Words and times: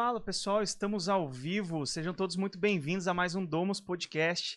Fala 0.00 0.20
pessoal, 0.20 0.62
estamos 0.62 1.08
ao 1.08 1.28
vivo. 1.28 1.84
Sejam 1.84 2.14
todos 2.14 2.36
muito 2.36 2.56
bem-vindos 2.56 3.08
a 3.08 3.12
mais 3.12 3.34
um 3.34 3.44
Domus 3.44 3.80
Podcast, 3.80 4.56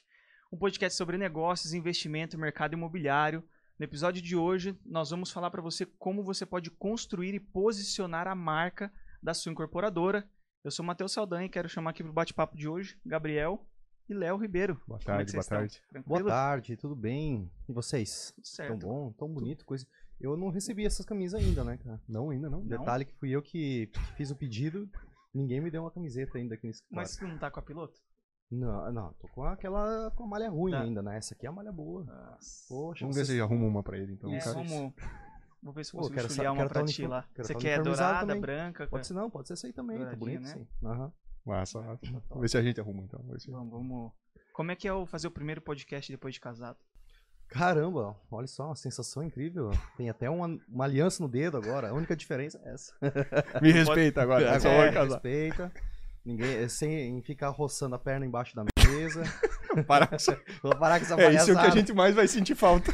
um 0.54 0.56
podcast 0.56 0.96
sobre 0.96 1.18
negócios, 1.18 1.74
investimento 1.74 2.38
mercado 2.38 2.74
imobiliário. 2.74 3.44
No 3.80 3.84
episódio 3.84 4.22
de 4.22 4.36
hoje, 4.36 4.78
nós 4.86 5.10
vamos 5.10 5.32
falar 5.32 5.50
para 5.50 5.60
você 5.60 5.84
como 5.84 6.24
você 6.24 6.46
pode 6.46 6.70
construir 6.70 7.34
e 7.34 7.40
posicionar 7.40 8.28
a 8.28 8.36
marca 8.36 8.94
da 9.20 9.34
sua 9.34 9.52
incorporadora. 9.52 10.30
Eu 10.64 10.70
sou 10.70 10.86
Matheus 10.86 11.12
Saldanha 11.12 11.48
e 11.48 11.50
quero 11.50 11.68
chamar 11.68 11.90
aqui 11.90 12.04
para 12.04 12.12
o 12.12 12.14
bate-papo 12.14 12.56
de 12.56 12.68
hoje 12.68 12.96
Gabriel 13.04 13.66
e 14.08 14.14
Léo 14.14 14.38
Ribeiro. 14.38 14.80
Boa 14.88 15.00
é 15.02 15.06
tarde, 15.06 15.32
que 15.32 15.38
boa 15.40 15.44
tarde. 15.44 15.82
Boa 16.06 16.24
tarde, 16.24 16.78
tudo 16.78 16.96
bem? 16.96 17.52
E 17.68 17.74
vocês? 17.74 18.32
Tudo 18.36 18.46
certo. 18.46 18.78
Tão 18.78 18.78
bom, 18.78 19.12
tão 19.14 19.28
bonito, 19.28 19.66
coisa. 19.66 19.88
Eu 20.20 20.38
não 20.38 20.50
recebi 20.50 20.86
essas 20.86 21.04
camisas 21.04 21.42
ainda, 21.42 21.64
né, 21.64 21.78
cara? 21.78 22.00
Não, 22.08 22.30
ainda 22.30 22.48
não. 22.48 22.60
Não? 22.60 22.68
Detalhe 22.68 23.06
que 23.06 23.16
fui 23.16 23.32
eu 23.32 23.42
que, 23.42 23.88
que 23.88 24.00
fiz 24.14 24.30
o 24.30 24.36
pedido, 24.36 24.88
ninguém 25.34 25.62
me 25.62 25.72
deu 25.72 25.84
uma 25.84 25.92
camiseta 25.92 26.38
ainda 26.38 26.56
aqui 26.56 26.68
nesse 26.68 26.84
Mas 26.92 27.16
tu 27.16 27.28
não 27.28 27.38
tá 27.38 27.50
com 27.52 27.60
a 27.60 27.64
piloto? 27.64 28.00
Não, 28.52 28.92
não, 28.92 29.14
tô 29.14 29.28
com 29.30 29.44
aquela 29.46 30.12
com 30.12 30.26
a 30.26 30.28
malha 30.28 30.50
ruim 30.50 30.72
Tá. 30.74 30.82
ainda, 30.82 31.02
né? 31.02 31.18
Essa 31.18 31.34
aqui 31.34 31.46
é 31.46 31.50
a 31.50 31.54
malha 31.54 31.72
boa. 31.72 32.04
Nossa. 32.04 32.66
Poxa, 32.68 33.06
Vamos 33.06 33.16
ver 33.16 33.26
se 33.26 33.40
arruma 33.40 33.66
uma 33.66 33.82
pra 33.82 33.98
ele, 33.98 34.14
então. 34.14 34.30
É, 34.34 34.40
cara. 34.40 34.54
vamos, 34.56 34.94
vou 35.64 35.74
ver 35.74 35.86
se 35.86 35.94
eu 35.96 36.00
Pô, 36.02 36.10
consigo 36.10 36.30
quero 36.30 36.50
uma 36.52 36.58
quero 36.58 36.70
pra 36.70 36.82
tá 36.82 36.88
ti 36.88 37.08
lá. 37.08 37.26
Você 37.38 37.54
tá 37.54 37.60
quer 37.60 37.82
dourada, 37.82 38.28
também. 38.28 38.42
branca? 38.42 38.88
Pode 38.88 39.08
ser 39.08 39.14
não, 39.14 39.30
pode 39.30 39.48
ser 39.48 39.54
essa 39.54 39.68
aí 39.68 39.74
também, 39.74 40.00
tá 40.06 40.16
bonito 40.18 40.42
né? 40.42 40.48
sim. 40.48 40.68
Aham. 40.84 41.14
Massa, 41.46 41.82
massa. 41.82 42.02
Vamos 42.30 42.42
ver 42.42 42.50
se 42.50 42.58
a 42.58 42.62
gente 42.62 42.80
arruma, 42.82 43.04
então. 43.04 43.24
Vamos, 43.48 43.72
vamos. 43.72 44.12
Como 44.54 44.70
é 44.70 44.76
que 44.76 44.88
é 44.88 44.94
o 44.94 45.06
fazer 45.06 45.28
o 45.28 45.32
primeiro 45.32 45.62
podcast 45.62 46.12
depois 46.12 46.34
de 46.34 46.42
casado? 46.42 46.78
Caramba, 47.52 48.16
olha 48.32 48.48
só, 48.48 48.68
uma 48.68 48.76
sensação 48.76 49.22
incrível. 49.24 49.72
Tem 49.98 50.10
até 50.10 50.30
uma, 50.30 50.58
uma 50.70 50.86
aliança 50.86 51.22
no 51.22 51.28
dedo 51.30 51.58
agora, 51.58 51.90
a 51.90 51.94
única 51.94 52.16
diferença 52.16 52.60
é 52.64 52.74
essa. 52.74 52.94
Me 53.62 53.72
respeita 53.72 54.22
agora, 54.22 54.46
é 54.50 54.60
só 54.60 54.70
É, 54.70 54.92
casar. 54.92 55.14
respeita. 55.16 55.72
Ninguém, 56.24 56.70
sem 56.70 57.22
ficar 57.24 57.50
roçando 57.50 57.96
a 57.96 58.00
perna 58.00 58.26
embaixo 58.26 58.56
da 58.56 58.64
mesa. 58.88 59.24
Para 59.88 60.08
com 60.08 60.16
essa- 60.16 60.40
Vou 60.62 60.76
parar 60.78 61.00
com 61.00 61.06
essa 61.06 61.16
É 61.22 61.34
isso 61.34 61.46
que 61.46 61.52
a 61.52 61.56
palhaçada. 61.56 61.72
gente 61.80 61.94
mais 61.94 62.16
vai 62.16 62.28
sentir 62.28 62.56
falta. 62.56 62.92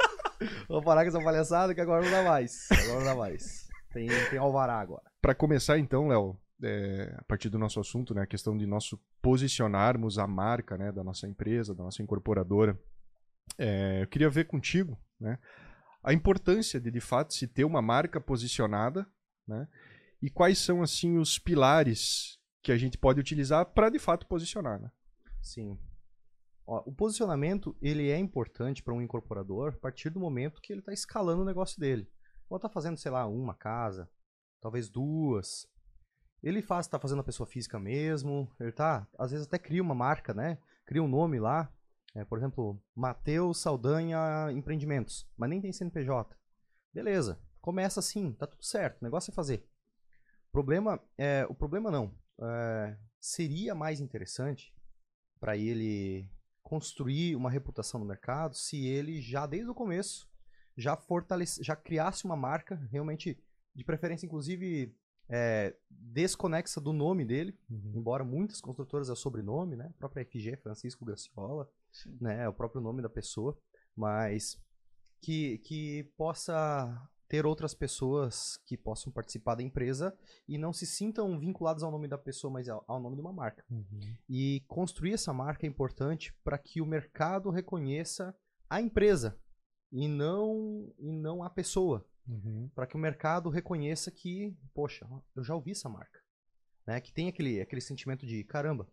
Vou 0.68 0.82
parar 0.82 1.02
com 1.02 1.08
essa 1.08 1.22
palhaçada 1.22 1.74
que 1.74 1.80
agora 1.80 2.04
não 2.04 2.10
dá 2.10 2.22
mais. 2.22 2.66
Agora 2.72 2.98
não 2.98 3.04
dá 3.04 3.14
mais. 3.14 3.66
Tem, 3.92 4.08
tem 4.28 4.38
alvará 4.38 4.78
agora. 4.80 5.04
Pra 5.22 5.34
começar, 5.34 5.78
então, 5.78 6.08
Léo, 6.08 6.36
é, 6.62 7.14
a 7.18 7.24
partir 7.24 7.48
do 7.48 7.58
nosso 7.58 7.80
assunto, 7.80 8.12
né, 8.14 8.22
a 8.22 8.26
questão 8.26 8.56
de 8.56 8.66
nós 8.66 8.90
posicionarmos 9.22 10.18
a 10.18 10.26
marca 10.26 10.76
né, 10.76 10.90
da 10.92 11.02
nossa 11.04 11.26
empresa, 11.26 11.74
da 11.74 11.84
nossa 11.84 12.02
incorporadora, 12.02 12.78
é, 13.58 14.02
eu 14.02 14.06
queria 14.08 14.28
ver 14.28 14.46
contigo 14.46 14.98
né, 15.20 15.38
a 16.02 16.12
importância 16.12 16.80
de, 16.80 16.90
de 16.90 17.00
fato, 17.00 17.34
se 17.34 17.46
ter 17.46 17.64
uma 17.64 17.82
marca 17.82 18.20
posicionada 18.20 19.06
né, 19.46 19.66
e 20.22 20.30
quais 20.30 20.58
são, 20.58 20.82
assim, 20.82 21.18
os 21.18 21.38
pilares 21.38 22.38
que 22.62 22.72
a 22.72 22.76
gente 22.76 22.98
pode 22.98 23.20
utilizar 23.20 23.66
para, 23.66 23.90
de 23.90 23.98
fato, 23.98 24.26
posicionar. 24.26 24.80
Né? 24.80 24.90
Sim. 25.42 25.78
Ó, 26.66 26.82
o 26.86 26.92
posicionamento 26.92 27.76
ele 27.80 28.10
é 28.10 28.18
importante 28.18 28.82
para 28.82 28.94
um 28.94 29.00
incorporador 29.00 29.74
a 29.74 29.78
partir 29.78 30.10
do 30.10 30.18
momento 30.18 30.60
que 30.60 30.72
ele 30.72 30.80
está 30.80 30.92
escalando 30.92 31.42
o 31.42 31.44
negócio 31.44 31.80
dele. 31.80 32.10
Ou 32.48 32.56
está 32.56 32.68
fazendo, 32.68 32.96
sei 32.96 33.10
lá, 33.10 33.26
uma 33.26 33.54
casa, 33.54 34.08
talvez 34.60 34.88
duas. 34.88 35.66
Ele 36.42 36.62
faz, 36.62 36.86
está 36.86 36.98
fazendo 36.98 37.20
a 37.20 37.24
pessoa 37.24 37.46
física 37.46 37.78
mesmo. 37.78 38.48
Ele 38.60 38.72
tá, 38.72 39.06
às 39.18 39.30
vezes 39.30 39.46
até 39.46 39.58
cria 39.58 39.82
uma 39.82 39.94
marca, 39.94 40.34
né? 40.34 40.58
Cria 40.84 41.02
um 41.02 41.08
nome 41.08 41.38
lá. 41.38 41.72
É, 42.16 42.24
por 42.24 42.38
exemplo, 42.38 42.82
Matheus 42.94 43.60
Saldanha 43.60 44.50
Empreendimentos, 44.50 45.28
mas 45.36 45.50
nem 45.50 45.60
tem 45.60 45.70
CNPJ. 45.70 46.34
Beleza, 46.92 47.38
começa 47.60 48.00
assim, 48.00 48.32
tá 48.32 48.46
tudo 48.46 48.64
certo. 48.64 49.02
O 49.02 49.04
negócio 49.04 49.30
é 49.30 49.34
fazer. 49.34 49.68
Problema, 50.50 50.98
é, 51.18 51.46
o 51.46 51.54
problema 51.54 51.90
não. 51.90 52.14
É, 52.40 52.96
seria 53.20 53.74
mais 53.74 54.00
interessante 54.00 54.74
para 55.38 55.58
ele 55.58 56.26
construir 56.62 57.36
uma 57.36 57.50
reputação 57.50 58.00
no 58.00 58.06
mercado 58.06 58.56
se 58.56 58.86
ele 58.86 59.20
já 59.20 59.46
desde 59.46 59.70
o 59.70 59.74
começo 59.74 60.28
já 60.76 60.96
fortalece, 60.96 61.62
já 61.62 61.76
criasse 61.76 62.24
uma 62.24 62.34
marca 62.34 62.76
realmente 62.90 63.38
de 63.74 63.84
preferência 63.84 64.26
inclusive 64.26 64.94
é, 65.28 65.74
desconexa 65.90 66.80
do 66.80 66.92
nome 66.92 67.24
dele, 67.24 67.58
embora 67.70 68.24
muitas 68.24 68.60
construtoras 68.60 69.10
é 69.10 69.14
sobrenome, 69.14 69.76
né? 69.76 69.86
A 69.90 69.98
própria 69.98 70.24
FG 70.24 70.56
Francisco 70.56 71.04
Graciola, 71.04 71.68
Sim. 72.02 72.16
né? 72.20 72.44
É 72.44 72.48
o 72.48 72.54
próprio 72.54 72.80
nome 72.80 73.02
da 73.02 73.08
pessoa, 73.08 73.56
mas 73.94 74.60
que, 75.20 75.58
que 75.58 76.04
possa 76.16 77.08
ter 77.28 77.44
outras 77.44 77.74
pessoas 77.74 78.56
que 78.66 78.76
possam 78.76 79.12
participar 79.12 79.56
da 79.56 79.62
empresa 79.62 80.16
e 80.48 80.56
não 80.56 80.72
se 80.72 80.86
sintam 80.86 81.38
vinculados 81.38 81.82
ao 81.82 81.90
nome 81.90 82.06
da 82.06 82.18
pessoa, 82.18 82.52
mas 82.52 82.68
ao, 82.68 83.00
nome 83.00 83.16
de 83.16 83.20
uma 83.20 83.32
marca. 83.32 83.64
E 84.28 84.64
construir 84.68 85.14
essa 85.14 85.32
marca 85.32 85.66
é 85.66 85.68
importante 85.68 86.32
para 86.44 86.58
que 86.58 86.80
o 86.80 86.86
mercado 86.86 87.50
reconheça 87.50 88.36
a 88.70 88.80
empresa 88.80 89.38
e 89.92 90.06
não, 90.06 90.92
e 90.98 91.10
não 91.10 91.42
a 91.42 91.50
pessoa. 91.50 92.06
Para 92.74 92.86
que 92.86 92.96
o 92.96 92.98
mercado 92.98 93.48
reconheça 93.48 94.10
que, 94.10 94.56
poxa, 94.74 95.08
eu 95.34 95.44
já 95.44 95.54
ouvi 95.54 95.72
essa 95.72 95.88
marca. 95.88 96.20
Né? 96.86 97.00
Que 97.00 97.12
tem 97.12 97.28
aquele, 97.28 97.60
aquele 97.60 97.80
sentimento 97.80 98.26
de, 98.26 98.44
caramba, 98.44 98.88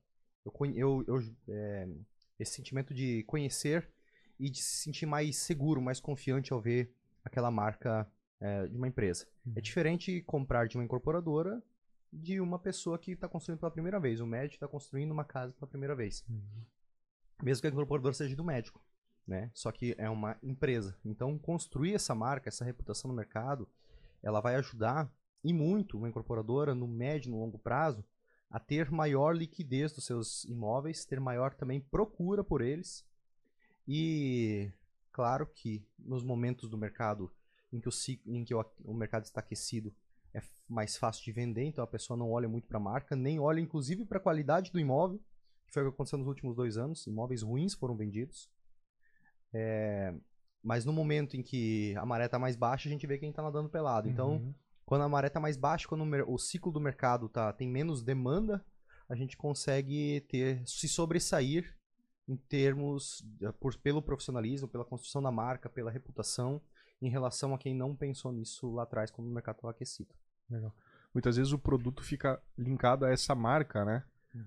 eu, 0.46 0.53
eu, 0.75 1.03
eu, 1.08 1.35
é, 1.50 1.88
esse 2.40 2.54
sentimento 2.54 2.94
de 2.94 3.24
conhecer 3.24 3.90
e 4.40 4.50
de 4.50 4.62
se 4.62 4.84
sentir 4.84 5.06
mais 5.06 5.38
seguro, 5.38 5.82
mais 5.82 6.00
confiante 6.00 6.54
ao 6.54 6.62
ver 6.62 6.94
aquela 7.24 7.52
marca 7.52 8.10
é, 8.40 8.68
de 8.68 8.76
uma 8.76 8.88
empresa. 8.88 9.28
É 9.56 9.62
diferente 9.62 10.22
comprar 10.22 10.68
de 10.68 10.76
uma 10.76 10.84
incorporadora 10.84 11.62
de 12.14 12.40
uma 12.40 12.60
pessoa 12.60 13.00
que 13.00 13.12
está 13.12 13.28
construindo 13.28 13.60
pela 13.60 13.72
primeira 13.72 14.00
vez. 14.00 14.20
O 14.22 14.28
médico 14.28 14.56
está 14.56 14.68
construindo 14.68 15.12
uma 15.12 15.26
casa 15.26 15.52
pela 15.54 15.68
primeira 15.68 15.96
vez. 15.96 16.24
Mesmo 17.42 17.62
que 17.62 17.68
a 17.68 17.72
incorporadora 17.72 18.14
seja 18.14 18.36
do 18.36 18.44
médico. 18.44 18.80
Né? 19.26 19.50
Só 19.54 19.72
que 19.72 19.96
é 19.98 20.10
uma 20.10 20.38
empresa. 20.44 20.96
Então, 21.04 21.38
construir 21.40 21.96
essa 21.96 22.14
marca, 22.14 22.50
essa 22.50 22.64
reputação 22.64 23.10
no 23.10 23.16
mercado, 23.16 23.68
ela 24.22 24.42
vai 24.42 24.56
ajudar 24.56 25.12
e 25.44 25.52
muito 25.52 25.98
uma 25.98 26.08
incorporadora 26.08 26.76
no 26.76 26.88
médio 26.88 27.30
e 27.30 27.32
no 27.32 27.40
longo 27.40 27.58
prazo 27.58 28.06
a 28.53 28.59
ter 28.59 28.91
maior 28.91 29.36
liquidez 29.36 29.91
dos 29.94 30.06
seus 30.06 30.46
imóveis, 30.46 31.06
ter 31.06 31.19
maior 31.19 31.56
também 31.56 31.81
procura 31.81 32.44
por 32.44 32.62
eles. 32.62 33.03
E 33.88 34.72
claro 35.12 35.47
que 35.47 35.84
nos 35.97 36.24
momentos 36.24 36.69
do 36.69 36.78
mercado 36.78 37.31
em 37.72 37.80
que 37.80 37.90
o, 37.90 37.91
em 38.28 38.46
que 38.46 38.53
o, 38.53 38.64
o 38.86 38.94
mercado 38.94 39.24
está 39.24 39.40
aquecido 39.40 39.91
é 40.36 40.41
mais 40.69 40.96
fácil 40.96 41.24
de 41.24 41.31
vender, 41.31 41.64
então 41.64 41.84
a 41.84 41.88
pessoa 41.88 42.16
não 42.16 42.31
olha 42.31 42.47
muito 42.47 42.68
para 42.68 42.78
a 42.78 42.81
marca, 42.81 43.16
nem 43.16 43.40
olha 43.40 43.59
inclusive 43.59 44.06
para 44.06 44.19
a 44.19 44.22
qualidade 44.22 44.72
do 44.72 44.80
imóvel, 44.80 45.20
que 45.66 45.74
foi 45.74 45.81
o 45.81 45.90
que 45.90 45.96
aconteceu 45.96 46.20
nos 46.20 46.28
últimos 46.28 46.56
dois 46.56 46.78
anos. 46.78 47.08
Imóveis 47.08 47.41
ruins 47.41 47.74
foram 47.74 47.96
vendidos. 47.96 48.52
É, 49.52 50.14
mas 50.62 50.85
no 50.85 50.94
momento 50.94 51.35
em 51.35 51.41
que 51.41 51.96
a 51.97 52.06
maré 52.06 52.25
está 52.25 52.38
mais 52.38 52.56
baixa, 52.56 52.88
a 52.88 52.91
gente 52.91 53.08
vê 53.08 53.18
quem 53.18 53.31
está 53.31 53.41
nadando 53.41 53.68
pelado. 53.68 54.08
Então, 54.08 54.34
Uhum. 54.34 54.53
Quando 54.86 55.04
a 55.04 55.10
maré 55.10 55.28
está 55.28 55.40
mais 55.40 55.58
baixa, 55.58 55.88
quando 55.88 56.04
o, 56.28 56.38
ciclo 56.38 56.72
do 56.72 56.80
mercado 56.80 57.30
tá, 57.30 57.52
tem 57.54 57.68
menos 57.68 58.04
demanda, 58.04 58.64
a 59.08 59.16
gente 59.16 59.38
consegue 59.38 60.22
ter 60.30 60.62
se 60.68 60.88
sobressair 60.88 61.76
em 62.28 62.36
termos 62.36 63.24
eh, 63.42 63.52
por, 63.54 63.76
pelo 63.78 64.02
profissionalismo, 64.02 64.68
pela 64.68 64.86
construção 64.86 65.22
da 65.22 65.32
marca, 65.32 65.70
pela 65.70 65.92
reputação, 65.92 66.62
em 67.02 67.10
relação 67.10 67.54
a 67.54 67.58
quem 67.58 67.76
não 67.76 67.96
pensou 67.96 68.32
nisso 68.32 68.72
lá 68.72 68.84
atrás 68.84 69.12
quando 69.12 69.28
o 69.28 69.34
mercado 69.34 69.56
estava 69.58 69.72
aquecido. 69.72 70.14
Muitas 71.14 71.36
vezes 71.36 71.52
o 71.52 71.60
produto 71.60 72.02
fica 72.02 72.42
linkado 72.58 73.06
a 73.06 73.12
essa 73.12 73.36
marca, 73.36 73.84
né? 73.86 74.04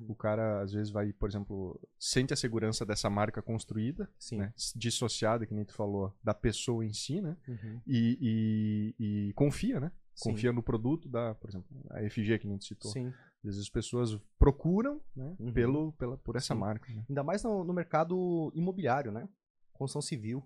O 0.09 0.17
cara, 0.17 0.63
às 0.63 0.73
vezes, 0.73 0.91
vai, 0.91 1.13
por 1.13 1.29
exemplo, 1.29 1.81
sente 1.97 2.33
a 2.33 2.37
segurança 2.37 2.85
dessa 2.85 3.09
marca 3.09 3.41
construída, 3.41 4.11
né? 4.37 4.53
dissociada, 4.75 5.47
que 5.47 5.55
nem 5.55 5.65
tu 5.65 5.75
falou, 5.75 6.13
da 6.25 6.35
pessoa 6.35 6.85
em 6.85 6.93
si, 6.93 7.21
né? 7.21 7.37
Uhum. 7.47 7.81
E, 7.87 8.95
e- 8.99 9.29
e 9.29 9.33
confia, 9.35 9.79
né? 9.79 9.93
Sim. 10.16 10.31
Confia 10.31 10.53
no 10.53 10.62
produto 10.62 11.08
da, 11.08 11.35
por 11.35 11.49
exemplo, 11.50 11.69
a 11.91 12.00
FG 12.08 12.38
que 12.41 12.46
nem 12.49 12.56
tu 12.58 12.64
citou. 12.64 12.91
Sim. 12.91 13.08
Às 13.08 13.43
vezes 13.44 13.61
as 13.61 13.69
pessoas 13.69 14.19
procuram, 14.38 15.00
né? 15.14 15.37
Uhum. 15.38 15.52
Pelo, 15.52 15.93
pela, 15.93 16.17
por 16.17 16.35
essa 16.37 16.55
Sim. 16.55 16.61
marca. 16.61 16.91
Né? 16.93 17.05
Ainda 17.08 17.23
mais 17.23 17.43
no, 17.44 17.62
no 17.62 17.73
mercado 17.75 18.50
imobiliário, 18.55 19.12
né? 19.12 19.29
Construção 19.75 20.00
civil, 20.02 20.43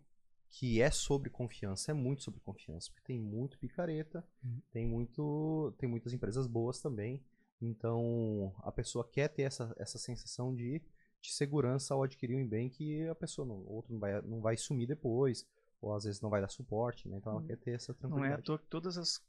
que 0.49 0.83
é 0.83 0.91
sobre 0.91 1.31
confiança, 1.31 1.93
é 1.93 1.95
muito 1.95 2.23
sobre 2.25 2.41
confiança, 2.41 2.91
porque 2.91 3.07
tem 3.07 3.19
muito 3.21 3.57
picareta, 3.59 4.27
Uhum. 4.43 4.61
tem 4.73 4.85
muito, 4.87 5.73
tem 5.79 5.89
muitas 5.89 6.13
empresas 6.13 6.47
boas 6.49 6.81
também. 6.83 7.25
Então, 7.63 8.53
a 8.65 8.73
pessoa 8.73 9.09
quer 9.09 9.29
ter 9.29 9.43
essa, 9.43 9.73
essa 9.79 9.99
sensação 9.99 10.55
de, 10.55 10.81
de 11.23 11.33
segurança 11.33 11.95
ao 11.95 12.03
adquirir 12.03 12.37
um 12.37 12.49
bem 12.49 12.69
que 12.69 13.07
a 13.07 13.15
pessoa 13.15 13.47
não, 13.47 13.65
outro 13.67 13.93
não 13.93 14.01
vai, 14.01 14.21
não 14.23 14.41
vai 14.41 14.57
sumir 14.57 14.89
depois, 14.89 15.47
ou 15.81 15.95
às 15.95 16.05
vezes 16.05 16.21
não 16.21 16.29
vai 16.31 16.41
dar 16.41 16.49
suporte, 16.49 17.09
né? 17.09 17.17
Então 17.19 17.33
ela 17.35 17.43
quer 17.45 17.57
ter 17.57 17.73
essa 17.73 17.93
Não 17.93 17.97
é 17.97 18.09
à 18.09 18.11
tranquilidade. 18.11 18.43
toa 18.43 18.59
que 18.59 18.67
todas 18.67 18.99
as 18.99 19.23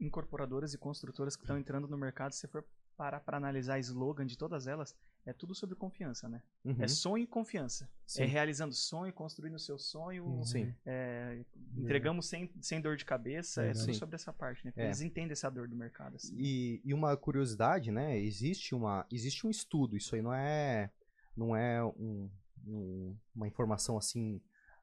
incorporadoras 0.00 0.74
e 0.74 0.78
construtoras 0.78 1.36
que 1.36 1.42
estão 1.44 1.58
entrando 1.58 1.86
no 1.88 1.96
mercado, 1.96 2.32
se 2.32 2.40
você 2.40 2.48
for 2.48 2.64
parar 2.96 3.20
para 3.20 3.36
analisar 3.36 3.78
slogan 3.80 4.24
de 4.24 4.38
todas 4.38 4.66
elas, 4.68 4.94
é 5.26 5.32
tudo 5.32 5.52
sobre 5.54 5.74
confiança, 5.74 6.28
né? 6.28 6.42
Uhum. 6.64 6.76
É 6.78 6.86
sonho 6.86 7.24
e 7.24 7.26
confiança. 7.26 7.90
Sim. 8.06 8.22
É 8.22 8.26
realizando 8.26 8.72
sonho, 8.74 9.12
construindo 9.12 9.54
o 9.54 9.58
seu 9.58 9.78
sonho, 9.78 10.24
Uhum. 10.24 10.44
Sim. 10.44 10.72
é, 10.86 11.44
entregamos 11.76 12.28
sem, 12.28 12.52
sem 12.60 12.80
dor 12.80 12.96
de 12.96 13.04
cabeça. 13.04 13.62
É, 13.62 13.64
Verdade. 13.66 13.84
tudo 13.86 13.94
Sim. 13.94 13.98
sobre 13.98 14.14
essa 14.14 14.32
parte, 14.32 14.64
né? 14.64 14.70
Porque 14.70 14.82
É. 14.82 14.86
Eles 14.86 15.00
entendem 15.00 15.32
essa 15.32 15.50
dor 15.50 15.66
do 15.66 15.74
mercado. 15.74 16.16
Assim. 16.16 16.36
E, 16.38 16.80
e 16.84 16.94
uma 16.94 17.16
curiosidade, 17.16 17.90
né? 17.90 18.16
Existe, 18.18 18.74
uma, 18.74 19.06
existe 19.10 19.44
um 19.46 19.50
estudo, 19.50 19.96
isso 19.96 20.14
aí 20.14 20.22
não 20.22 20.32
é, 20.34 20.90
não 21.36 21.56
é 21.56 21.82
um- 21.84 22.30
um- 22.66 23.16
uma 23.34 23.48
informação 23.48 23.96
assim 23.98 24.40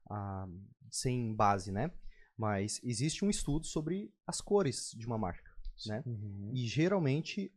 ah, 0.09 0.45
sem 0.89 1.33
base, 1.33 1.71
né? 1.71 1.89
Mas 2.37 2.79
existe 2.83 3.23
um 3.23 3.29
estudo 3.29 3.65
sobre 3.65 4.13
as 4.25 4.41
cores 4.41 4.91
de 4.97 5.05
uma 5.05 5.17
marca, 5.17 5.51
né? 5.85 6.03
Uhum. 6.05 6.51
E 6.53 6.65
geralmente, 6.67 7.53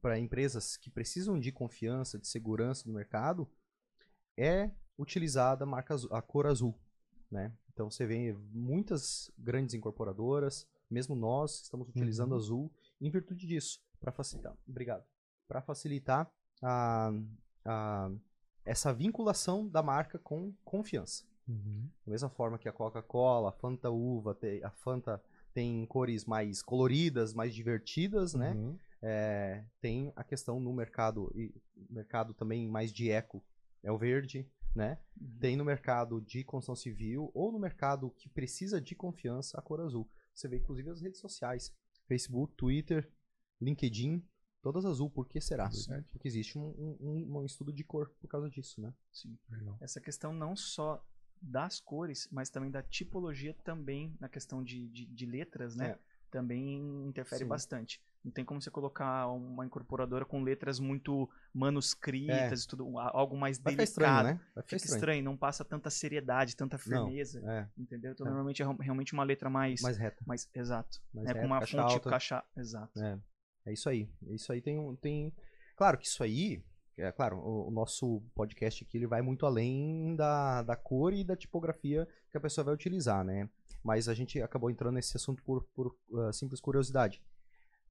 para 0.00 0.18
empresas 0.18 0.76
que 0.76 0.90
precisam 0.90 1.38
de 1.38 1.52
confiança, 1.52 2.18
de 2.18 2.26
segurança 2.26 2.88
no 2.88 2.94
mercado, 2.94 3.48
é 4.36 4.70
utilizada 4.98 5.64
a, 5.64 5.66
marca 5.66 5.94
azul- 5.94 6.14
a 6.14 6.20
cor 6.22 6.46
azul. 6.46 6.78
Né? 7.30 7.52
Então 7.72 7.88
você 7.90 8.04
vê 8.06 8.32
muitas 8.52 9.30
grandes 9.38 9.74
incorporadoras, 9.74 10.66
mesmo 10.90 11.14
nós 11.14 11.62
estamos 11.62 11.88
utilizando 11.88 12.32
Uhum. 12.32 12.38
azul 12.38 12.72
em 13.00 13.10
virtude 13.10 13.46
disso, 13.46 13.80
para 14.00 14.10
facilitar. 14.10 14.56
Obrigado. 14.68 15.04
Para 15.46 15.62
facilitar 15.62 16.30
a, 16.62 17.12
a- 17.64 18.10
essa 18.64 18.92
vinculação 18.92 19.68
da 19.68 19.82
marca 19.82 20.18
com 20.18 20.52
confiança. 20.64 21.24
Uhum. 21.50 21.88
Da 22.06 22.10
mesma 22.12 22.28
forma 22.30 22.58
que 22.58 22.68
a 22.68 22.72
Coca-Cola, 22.72 23.48
a 23.50 23.52
Fanta 23.52 23.90
Uva, 23.90 24.36
a 24.62 24.70
Fanta 24.70 25.22
tem 25.52 25.84
cores 25.86 26.24
mais 26.24 26.62
coloridas, 26.62 27.34
mais 27.34 27.54
divertidas, 27.54 28.34
né? 28.34 28.52
Uhum. 28.52 28.78
É, 29.02 29.64
tem 29.80 30.12
a 30.14 30.22
questão 30.22 30.60
no 30.60 30.72
mercado, 30.72 31.32
e 31.34 31.52
mercado 31.88 32.34
também 32.34 32.68
mais 32.68 32.92
de 32.92 33.10
eco, 33.10 33.42
é 33.82 33.90
o 33.90 33.98
verde, 33.98 34.46
né? 34.74 34.98
Uhum. 35.20 35.38
Tem 35.40 35.56
no 35.56 35.64
mercado 35.64 36.20
de 36.20 36.44
construção 36.44 36.76
civil 36.76 37.30
ou 37.34 37.50
no 37.50 37.58
mercado 37.58 38.10
que 38.10 38.28
precisa 38.28 38.80
de 38.80 38.94
confiança 38.94 39.58
a 39.58 39.62
cor 39.62 39.80
azul. 39.80 40.08
Você 40.34 40.46
vê 40.48 40.58
inclusive 40.58 40.90
as 40.90 41.00
redes 41.00 41.18
sociais, 41.20 41.74
Facebook, 42.06 42.54
Twitter, 42.56 43.10
LinkedIn, 43.60 44.22
todas 44.62 44.84
azul. 44.84 45.10
Por 45.10 45.26
que 45.26 45.40
será? 45.40 45.70
Certo. 45.70 46.08
Porque 46.12 46.28
existe 46.28 46.58
um, 46.58 46.68
um- 46.78 46.96
um- 47.00 47.38
um 47.38 47.44
estudo 47.44 47.72
de 47.72 47.82
cor 47.82 48.10
por 48.20 48.28
causa 48.28 48.48
disso, 48.48 48.80
né? 48.80 48.94
Sim. 49.12 49.36
Legal. 49.48 49.76
Essa 49.80 50.00
questão 50.00 50.32
não 50.32 50.54
só 50.54 51.04
das 51.40 51.80
cores, 51.80 52.28
mas 52.30 52.50
também 52.50 52.70
da 52.70 52.82
tipologia 52.82 53.54
também 53.64 54.14
na 54.20 54.28
questão 54.28 54.62
de, 54.62 54.88
de, 54.88 55.06
de 55.06 55.26
letras, 55.26 55.74
né? 55.74 55.90
É. 55.90 55.98
Também 56.30 57.06
interfere 57.08 57.42
Sim. 57.42 57.48
bastante. 57.48 58.00
Não 58.24 58.30
tem 58.30 58.44
como 58.44 58.60
você 58.62 58.70
colocar 58.70 59.26
uma 59.28 59.64
incorporadora 59.66 60.24
com 60.24 60.42
letras 60.42 60.78
muito 60.78 61.28
manuscritas 61.52 62.64
e 62.64 62.68
tudo, 62.68 62.98
algo 62.98 63.36
mais 63.36 63.58
Vai 63.58 63.72
ficar 63.72 63.84
delicado. 63.84 63.88
estranho, 63.90 64.22
né? 64.24 64.40
Vai 64.54 64.62
ficar 64.64 64.78
Fica 64.78 64.94
estranho. 64.94 65.24
não 65.24 65.36
passa 65.36 65.64
tanta 65.64 65.90
seriedade, 65.90 66.54
tanta 66.54 66.76
Não. 66.76 67.06
firmeza, 67.06 67.40
É, 67.44 67.68
entendeu? 67.76 68.12
Então 68.12 68.26
É. 68.26 68.30
normalmente 68.30 68.62
é 68.62 68.64
real- 68.64 68.76
realmente 68.78 69.12
uma 69.12 69.24
letra 69.24 69.48
mais, 69.50 69.80
mais 69.80 69.96
reta. 69.96 70.22
mais 70.26 70.48
exato, 70.54 71.00
Mais 71.12 71.26
né? 71.26 71.32
reta, 71.32 71.40
com 71.40 71.46
uma 71.46 71.60
caixa 71.60 71.82
fonte 71.82 71.92
alta. 71.94 72.10
caixa, 72.10 72.44
exato. 72.56 73.02
É, 73.02 73.18
é 73.66 73.72
isso 73.72 73.88
aí. 73.88 74.08
Isso 74.28 74.52
aí 74.52 74.60
tem 74.60 74.78
um. 74.78 74.94
Tem... 74.94 75.32
Claro 75.76 75.96
que 75.98 76.06
isso 76.06 76.22
aí. 76.22 76.62
É 77.00 77.12
claro, 77.12 77.38
o, 77.38 77.68
o 77.68 77.70
nosso 77.70 78.22
podcast 78.34 78.84
aqui 78.84 78.96
ele 78.98 79.06
vai 79.06 79.22
muito 79.22 79.46
além 79.46 80.14
da, 80.16 80.62
da 80.62 80.76
cor 80.76 81.12
e 81.12 81.24
da 81.24 81.36
tipografia 81.36 82.06
que 82.30 82.36
a 82.36 82.40
pessoa 82.40 82.64
vai 82.64 82.74
utilizar, 82.74 83.24
né? 83.24 83.48
Mas 83.82 84.08
a 84.08 84.14
gente 84.14 84.40
acabou 84.42 84.70
entrando 84.70 84.94
nesse 84.94 85.16
assunto 85.16 85.42
por, 85.42 85.64
por 85.74 85.96
ah, 86.18 86.32
simples 86.32 86.60
curiosidade. 86.60 87.22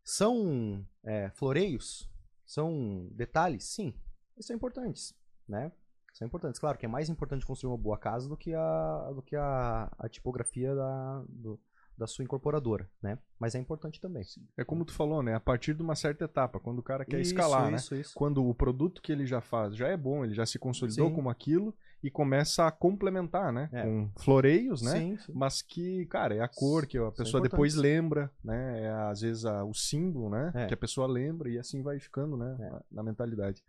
São 0.03 0.85
é, 1.03 1.29
floreios? 1.31 2.09
São 2.45 3.07
detalhes? 3.11 3.63
Sim. 3.65 3.93
Eles 4.35 4.45
são 4.45 4.55
importantes, 4.55 5.13
né? 5.47 5.71
São 6.13 6.25
importantes. 6.27 6.59
Claro 6.59 6.77
que 6.77 6.85
é 6.85 6.89
mais 6.89 7.09
importante 7.09 7.45
construir 7.45 7.71
uma 7.71 7.77
boa 7.77 7.97
casa 7.97 8.27
do 8.27 8.37
que 8.37 8.53
a, 8.53 9.11
do 9.13 9.21
que 9.21 9.35
a, 9.35 9.91
a 9.97 10.09
tipografia 10.09 10.73
da, 10.75 11.23
do- 11.27 11.59
da 11.99 12.07
sua 12.07 12.23
incorporadora, 12.23 12.89
né? 13.01 13.19
Mas 13.37 13.53
é 13.55 13.59
importante 13.59 13.99
também. 14.01 14.23
É 14.57 14.63
como 14.63 14.85
tu 14.85 14.93
falou, 14.93 15.21
né? 15.21 15.35
A 15.35 15.39
partir 15.39 15.73
de 15.73 15.81
uma 15.83 15.95
certa 15.95 16.23
etapa, 16.25 16.59
quando 16.59 16.79
o 16.79 16.83
cara 16.83 17.05
quer 17.05 17.19
Isso, 17.19 17.31
escalar, 17.31 17.69
né? 17.69 17.77
Isso, 17.77 17.93
isso. 17.95 18.13
Quando 18.15 18.43
o 18.47 18.53
produto 18.55 19.01
que 19.01 19.11
ele 19.11 19.25
já 19.25 19.41
faz 19.41 19.75
já 19.75 19.87
é 19.87 19.97
bom, 19.97 20.23
ele 20.23 20.33
já 20.33 20.45
se 20.45 20.57
consolidou 20.57 21.09
Sim. 21.09 21.13
como 21.15 21.29
aquilo 21.29 21.75
e 22.01 22.09
começa 22.09 22.65
a 22.65 22.71
complementar, 22.71 23.51
né? 23.51 23.69
É. 23.73 23.83
Com 23.83 24.09
floreios, 24.17 24.81
né? 24.81 24.91
Sim, 24.97 25.17
sim. 25.17 25.33
Mas 25.35 25.61
que, 25.61 26.05
cara, 26.05 26.33
é 26.33 26.39
a 26.39 26.47
cor 26.47 26.85
que 26.87 26.97
a 26.97 27.01
São 27.01 27.11
pessoa 27.11 27.41
depois 27.43 27.73
importantes. 27.73 27.93
lembra, 27.97 28.31
né? 28.43 28.83
É 28.83 28.89
às 28.89 29.19
vezes 29.19 29.43
a- 29.45 29.65
o 29.65 29.73
símbolo, 29.73 30.29
né? 30.29 30.51
É. 30.55 30.65
Que 30.67 30.73
a 30.73 30.77
pessoa 30.77 31.05
lembra 31.07 31.49
e 31.49 31.59
assim 31.59 31.81
vai 31.83 31.99
ficando, 31.99 32.37
né? 32.37 32.55
É. 32.59 32.69
Na, 32.69 32.81
na 32.91 33.03
mentalidade. 33.03 33.61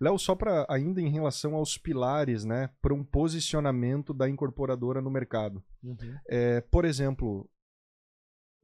Léo, 0.00 0.16
só 0.18 0.34
para 0.36 0.64
ainda 0.68 1.00
em 1.00 1.08
relação 1.08 1.54
aos 1.56 1.76
pilares, 1.76 2.44
né? 2.44 2.70
Para 2.82 2.94
um 2.94 3.02
posicionamento 3.04 4.12
da 4.14 4.28
incorporadora 4.28 5.00
no 5.00 5.10
mercado. 5.10 5.62
Uhum. 5.82 5.96
É, 6.28 6.60
por 6.60 6.84
exemplo, 6.84 7.48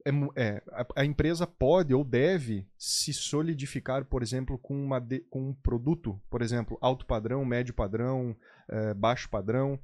é 0.05 0.11
é, 0.35 0.63
a, 0.71 1.01
a 1.01 1.05
empresa 1.05 1.47
pode 1.47 1.93
ou 1.93 2.03
deve 2.03 2.67
se 2.77 3.11
solidificar, 3.11 4.05
por 4.05 4.21
exemplo, 4.21 4.57
com, 4.57 4.75
uma 4.75 4.99
de- 4.99 5.21
com 5.29 5.49
um 5.49 5.53
produto, 5.53 6.21
por 6.29 6.41
exemplo, 6.41 6.77
alto 6.79 7.05
padrão, 7.05 7.43
médio 7.43 7.73
padrão, 7.73 8.35
é, 8.69 8.93
baixo 8.93 9.29
padrão. 9.29 9.79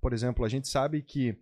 Por 0.00 0.12
exemplo, 0.12 0.44
a 0.44 0.48
gente 0.48 0.68
sabe 0.68 1.02
que 1.02 1.36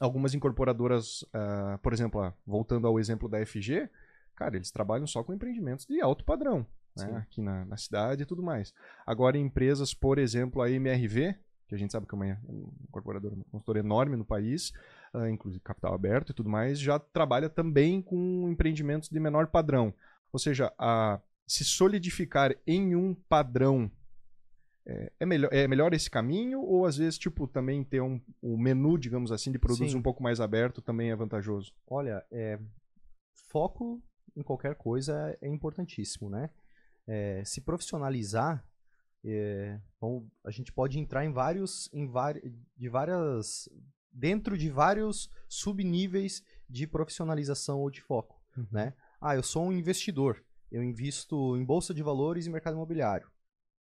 algumas 0.00 0.32
incorporadoras, 0.32 1.24
ah, 1.32 1.78
por 1.82 1.92
exemplo, 1.92 2.20
ah, 2.22 2.32
voltando 2.46 2.86
ao 2.86 2.98
exemplo 2.98 3.28
da 3.28 3.44
FG, 3.44 3.90
cara, 4.36 4.56
eles 4.56 4.70
trabalham 4.70 5.06
só 5.06 5.22
com 5.24 5.32
empreendimentos 5.34 5.84
de 5.84 6.00
alto 6.00 6.24
padrão, 6.24 6.64
né, 6.96 7.04
aqui 7.18 7.40
na, 7.42 7.64
na 7.64 7.76
cidade 7.76 8.22
e 8.22 8.26
tudo 8.26 8.42
mais. 8.42 8.72
Agora, 9.04 9.36
empresas, 9.36 9.92
por 9.92 10.18
exemplo, 10.18 10.62
a 10.62 10.70
MRV, 10.70 11.34
que 11.66 11.74
a 11.74 11.78
gente 11.78 11.90
sabe 11.92 12.06
que 12.06 12.14
é 12.14 12.16
uma 12.16 12.38
incorporadora, 12.88 13.34
uma 13.34 13.44
consultora 13.50 13.80
enorme 13.80 14.16
no 14.16 14.24
país, 14.24 14.72
inclusive 15.30 15.62
capital 15.62 15.94
aberto 15.94 16.30
e 16.30 16.34
tudo 16.34 16.48
mais, 16.48 16.78
já 16.78 16.98
trabalha 16.98 17.48
também 17.48 18.02
com 18.02 18.48
empreendimentos 18.50 19.08
de 19.08 19.18
menor 19.20 19.46
padrão. 19.48 19.94
Ou 20.32 20.38
seja, 20.38 20.72
a, 20.78 21.20
se 21.46 21.64
solidificar 21.64 22.54
em 22.66 22.94
um 22.94 23.14
padrão 23.14 23.90
é, 24.86 25.12
é 25.20 25.26
melhor, 25.26 25.52
é 25.52 25.68
melhor 25.68 25.92
esse 25.92 26.10
caminho 26.10 26.60
ou 26.62 26.86
às 26.86 26.96
vezes 26.96 27.18
tipo 27.18 27.46
também 27.46 27.84
ter 27.84 28.00
um, 28.00 28.20
um 28.42 28.56
menu, 28.56 28.98
digamos 28.98 29.30
assim, 29.30 29.52
de 29.52 29.58
produtos 29.58 29.92
Sim. 29.92 29.98
um 29.98 30.02
pouco 30.02 30.22
mais 30.22 30.40
aberto 30.40 30.80
também 30.80 31.10
é 31.10 31.16
vantajoso? 31.16 31.74
Olha, 31.86 32.24
é, 32.30 32.58
foco 33.50 34.02
em 34.34 34.42
qualquer 34.42 34.74
coisa 34.76 35.36
é 35.42 35.48
importantíssimo, 35.48 36.30
né? 36.30 36.50
É, 37.06 37.42
se 37.44 37.60
profissionalizar, 37.60 38.64
é, 39.24 39.78
bom, 40.00 40.26
a 40.44 40.50
gente 40.50 40.72
pode 40.72 40.98
entrar 40.98 41.24
em 41.24 41.32
vários, 41.32 41.92
em 41.92 42.06
vari, 42.06 42.54
de 42.76 42.88
várias, 42.88 43.68
dentro 44.12 44.56
de 44.56 44.70
vários 44.70 45.30
subníveis 45.48 46.42
de 46.68 46.86
profissionalização 46.86 47.80
ou 47.80 47.90
de 47.90 48.00
foco, 48.00 48.40
né? 48.70 48.94
Ah, 49.20 49.34
eu 49.34 49.42
sou 49.42 49.64
um 49.64 49.72
investidor, 49.72 50.44
eu 50.70 50.82
invisto 50.82 51.56
em 51.56 51.64
bolsa 51.64 51.92
de 51.94 52.02
valores 52.02 52.46
e 52.46 52.50
mercado 52.50 52.74
imobiliário. 52.74 53.30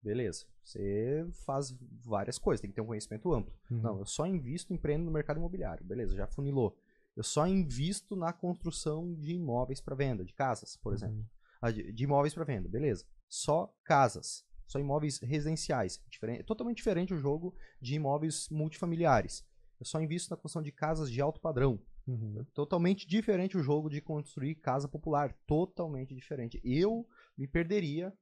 Beleza, 0.02 0.46
você 0.64 1.26
faz 1.44 1.76
várias 2.02 2.38
coisas, 2.38 2.60
tem 2.60 2.70
que 2.70 2.74
ter 2.74 2.80
um 2.80 2.86
conhecimento 2.86 3.32
amplo. 3.32 3.52
Uhum. 3.70 3.80
Não, 3.82 3.98
eu 3.98 4.06
só 4.06 4.26
invisto, 4.26 4.72
empreendo 4.72 5.04
no 5.04 5.10
mercado 5.10 5.38
imobiliário. 5.38 5.84
Beleza, 5.84 6.16
já 6.16 6.26
funilou. 6.26 6.76
Eu 7.16 7.22
só 7.22 7.46
invisto 7.46 8.16
na 8.16 8.32
construção 8.32 9.14
de 9.14 9.34
imóveis 9.34 9.80
para 9.80 9.94
venda, 9.94 10.24
de 10.24 10.32
casas, 10.32 10.76
por 10.76 10.94
exemplo. 10.94 11.26
Ah, 11.60 11.70
de, 11.70 11.92
de 11.92 12.04
imóveis 12.04 12.32
para 12.32 12.44
venda, 12.44 12.68
beleza. 12.68 13.04
Só 13.28 13.74
casas, 13.84 14.44
só 14.66 14.78
imóveis 14.78 15.18
residenciais. 15.18 16.02
Diferente, 16.08 16.44
totalmente 16.44 16.78
diferente 16.78 17.12
o 17.12 17.18
jogo 17.18 17.54
de 17.80 17.94
imóveis 17.94 18.48
multifamiliares. 18.48 19.44
Eu 19.80 19.86
só 19.86 20.00
invisto 20.00 20.30
na 20.30 20.36
construção 20.36 20.62
de 20.62 20.70
casas 20.70 21.10
de 21.10 21.20
alto 21.20 21.40
padrão. 21.40 21.80
Uhum. 22.06 22.44
Totalmente 22.54 23.06
diferente 23.08 23.56
o 23.56 23.62
jogo 23.62 23.88
de 23.88 24.00
construir 24.00 24.56
casa 24.56 24.86
popular. 24.86 25.32
Totalmente 25.46 26.14
diferente. 26.14 26.60
Eu 26.62 27.06
me 27.36 27.48
perderia, 27.48 28.12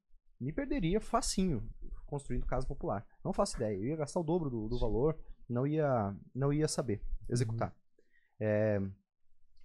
me 0.40 0.52
perderia 0.52 1.00
facinho 1.00 1.68
construindo 2.06 2.46
casa 2.46 2.66
popular. 2.66 3.04
Não 3.24 3.32
faço 3.32 3.56
ideia. 3.56 3.76
Eu 3.76 3.84
ia 3.84 3.96
gastar 3.96 4.20
o 4.20 4.24
dobro 4.24 4.48
do, 4.48 4.68
do 4.68 4.78
valor, 4.78 5.18
não 5.48 5.66
ia, 5.66 6.14
não 6.34 6.52
ia 6.52 6.68
saber 6.68 7.02
executar. 7.28 7.74
É, 8.40 8.80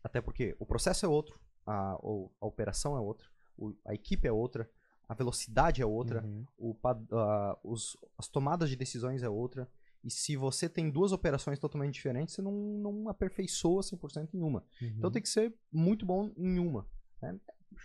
até 0.03 0.19
porque 0.19 0.55
o 0.59 0.65
processo 0.65 1.05
é 1.05 1.09
outro, 1.09 1.39
a, 1.65 1.91
a 1.93 2.45
operação 2.47 2.97
é 2.97 2.99
outra, 2.99 3.27
a 3.85 3.93
equipe 3.93 4.27
é 4.27 4.31
outra, 4.31 4.69
a 5.07 5.13
velocidade 5.13 5.81
é 5.81 5.85
outra, 5.85 6.23
Uhum. 6.25 6.45
o 6.57 6.75
ah, 7.11 7.57
os- 7.63 7.95
as 8.17 8.27
tomadas 8.27 8.69
de 8.69 8.75
decisões 8.75 9.21
é 9.21 9.29
outra. 9.29 9.69
E 10.03 10.11
se 10.11 10.35
você 10.35 10.67
tem 10.67 10.89
duas 10.89 11.11
operações 11.11 11.59
totalmente 11.59 11.93
diferentes, 11.93 12.35
você 12.35 12.41
não, 12.41 12.51
não 12.51 13.09
aperfeiçoa 13.09 13.81
100% 13.81 14.33
em 14.33 14.41
uma. 14.41 14.65
Então 14.97 15.09
tem 15.09 15.21
que 15.21 15.29
ser 15.29 15.53
muito 15.71 16.05
bom 16.05 16.31
em 16.35 16.59
uma. 16.59 16.85
né? 17.21 17.39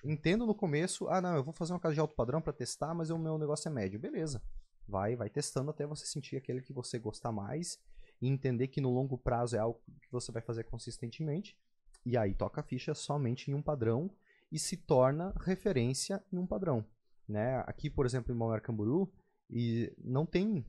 Entendo 0.05 0.45
no 0.45 0.55
começo, 0.55 1.09
ah 1.09 1.21
não, 1.21 1.37
eu 1.37 1.45
vou 1.45 1.55
fazer 1.55 1.73
uma 1.73 1.81
casa 1.81 1.95
de 1.95 2.01
alto 2.01 2.15
padrão 2.15 2.43
para 2.43 2.53
testar, 2.53 2.93
mas 2.95 3.11
o 3.11 3.19
meu 3.19 3.39
negócio 3.39 3.69
é 3.69 3.73
médio. 3.73 4.01
Beleza. 4.01 4.43
Vai, 4.87 5.17
vai 5.17 5.31
testando 5.31 5.71
até 5.71 5.87
você 5.87 6.07
sentir 6.07 6.37
aquele 6.37 6.61
que 6.61 6.73
você 6.73 6.99
gostar 6.99 7.31
mais 7.31 7.79
e 8.21 8.29
entender 8.29 8.69
que 8.69 8.81
no 8.81 8.91
longo 8.91 9.17
prazo 9.17 9.55
é 9.55 9.59
algo 9.59 9.81
que 10.03 10.11
você 10.11 10.33
vai 10.33 10.43
fazer 10.43 10.65
consistentemente. 10.65 11.57
E 12.05 12.17
aí 12.17 12.35
toca 12.35 12.61
a 12.61 12.65
ficha 12.65 12.95
somente 12.95 13.51
em 13.51 13.55
um 13.55 13.63
padrão 13.63 14.11
e 14.51 14.59
se 14.59 14.77
torna 14.77 15.35
referência 15.41 16.23
em 16.33 16.39
um 16.39 16.47
padrão. 16.47 16.85
Né? 17.29 17.63
Aqui, 17.67 17.91
por 17.91 18.07
exemplo, 18.07 18.33
em 18.33 18.37
Balneário 18.39 18.65
Camboriú, 18.65 19.13
e 19.51 19.93
não 19.99 20.27
tem 20.27 20.65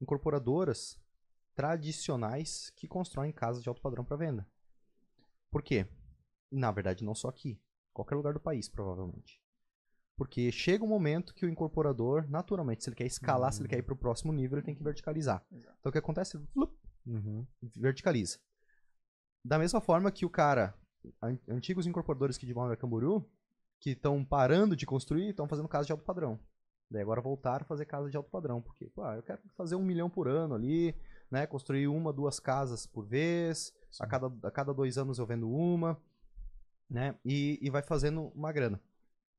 incorporadoras 0.00 0.98
tradicionais 1.54 2.70
que 2.76 2.86
constroem 2.86 3.32
casas 3.32 3.62
de 3.62 3.68
alto 3.68 3.80
padrão 3.80 4.04
para 4.04 4.16
venda. 4.16 4.46
Por 5.50 5.62
quê? 5.62 5.86
Na 6.50 6.70
verdade, 6.70 7.04
não 7.04 7.14
só 7.14 7.28
aqui. 7.28 7.60
Qualquer 7.92 8.14
lugar 8.14 8.34
do 8.34 8.40
país, 8.40 8.68
provavelmente. 8.68 9.40
Porque 10.16 10.50
chega 10.52 10.84
um 10.84 10.88
momento 10.88 11.34
que 11.34 11.44
o 11.44 11.48
incorporador, 11.48 12.28
naturalmente, 12.28 12.84
se 12.84 12.88
ele 12.90 12.96
quer 12.96 13.06
escalar, 13.06 13.52
se 13.52 13.60
ele 13.60 13.68
quer 13.68 13.78
ir 13.78 13.82
para 13.82 13.94
o 13.94 13.98
próximo 13.98 14.32
nível, 14.32 14.58
ele 14.58 14.64
tem 14.66 14.74
que 14.74 14.82
verticalizar. 14.82 15.44
Exato. 15.50 15.76
Então 15.80 15.90
o 15.90 15.92
que 15.92 15.98
acontece? 15.98 16.38
Uhum. 17.06 17.46
verticaliza. 17.76 18.38
Da 19.44 19.58
mesma 19.58 19.80
forma 19.80 20.10
que 20.10 20.26
o 20.26 20.30
cara, 20.30 20.74
an- 21.22 21.38
antigos 21.48 21.86
incorporadores 21.86 22.36
que 22.36 22.46
de 22.46 22.52
Balneário 22.54 22.80
Camboriú, 22.80 23.24
que 23.78 23.90
estão 23.90 24.24
parando 24.24 24.74
de 24.74 24.86
construir, 24.86 25.30
estão 25.30 25.46
fazendo 25.48 25.68
casa 25.68 25.86
de 25.86 25.92
alto 25.92 26.04
padrão. 26.04 26.40
Daí 26.90 27.02
agora 27.02 27.20
voltaram 27.20 27.64
a 27.64 27.68
fazer 27.68 27.84
casa 27.84 28.08
de 28.08 28.16
alto 28.16 28.30
padrão, 28.30 28.62
porque, 28.62 28.86
pô, 28.86 29.02
ah, 29.02 29.16
eu 29.16 29.22
quero 29.22 29.40
fazer 29.56 29.74
um 29.74 29.82
milhão 29.82 30.08
por 30.08 30.28
ano 30.28 30.54
ali, 30.54 30.94
né, 31.30 31.46
construir 31.46 31.88
uma, 31.88 32.12
duas 32.12 32.38
casas 32.38 32.86
por 32.86 33.04
vez, 33.04 33.72
a 33.98 34.06
cada, 34.06 34.32
a 34.46 34.50
cada 34.50 34.72
dois 34.72 34.96
anos 34.96 35.18
eu 35.18 35.26
vendo 35.26 35.50
uma, 35.50 36.00
né, 36.88 37.16
e, 37.24 37.58
e 37.60 37.70
vai 37.70 37.82
fazendo 37.82 38.28
uma 38.34 38.52
grana. 38.52 38.80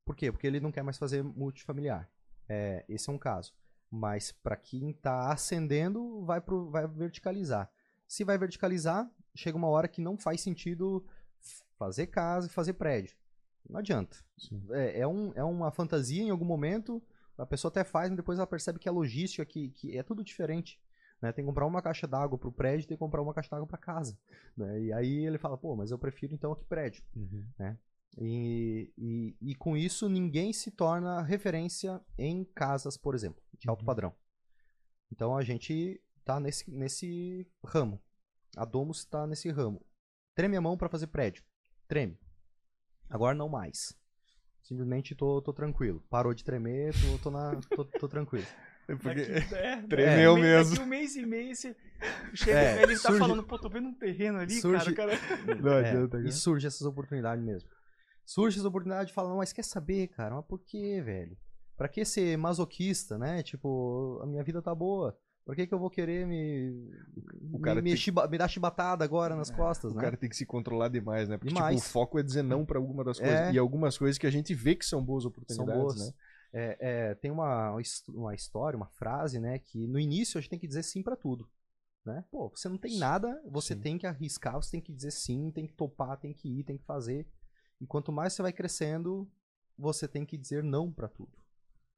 Por 0.04 0.14
quê? 0.14 0.30
Porque 0.30 0.46
ele 0.46 0.60
não 0.60 0.72
quer 0.72 0.82
mais 0.82 0.98
fazer 0.98 1.22
multifamiliar. 1.22 2.10
É, 2.48 2.84
esse 2.88 3.08
é 3.10 3.12
um 3.12 3.18
caso. 3.18 3.54
Mas 3.90 4.32
para 4.32 4.56
quem 4.56 4.90
está 4.90 5.32
ascendendo, 5.32 6.24
vai, 6.24 6.40
pro, 6.40 6.70
vai 6.70 6.86
verticalizar. 6.86 7.70
Se 8.06 8.24
vai 8.24 8.38
verticalizar, 8.38 9.10
chega 9.34 9.56
uma 9.56 9.68
hora 9.68 9.88
que 9.88 10.00
não 10.00 10.16
faz 10.16 10.40
sentido 10.40 11.04
fazer 11.78 12.06
casa 12.08 12.46
e 12.46 12.50
fazer 12.50 12.74
prédio. 12.74 13.16
Não 13.68 13.80
adianta. 13.80 14.16
É, 14.70 15.00
é, 15.00 15.06
um, 15.06 15.32
é 15.34 15.44
uma 15.44 15.70
fantasia 15.70 16.22
em 16.22 16.30
algum 16.30 16.44
momento, 16.44 17.02
a 17.38 17.46
pessoa 17.46 17.70
até 17.70 17.84
faz, 17.84 18.10
mas 18.10 18.16
depois 18.16 18.38
ela 18.38 18.46
percebe 18.46 18.78
que 18.78 18.88
a 18.88 18.92
logística, 18.92 19.44
que, 19.46 19.70
que 19.70 19.96
é 19.96 20.02
tudo 20.02 20.24
diferente. 20.24 20.80
Né? 21.22 21.32
Tem 21.32 21.44
que 21.44 21.48
comprar 21.48 21.66
uma 21.66 21.80
caixa 21.80 22.06
d'água 22.06 22.36
para 22.38 22.48
o 22.48 22.52
prédio, 22.52 22.86
tem 22.86 22.96
que 22.96 23.00
comprar 23.00 23.22
uma 23.22 23.32
caixa 23.32 23.50
d'água 23.50 23.66
para 23.66 23.78
casa. 23.78 24.18
Né? 24.56 24.82
E 24.82 24.92
aí 24.92 25.24
ele 25.26 25.38
fala, 25.38 25.56
pô, 25.56 25.74
mas 25.76 25.90
eu 25.90 25.98
prefiro 25.98 26.34
então 26.34 26.52
aqui 26.52 26.64
prédio. 26.64 27.02
Uhum. 27.14 27.46
E, 28.20 28.92
e, 28.98 29.36
e 29.40 29.54
com 29.54 29.76
isso 29.76 30.08
ninguém 30.08 30.52
se 30.52 30.70
torna 30.70 31.22
referência 31.22 32.00
em 32.16 32.44
casas, 32.44 32.96
por 32.96 33.14
exemplo, 33.14 33.42
de 33.56 33.68
alto 33.68 33.80
Uhum. 33.80 33.86
padrão. 33.86 34.14
Então 35.12 35.36
a 35.36 35.42
gente 35.42 36.02
tá 36.24 36.40
nesse, 36.40 36.70
nesse 36.70 37.46
ramo. 37.64 38.00
A 38.56 38.64
Domus 38.64 38.98
está 38.98 39.26
nesse 39.26 39.50
ramo. 39.50 39.84
Treme 40.34 40.56
a 40.56 40.60
mão 40.60 40.76
para 40.76 40.88
fazer 40.88 41.06
prédio. 41.08 41.44
Treme. 41.86 42.18
Agora 43.08 43.34
não 43.34 43.48
mais. 43.48 43.96
Simplesmente 44.68 45.14
tô, 45.14 45.40
tô 45.40 45.50
tranquilo. 45.50 46.02
Parou 46.10 46.34
de 46.34 46.44
tremer, 46.44 46.92
tô, 46.92 47.18
tô, 47.22 47.30
na, 47.30 47.58
tô, 47.74 47.84
tô 47.86 48.06
tranquilo. 48.06 48.44
É 48.86 48.94
porque 48.96 49.24
Daqui- 49.24 49.54
é, 49.54 49.76
tremeu 49.88 50.34
daqui- 50.34 50.46
mesmo. 50.46 50.70
Daqui 50.72 50.82
um 50.82 50.86
mês 50.86 51.16
e 51.16 51.24
meio, 51.24 51.56
você 51.56 51.74
chega, 52.34 52.58
É, 52.60 52.82
ele 52.82 52.92
tá 52.94 53.00
surge- 53.08 53.18
falando, 53.18 53.42
pô, 53.44 53.58
tô 53.58 53.70
vendo 53.70 53.88
um 53.88 53.94
terreno 53.94 54.38
ali, 54.38 54.60
surge- 54.60 54.92
cara, 54.94 55.14
o 55.14 55.18
cara. 55.18 55.20
Não 55.62 55.72
É, 55.72 55.88
adianta, 55.90 56.20
e 56.20 56.30
surge 56.30 56.66
essas 56.66 56.82
oportunidades 56.82 57.42
mesmo. 57.42 57.66
Surge 58.26 58.58
essa 58.58 58.68
oportunidade 58.68 59.08
de 59.08 59.14
falar, 59.14 59.30
não, 59.30 59.38
mas 59.38 59.54
quer 59.54 59.64
saber, 59.64 60.08
cara? 60.08 60.34
Mas 60.34 60.44
por 60.44 60.58
que, 60.58 61.00
velho? 61.00 61.34
Pra 61.74 61.88
que 61.88 62.04
ser 62.04 62.36
masoquista, 62.36 63.16
né? 63.16 63.42
Tipo, 63.42 64.20
a 64.22 64.26
minha 64.26 64.44
vida 64.44 64.60
tá 64.60 64.74
boa. 64.74 65.16
Por 65.48 65.56
que, 65.56 65.66
que 65.66 65.72
eu 65.72 65.78
vou 65.78 65.88
querer 65.88 66.26
me. 66.26 66.90
O 67.54 67.58
cara 67.58 67.76
me, 67.76 67.84
me, 67.84 67.90
tem- 67.92 67.96
chiba- 67.96 68.28
me 68.28 68.36
dar 68.36 68.48
chibatada 68.48 69.02
agora 69.02 69.34
nas 69.34 69.50
É, 69.50 69.54
costas, 69.54 69.92
O 69.92 69.94
né? 69.94 70.02
cara 70.02 70.14
tem 70.14 70.28
que 70.28 70.36
se 70.36 70.44
controlar 70.44 70.88
demais, 70.88 71.26
né? 71.26 71.38
Porque 71.38 71.48
tipo, 71.48 71.58
Demais. 71.58 71.80
o 71.80 71.84
foco 71.90 72.18
é 72.18 72.22
dizer 72.22 72.42
não 72.42 72.66
pra 72.66 72.78
alguma 72.78 73.02
das 73.02 73.18
É. 73.18 73.22
coisas. 73.24 73.54
E 73.54 73.58
algumas 73.58 73.96
coisas 73.96 74.18
que 74.18 74.26
a 74.26 74.30
gente 74.30 74.52
vê 74.52 74.74
que 74.74 74.84
são 74.84 75.02
boas 75.02 75.22
São 75.22 75.30
oportunidades, 75.30 75.80
boas. 75.80 76.06
né? 76.06 76.12
É, 76.52 76.76
é, 76.80 77.14
tem 77.14 77.30
uma, 77.30 77.70
uma 77.70 77.80
his- 77.80 78.06
uma 78.08 78.34
história, 78.34 78.76
uma 78.76 78.88
frase, 78.90 79.40
né? 79.40 79.58
Que 79.58 79.86
no 79.86 79.98
início 79.98 80.36
a 80.36 80.40
gente 80.42 80.50
tem 80.50 80.58
que 80.58 80.66
dizer 80.68 80.82
sim 80.82 81.02
pra 81.02 81.16
tudo. 81.16 81.48
Né? 82.04 82.22
Pô, 82.30 82.50
você 82.50 82.68
não 82.68 82.76
tem 82.76 82.98
nada, 82.98 83.40
você 83.50 83.74
Sim. 83.74 83.80
tem 83.80 83.96
que 83.98 84.06
arriscar, 84.06 84.54
você 84.54 84.72
tem 84.72 84.80
que 84.82 84.92
dizer 84.92 85.12
sim, 85.12 85.50
tem 85.50 85.66
que 85.66 85.72
topar, 85.72 86.18
tem 86.18 86.34
que 86.34 86.60
ir, 86.60 86.62
tem 86.64 86.76
que 86.76 86.84
fazer. 86.84 87.26
E 87.80 87.86
quanto 87.86 88.12
mais 88.12 88.34
você 88.34 88.42
vai 88.42 88.52
crescendo, 88.52 89.26
você 89.78 90.06
tem 90.06 90.26
que 90.26 90.36
dizer 90.36 90.62
não 90.62 90.92
pra 90.92 91.08
tudo. 91.08 91.32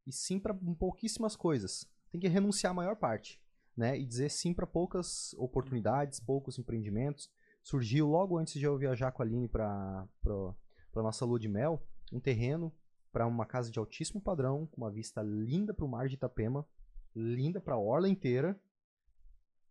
E 0.07 0.12
sim 0.12 0.38
pra 0.38 0.54
pouquíssimas 0.78 1.35
coisas. 1.35 1.85
Tem 2.11 2.21
que 2.21 2.26
renunciar 2.26 2.73
a 2.73 2.75
maior 2.75 2.97
parte, 2.97 3.39
né? 3.76 3.98
E 3.98 4.04
dizer 4.04 4.30
sim 4.30 4.52
pra 4.52 4.66
poucas 4.66 5.34
oportunidades, 5.34 6.20
poucos 6.20 6.58
empreendimentos. 6.58 7.30
Surgiu 7.62 8.08
logo 8.08 8.38
antes 8.38 8.54
de 8.54 8.64
eu 8.64 8.76
viajar 8.78 9.12
com 9.12 9.22
a 9.22 9.24
Aline 9.24 9.48
pra, 9.48 10.06
pra 10.22 11.02
nossa 11.02 11.24
lua 11.24 11.38
de 11.38 11.48
mel, 11.48 11.82
um 12.12 12.20
terreno 12.20 12.72
para 13.12 13.26
uma 13.26 13.44
casa 13.44 13.70
de 13.70 13.78
altíssimo 13.78 14.20
padrão, 14.20 14.66
com 14.66 14.80
uma 14.80 14.90
vista 14.90 15.22
linda 15.22 15.74
para 15.74 15.84
o 15.84 15.88
mar 15.88 16.08
de 16.08 16.14
Itapema, 16.14 16.66
linda 17.14 17.60
para 17.60 17.74
a 17.74 17.78
orla 17.78 18.08
inteira. 18.08 18.58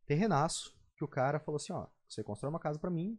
Terrenaço, 0.06 0.78
que 0.96 1.04
o 1.04 1.08
cara 1.08 1.40
falou 1.40 1.58
assim, 1.58 1.72
ó, 1.72 1.88
você 2.08 2.24
constrói 2.24 2.50
uma 2.50 2.60
casa 2.60 2.80
para 2.80 2.90
mim 2.90 3.18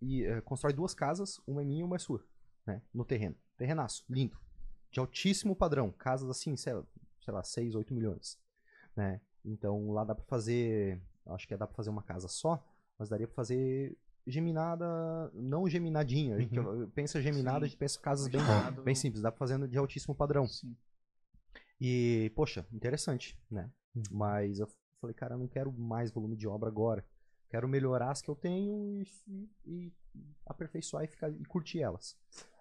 e 0.00 0.24
eh, 0.24 0.40
constrói 0.42 0.72
duas 0.72 0.94
casas, 0.94 1.40
uma 1.46 1.62
é 1.62 1.64
minha 1.64 1.80
e 1.80 1.84
uma 1.84 1.96
é 1.96 1.98
sua, 1.98 2.24
né, 2.66 2.82
no 2.92 3.04
terreno. 3.04 3.36
Terrenaço, 3.56 4.04
lindo, 4.08 4.38
de 4.90 5.00
altíssimo 5.00 5.56
padrão, 5.56 5.90
casas 5.90 6.30
assim, 6.30 6.56
sei 6.56 6.74
lá 7.26 7.42
6, 7.42 7.74
8 7.74 7.92
milhões, 7.92 8.38
né? 8.94 9.20
Então 9.48 9.90
lá 9.92 10.04
dá 10.04 10.14
para 10.14 10.24
fazer, 10.26 11.00
acho 11.26 11.46
que 11.48 11.56
dá 11.56 11.66
para 11.66 11.74
fazer 11.76 11.90
uma 11.90 12.02
casa 12.02 12.28
só, 12.28 12.62
mas 12.98 13.08
daria 13.08 13.26
para 13.26 13.34
fazer 13.36 13.96
geminada, 14.26 15.30
não 15.32 15.66
geminadinha, 15.68 16.36
a 16.36 16.40
gente 16.40 16.54
pensa 16.94 17.20
geminada, 17.20 17.60
Sim. 17.60 17.64
a 17.64 17.68
gente 17.68 17.78
pensa 17.78 17.98
casas 17.98 18.28
bem, 18.28 18.40
bem 18.84 18.94
simples, 18.94 19.22
dá 19.22 19.30
pra 19.32 19.38
fazer 19.38 19.66
de 19.66 19.78
altíssimo 19.78 20.14
padrão. 20.14 20.46
Sim. 20.46 20.76
E, 21.80 22.30
poxa, 22.34 22.66
interessante, 22.72 23.38
né? 23.50 23.70
Uhum. 23.94 24.02
Mas 24.10 24.58
eu 24.58 24.68
falei, 25.00 25.14
cara, 25.14 25.34
eu 25.34 25.38
não 25.38 25.48
quero 25.48 25.72
mais 25.72 26.10
volume 26.10 26.36
de 26.36 26.46
obra 26.46 26.68
agora. 26.68 27.04
Quero 27.48 27.66
melhorar 27.66 28.10
as 28.10 28.20
que 28.20 28.28
eu 28.28 28.36
tenho 28.36 29.00
e, 29.00 29.06
e- 29.26 29.48
e 29.64 29.92
aperfeiçoar 30.44 31.04
e, 31.04 31.08
ficar, 31.08 31.30
e 31.30 31.44
curtir 31.46 31.80
elas, 31.80 32.14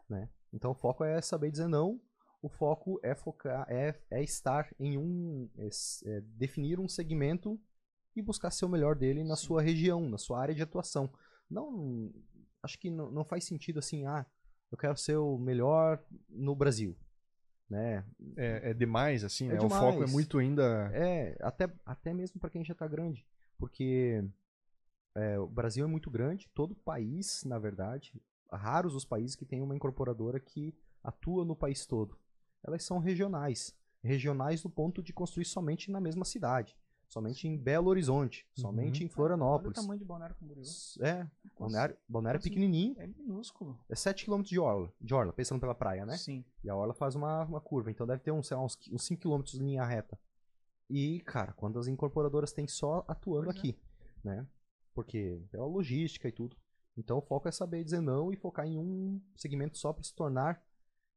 né? 0.07 0.29
Então 0.53 0.71
o 0.71 0.75
foco 0.75 1.03
é 1.03 1.19
saber 1.21 1.51
dizer 1.51 1.67
não, 1.67 1.99
o 2.47 2.49
foco 2.49 2.99
é 3.03 3.13
focar, 3.13 3.67
é, 3.69 3.93
é 4.09 4.23
estar 4.23 4.73
em 4.79 4.97
um, 4.97 5.49
é 5.57 5.67
é 6.05 6.21
definir 6.21 6.79
um 6.79 6.87
segmento 6.87 7.59
e 8.15 8.21
buscar 8.21 8.49
ser 8.51 8.65
o 8.65 8.69
melhor 8.69 8.95
dele 8.95 9.23
na 9.23 9.35
Sim. 9.35 9.45
sua 9.45 9.61
região, 9.61 10.09
na 10.09 10.17
sua 10.17 10.39
área 10.39 10.55
de 10.55 10.63
atuação. 10.63 11.11
Não, 11.49 12.11
acho 12.63 12.79
que 12.79 12.89
não, 12.89 13.11
não 13.11 13.25
faz 13.25 13.43
sentido 13.43 13.79
assim, 13.79 14.05
ah, 14.05 14.25
eu 14.71 14.77
quero 14.77 14.97
ser 14.97 15.17
o 15.17 15.37
melhor 15.37 16.01
no 16.29 16.55
Brasil, 16.55 16.97
né? 17.69 18.05
É, 18.37 18.71
é 18.71 18.73
demais, 18.73 19.23
assim, 19.23 19.49
É 19.49 19.53
né? 19.53 19.59
O 19.61 19.69
foco 19.69 19.87
é 19.87 19.91
demais. 19.93 20.11
muito 20.13 20.37
ainda. 20.39 20.89
É, 20.93 21.37
até, 21.41 21.71
até 21.85 22.13
mesmo 22.13 22.39
para 22.39 22.49
quem 22.49 22.63
já 22.63 22.73
tá 22.73 22.87
grande. 22.87 23.25
Porque 23.57 24.23
é, 25.15 25.37
o 25.37 25.47
Brasil 25.47 25.83
é 25.83 25.87
muito 25.87 26.09
grande, 26.09 26.49
todo 26.53 26.75
país, 26.75 27.43
na 27.43 27.59
verdade, 27.59 28.13
raros 28.51 28.95
os 28.95 29.05
países 29.05 29.35
que 29.35 29.45
tem 29.45 29.61
uma 29.61 29.75
incorporadora 29.75 30.39
que 30.39 30.73
atua 31.03 31.45
no 31.45 31.55
país 31.55 31.85
todo. 31.85 32.17
Elas 32.67 32.83
são 32.83 32.99
regionais. 32.99 33.73
Regionais 34.03 34.61
do 34.61 34.69
ponto 34.69 35.01
de 35.01 35.13
construir 35.13 35.45
somente 35.45 35.89
na 35.89 36.01
mesma 36.01 36.25
cidade. 36.25 36.77
Somente 37.07 37.47
em 37.47 37.57
Belo 37.57 37.87
Horizonte. 37.89 38.45
Somente 38.53 39.01
em 39.01 39.05
Olha 39.05 39.11
o 39.11 39.13
Florianópolis. 39.13 39.75
tamanho 39.75 39.97
de 39.97 40.03
Balneário 40.03 40.35
Camboriú. 40.35 40.63
É, 40.99 41.25
Balneário, 41.57 41.97
Balneário 42.07 42.39
é 42.39 42.41
pequenininho. 42.41 42.95
É 42.99 43.07
minúsculo. 43.07 43.79
É 43.87 43.95
7 43.95 44.25
km 44.25 44.41
de 44.41 44.59
orla, 44.59 44.91
de 44.99 45.13
orla, 45.13 45.31
pensando 45.31 45.61
pela 45.61 45.73
praia, 45.73 46.05
né? 46.05 46.17
Sim. 46.17 46.43
E 46.61 46.69
a 46.69 46.75
orla 46.75 46.93
faz 46.93 47.15
uma, 47.15 47.45
uma 47.45 47.61
curva, 47.61 47.89
então 47.89 48.05
deve 48.05 48.21
ter 48.21 48.31
uns, 48.31 48.49
lá, 48.49 48.61
uns, 48.61 48.77
uns 48.91 49.05
5 49.05 49.21
km 49.21 49.41
de 49.41 49.57
linha 49.57 49.85
reta. 49.85 50.19
E, 50.89 51.21
cara, 51.21 51.53
quando 51.53 51.79
as 51.79 51.87
incorporadoras 51.87 52.51
têm 52.51 52.67
só 52.67 53.05
atuando 53.07 53.45
Pois 53.45 53.55
é. 53.55 53.59
aqui, 53.59 53.79
né? 54.21 54.45
Porque 54.93 55.41
é 55.53 55.57
a 55.57 55.63
logística 55.63 56.27
e 56.27 56.31
tudo. 56.31 56.57
Então 56.97 57.19
o 57.19 57.21
foco 57.21 57.47
é 57.47 57.51
saber 57.51 57.83
dizer 57.85 58.01
não 58.01 58.33
e 58.33 58.35
focar 58.35 58.65
em 58.65 58.77
um 58.77 59.21
segmento 59.35 59.77
só 59.77 59.93
para 59.93 60.03
se 60.03 60.13
tornar 60.13 60.61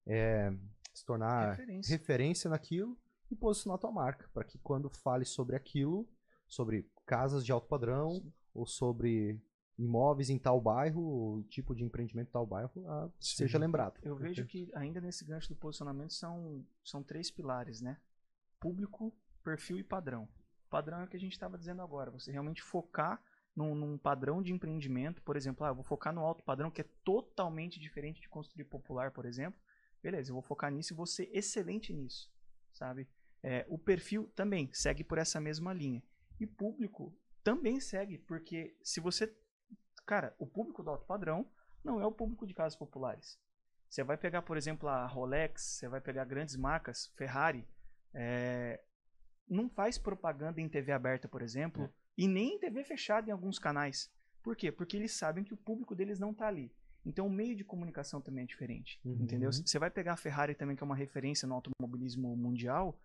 é, 0.07 0.53
se 0.93 1.05
tornar 1.05 1.51
Referência. 1.51 1.97
referência 1.97 2.51
naquilo 2.51 2.99
e 3.31 3.37
posicionar 3.37 3.77
a 3.77 3.81
tua 3.81 3.93
marca, 3.93 4.29
para 4.33 4.45
que 4.45 4.59
quando 4.59 4.91
fale 4.91 5.25
sobre 5.25 5.55
aquilo, 5.57 6.09
sobre 6.47 6.91
casas 7.07 7.45
de 7.45 7.53
alto 7.53 7.69
padrão 7.69 8.11
Sim. 8.11 8.33
ou 8.53 8.67
sobre 8.67 9.41
imóveis 9.79 10.29
em 10.29 10.39
tal 10.39 10.61
bairro, 10.61 11.39
o 11.39 11.43
tipo 11.45 11.75
de 11.75 11.85
empreendimento 11.85 12.29
em 12.29 12.33
tal 12.33 12.47
bairro, 12.47 12.71
ah, 12.87 13.09
seja 13.19 13.59
lembrado. 13.59 13.99
Eu 14.03 14.17
vejo 14.17 14.45
que 14.47 14.71
ainda 14.75 15.01
nesse 15.01 15.25
gancho 15.25 15.49
do 15.49 15.57
posicionamento 15.57 16.13
são, 16.13 16.65
são 16.85 17.03
três 17.03 17.31
pilares, 17.31 17.81
né? 17.81 17.97
Público, 18.59 19.15
perfil 19.43 19.79
e 19.79 19.85
padrão. 19.85 20.29
Padrão 20.69 21.01
é 21.01 21.05
o 21.05 21.09
que 21.09 21.17
a 21.17 21.21
gente 21.21 21.33
estava 21.33 21.57
dizendo 21.57 21.81
agora. 21.83 22.11
Você 22.11 22.31
realmente 22.31 22.63
focar 22.63 23.23
num, 23.57 23.75
num 23.75 23.97
padrão 23.97 24.43
de 24.43 24.53
empreendimento, 24.53 25.23
por 25.23 25.37
exemplo, 25.37 25.65
ah, 25.65 25.71
eu 25.71 25.75
vou 25.75 25.85
focar 25.85 26.13
no 26.13 26.21
alto 26.21 26.45
padrão, 26.45 26.71
que 26.71 26.83
é 26.83 26.89
totalmente 27.03 27.81
diferente 27.81 28.21
de 28.21 28.29
construir 28.29 28.65
popular, 28.65 29.11
por 29.11 29.25
exemplo. 29.25 29.59
Beleza, 30.03 30.31
eu 30.31 30.35
vou 30.35 30.43
focar 30.43 30.71
nisso 30.71 30.93
e 30.93 30.97
vou 30.97 31.07
ser 31.07 31.29
excelente 31.33 31.93
nisso, 31.93 32.33
sabe? 32.73 33.09
É, 33.43 33.65
o 33.69 33.79
perfil 33.79 34.29
também 34.35 34.71
segue 34.73 35.05
por 35.05 35.19
essa 35.19 35.41
mesma 35.41 35.73
linha. 35.73 36.03
E 36.39 36.47
público 36.47 37.15
também 37.43 37.81
segue, 37.81 38.19
porque 38.19 38.77
se 38.83 39.01
você. 39.01 39.35
Cara, 40.07 40.35
o 40.39 40.47
público 40.47 40.83
do 40.83 40.91
alto 40.91 41.05
padrão 41.07 41.51
não 41.85 42.01
é 42.01 42.07
o 42.07 42.13
público 42.13 42.47
de 42.47 42.55
casas 42.55 42.77
populares. 42.77 43.39
Você 43.89 44.05
vai 44.05 44.17
pegar, 44.17 44.43
por 44.43 44.57
exemplo, 44.57 44.89
a 44.89 45.07
Rolex, 45.07 45.63
você 45.63 45.89
vai 45.89 46.01
pegar 46.01 46.25
grandes 46.25 46.57
marcas, 46.57 47.09
Ferrari, 47.17 47.67
é, 48.15 48.81
não 49.49 49.69
faz 49.69 49.99
propaganda 49.99 50.61
em 50.61 50.69
TV 50.69 50.93
aberta, 50.93 51.29
por 51.29 51.43
exemplo, 51.43 51.85
É. 51.85 51.91
e 52.17 52.29
nem 52.29 52.55
em 52.55 52.59
TV 52.59 52.85
fechada 52.85 53.29
em 53.29 53.33
alguns 53.33 53.59
canais. 53.59 54.11
Por 54.43 54.57
quê? 54.57 54.71
Porque 54.71 54.97
eles 54.97 55.13
sabem 55.13 55.43
que 55.45 55.53
o 55.53 55.57
público 55.57 55.95
deles 55.95 56.19
não 56.19 56.33
tá 56.33 56.47
ali. 56.47 56.73
Então 57.05 57.27
o 57.27 57.31
meio 57.31 57.57
de 57.57 57.65
comunicação 57.65 58.21
também 58.21 58.45
é 58.45 58.47
diferente. 58.47 59.01
Uhum. 59.05 59.19
Entendeu? 59.21 59.51
Você 59.53 59.79
vai 59.79 59.91
pegar 59.91 60.13
a 60.13 60.17
Ferrari 60.17 60.55
também, 60.55 60.77
que 60.77 60.83
é 60.83 60.87
uma 60.87 60.97
referência 60.97 61.47
no 61.49 61.55
automobilismo 61.55 62.37
mundial. 62.37 62.99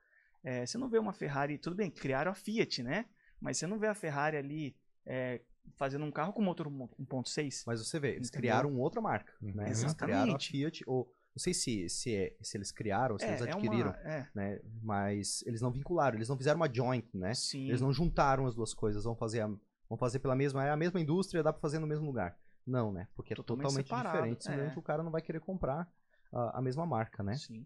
é, 0.44 0.66
você 0.66 0.78
não 0.78 0.90
vê 0.90 1.00
uma 1.00 1.14
Ferrari, 1.14 1.58
tudo 1.58 1.76
bem, 1.76 1.90
criaram 1.90 2.32
a 2.32 2.36
Fiat, 2.36 2.84
né? 2.84 3.06
Mas 3.40 3.58
você 3.58 3.66
não 3.68 3.80
vê 3.80 3.88
a 3.88 3.96
Ferrari 3.96 4.38
ali 4.38 4.76
é, 5.06 5.42
fazendo 5.76 6.06
um 6.06 6.12
carro 6.12 6.34
com 6.34 6.42
motor 6.42 6.68
1.6. 6.68 7.64
Mas 7.66 7.80
você 7.86 8.00
vê, 8.00 8.16
eles 8.16 8.28
Entendeu? 8.30 8.42
criaram 8.42 8.76
outra 8.78 9.02
marca, 9.02 9.34
né? 9.42 9.66
Eles 9.66 9.80
criaram 9.94 10.22
a 10.24 10.26
Exatamente. 10.36 10.52
Fiat, 10.52 10.84
ou 10.88 11.06
não 11.36 11.40
sei 11.40 11.54
se, 11.54 11.90
se, 11.90 12.16
é- 12.16 12.36
se 12.42 12.58
eles 12.58 12.72
criaram 12.72 13.18
se 13.18 13.26
eles 13.26 13.42
é, 13.42 13.46
é 13.46 13.52
adquiriram, 13.52 13.90
uma. 13.92 13.98
É, 14.10 14.28
né? 14.34 14.60
Mas 14.82 15.44
eles 15.46 15.62
não 15.62 15.72
vincularam, 15.72 16.18
eles 16.18 16.30
não 16.30 16.38
fizeram 16.38 16.58
uma 16.58 16.72
joint, 16.74 17.06
né? 17.14 17.34
sim. 17.34 17.68
Eles 17.68 17.82
não 17.82 17.92
juntaram 17.92 18.46
as 18.46 18.56
duas 18.56 18.74
coisas, 18.74 19.04
vão 19.04 19.16
fazer 19.16 19.42
a, 19.42 19.48
vão 19.90 19.98
fazer 19.98 20.20
pela 20.20 20.36
mesma, 20.36 20.64
é 20.66 20.70
a 20.70 20.78
mesma 20.78 21.00
indústria, 21.00 21.44
dá 21.44 21.52
pra 21.52 21.62
fazer 21.62 21.80
no 21.80 21.88
mesmo 21.88 22.06
lugar. 22.06 22.38
Não, 22.66 22.92
né? 22.92 23.08
Porque 23.16 23.34
é 23.34 23.36
Totalmente 23.36 23.64
totalmente, 23.64 23.88
separado, 23.88 24.18
diferente, 24.18 24.44
senão 24.44 24.66
é. 24.66 24.74
o 24.76 24.82
cara 24.82 25.04
não 25.04 25.12
vai 25.12 25.22
querer 25.22 25.40
comprar 25.40 25.88
a, 26.32 26.60
a 26.60 26.62
mesma 26.62 26.86
marca, 26.86 27.22
né? 27.24 27.36
Sim. 27.36 27.66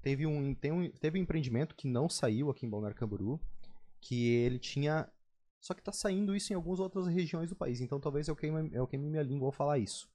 Teve 0.00 0.26
um, 0.26 0.54
tem 0.54 0.70
um, 0.70 0.90
teve 0.90 1.18
um 1.18 1.22
empreendimento 1.22 1.74
que 1.74 1.88
não 1.88 2.08
saiu 2.08 2.50
aqui 2.50 2.66
em 2.66 2.68
Balneário 2.68 2.96
Camboriú, 2.96 3.40
que 4.00 4.28
ele 4.28 4.58
tinha. 4.58 5.10
Só 5.60 5.72
que 5.72 5.82
tá 5.82 5.92
saindo 5.92 6.36
isso 6.36 6.52
em 6.52 6.56
algumas 6.56 6.78
outras 6.78 7.06
regiões 7.06 7.48
do 7.48 7.56
país, 7.56 7.80
então 7.80 7.98
talvez 7.98 8.28
eu 8.28 8.36
queime, 8.36 8.70
eu 8.74 8.86
queime 8.86 9.08
minha 9.08 9.22
língua 9.22 9.48
ao 9.48 9.52
falar 9.52 9.78
isso. 9.78 10.06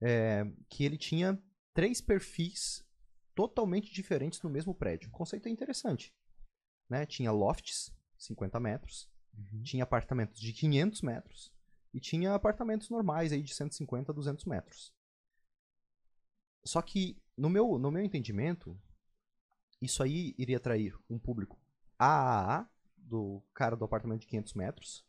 É, 0.00 0.44
que 0.68 0.84
ele 0.84 0.98
tinha 0.98 1.40
três 1.72 2.00
perfis 2.00 2.84
totalmente 3.32 3.92
diferentes 3.92 4.42
no 4.42 4.50
mesmo 4.50 4.74
prédio. 4.74 5.08
O 5.08 5.12
conceito 5.12 5.46
é 5.46 5.50
interessante. 5.50 6.12
Né? 6.90 7.06
Tinha 7.06 7.30
lofts, 7.30 7.94
50 8.18 8.58
metros, 8.58 9.08
tinha 9.62 9.84
apartamentos 9.84 10.40
de 10.40 10.52
500 10.52 11.00
metros 11.02 11.52
e 11.92 12.00
tinha 12.00 12.34
apartamentos 12.34 12.88
normais 12.88 13.32
aí 13.32 13.42
de 13.42 13.54
150 13.54 14.10
a 14.10 14.14
200 14.14 14.44
metros. 14.46 14.94
Só 16.64 16.80
que, 16.80 17.20
no 17.36 17.50
meu, 17.50 17.78
no 17.78 17.90
meu 17.90 18.02
entendimento, 18.02 18.78
isso 19.80 20.02
aí 20.02 20.34
iria 20.38 20.56
atrair 20.56 20.96
um 21.10 21.18
público 21.18 21.58
AAA, 21.98 22.68
do 22.96 23.42
cara 23.52 23.76
do 23.76 23.84
apartamento 23.84 24.20
de 24.20 24.26
500 24.28 24.54
metros, 24.54 25.04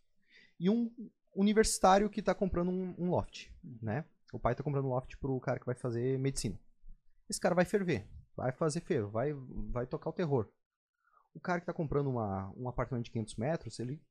e 0.60 0.70
um 0.70 0.92
universitário 1.36 2.10
que 2.10 2.20
está 2.20 2.34
comprando 2.34 2.70
um, 2.70 2.96
um 2.98 3.10
loft, 3.10 3.50
né? 3.82 4.06
O 4.32 4.40
pai 4.40 4.54
está 4.54 4.64
comprando 4.64 4.86
um 4.86 4.90
loft 4.90 5.16
pro 5.18 5.40
cara 5.40 5.60
que 5.60 5.66
vai 5.66 5.76
fazer 5.76 6.18
medicina. 6.18 6.60
Esse 7.30 7.40
cara 7.40 7.56
vai 7.56 7.66
ferver, 7.66 8.08
vai 8.36 8.52
fazer 8.52 8.82
fervo, 8.82 9.10
vai, 9.10 9.34
vai 9.72 9.86
tocar 9.86 10.10
o 10.10 10.14
terror. 10.14 10.50
O 11.34 11.40
cara 11.40 11.60
que 11.60 11.64
está 11.64 11.74
comprando 11.74 12.08
uma, 12.10 12.52
um 12.58 12.68
apartamento 12.68 13.06
de 13.06 13.12
500 13.12 13.36
metros, 13.36 13.80
ele 13.80 14.02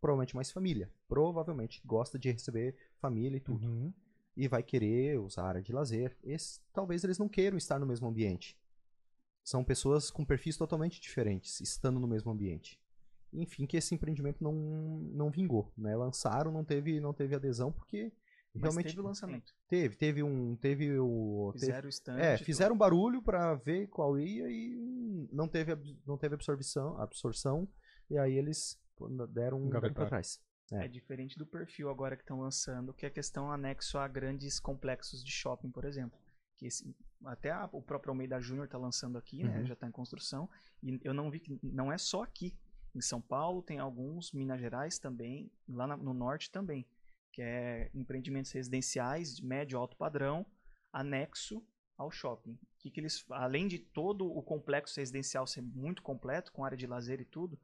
provavelmente 0.00 0.34
mais 0.36 0.50
família. 0.50 0.90
Provavelmente 1.08 1.82
gosta 1.84 2.18
de 2.18 2.30
receber 2.30 2.76
família 3.00 3.36
e 3.36 3.40
tudo 3.40 3.66
Uhum. 3.66 3.92
e 4.36 4.46
vai 4.48 4.62
querer 4.62 5.18
usar 5.20 5.42
a 5.42 5.48
área 5.48 5.62
de 5.62 5.72
lazer. 5.72 6.16
Esse, 6.22 6.60
talvez 6.72 7.02
eles 7.04 7.18
não 7.18 7.28
queiram 7.28 7.56
estar 7.58 7.78
no 7.78 7.86
mesmo 7.86 8.06
ambiente. 8.08 8.56
São 9.44 9.64
pessoas 9.64 10.10
com 10.10 10.24
perfis 10.24 10.56
totalmente 10.56 11.00
diferentes, 11.00 11.60
estando 11.60 11.98
no 11.98 12.06
mesmo 12.06 12.30
ambiente. 12.30 12.78
Enfim, 13.32 13.66
que 13.66 13.76
esse 13.76 13.94
empreendimento 13.94 14.42
não, 14.42 14.52
não 14.52 15.30
vingou, 15.30 15.72
né? 15.76 15.94
Lançaram, 15.96 16.50
não 16.52 16.64
teve, 16.64 16.98
não 17.00 17.12
teve 17.12 17.34
adesão 17.34 17.70
porque 17.72 18.10
Mas 18.54 18.62
realmente 18.62 18.86
teve 18.88 19.00
o 19.00 19.04
lançamento. 19.04 19.54
teve, 19.68 19.96
teve 19.96 20.22
um, 20.22 20.56
teve 20.56 20.98
o 20.98 21.50
teve- 21.54 21.66
Fizeram 21.66 21.86
o 21.86 21.90
stand. 21.90 22.18
é, 22.18 22.38
fizeram 22.38 22.74
um 22.74 22.78
barulho 22.78 23.22
pra 23.22 23.54
ver 23.54 23.86
qual 23.88 24.18
ia 24.18 24.48
e 24.50 25.28
não 25.32 25.46
teve 25.46 25.76
não 26.06 26.16
teve 26.16 26.34
absorção, 26.34 26.98
absorção 27.00 27.68
e 28.10 28.16
aí 28.16 28.32
eles 28.34 28.80
deram 29.28 29.58
um, 29.60 29.68
pra 29.70 29.80
trás. 30.08 30.40
É. 30.70 30.84
É. 30.84 30.88
diferente 30.88 31.38
do 31.38 31.46
perfil 31.46 31.88
agora 31.88 32.14
que 32.14 32.22
estão 32.22 32.40
lançando, 32.40 32.92
que 32.92 33.06
é 33.06 33.10
questão 33.10 33.50
anexo 33.50 33.96
a 33.96 34.06
grandes 34.06 34.60
complexos 34.60 35.24
de 35.24 35.30
shopping, 35.32 35.70
por 35.70 35.84
exemplo. 35.86 36.18
Que 36.58 36.66
esse- 36.66 36.94
até 37.24 37.50
a- 37.50 37.70
o 37.72 37.80
próprio 37.80 38.10
Almeida 38.10 38.38
Júnior 38.38 38.66
está 38.66 38.76
lançando 38.76 39.16
aqui, 39.16 39.42
né? 39.44 39.60
Uhum. 39.60 39.66
Já 39.66 39.72
está 39.72 39.86
em 39.88 39.90
construção. 39.92 40.46
E 40.82 41.00
eu 41.02 41.14
não 41.14 41.30
vi 41.30 41.40
que 41.40 41.58
não 41.62 41.90
é 41.90 41.96
só 41.96 42.22
aqui. 42.22 42.54
Em 42.94 43.00
São 43.00 43.18
Paulo 43.20 43.62
tem 43.62 43.78
alguns, 43.78 44.32
Minas 44.32 44.60
Gerais 44.60 44.98
também, 44.98 45.50
lá 45.68 45.86
na- 45.86 45.96
no 45.96 46.12
norte 46.12 46.50
também. 46.50 46.84
Que 47.32 47.40
é 47.40 47.90
empreendimentos 47.94 48.50
residenciais 48.52 49.36
de 49.36 49.46
médio 49.46 49.76
e 49.76 49.78
alto 49.78 49.96
padrão, 49.96 50.44
anexo 50.92 51.64
ao 51.96 52.10
shopping. 52.10 52.58
Que 52.78 52.90
que 52.90 53.00
eles, 53.00 53.24
além 53.30 53.66
de 53.68 53.78
todo 53.78 54.26
o 54.30 54.42
complexo 54.42 55.00
residencial 55.00 55.46
ser 55.46 55.62
muito 55.62 56.02
completo, 56.02 56.52
com 56.52 56.64
área 56.64 56.76
de 56.76 56.86
lazer 56.86 57.20
e 57.20 57.24
tudo, 57.24 57.58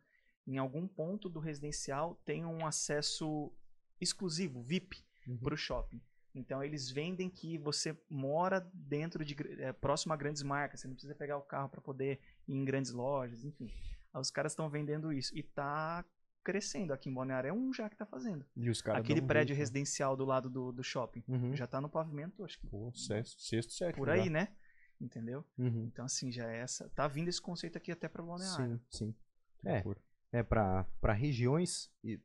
em 0.47 0.59
algum 0.59 0.87
ponto 0.87 1.29
do 1.29 1.41
residencial 1.41 2.15
tem 2.25 2.45
um 2.45 2.67
acesso 2.67 3.53
exclusivo, 4.01 4.63
VIP, 4.63 5.03
Uhum. 5.27 5.39
para 5.39 5.55
o 5.55 5.57
shopping. 5.57 6.03
Então 6.35 6.63
eles 6.63 6.91
vendem 6.91 7.31
que 7.31 7.57
você 7.57 7.97
mora 8.11 8.61
dentro 8.75 9.25
de 9.25 9.35
é, 9.63 9.73
próximo 9.73 10.13
a 10.13 10.17
grandes 10.17 10.43
marcas, 10.43 10.81
você 10.81 10.87
não 10.89 10.95
precisa 10.95 11.15
pegar 11.15 11.39
o 11.39 11.43
carro 11.43 11.69
para 11.71 11.81
poder 11.81 12.21
ir 12.47 12.55
em 12.55 12.65
grandes 12.65 12.93
lojas, 12.93 13.43
enfim. 13.45 13.71
Aí 14.13 14.21
Os 14.21 14.31
caras 14.31 14.53
estão 14.53 14.69
vendendo 14.69 15.13
isso 15.13 15.35
e 15.37 15.43
tá 15.43 16.05
crescendo 16.43 16.93
aqui 16.93 17.09
em 17.09 17.15
Balneário, 17.15 17.49
é 17.49 17.53
um 17.55 17.73
já 17.73 17.89
que 17.89 17.97
tá 17.97 18.05
fazendo. 18.05 18.45
E 18.55 18.69
os 18.69 18.83
caras 18.83 19.01
Aquele 19.03 19.23
prédio 19.23 19.55
né? 19.55 19.59
residencial 19.61 20.15
do 20.15 20.27
lado 20.27 20.51
do, 20.51 20.73
do 20.73 20.83
shopping 20.85 21.25
Uhum. 21.27 21.57
já 21.57 21.67
tá 21.67 21.81
no 21.81 21.89
pavimento, 21.89 22.45
acho 22.45 22.59
que 22.61 22.67
Pô, 22.67 22.93
sexto, 22.93 23.41
sexto, 23.41 23.73
sétimo. 23.73 23.97
por 24.05 24.11
aí, 24.11 24.29
né? 24.29 24.49
Entendeu? 25.01 25.43
Uhum. 25.57 25.85
Então 25.87 26.05
assim, 26.05 26.31
já 26.31 26.51
é 26.53 26.59
essa, 26.59 26.91
tá 26.91 27.09
vindo 27.09 27.29
esse 27.29 27.41
conceito 27.41 27.79
aqui 27.79 27.91
até 27.93 28.09
para 28.09 28.23
Balneário. 28.23 28.79
Sim, 28.91 29.07
sim. 29.07 29.15
É. 29.65 29.83
loucura. 30.39 30.87
é, 30.87 30.87
para 31.01 31.13
regiões. 31.13 31.91
E 32.03 32.21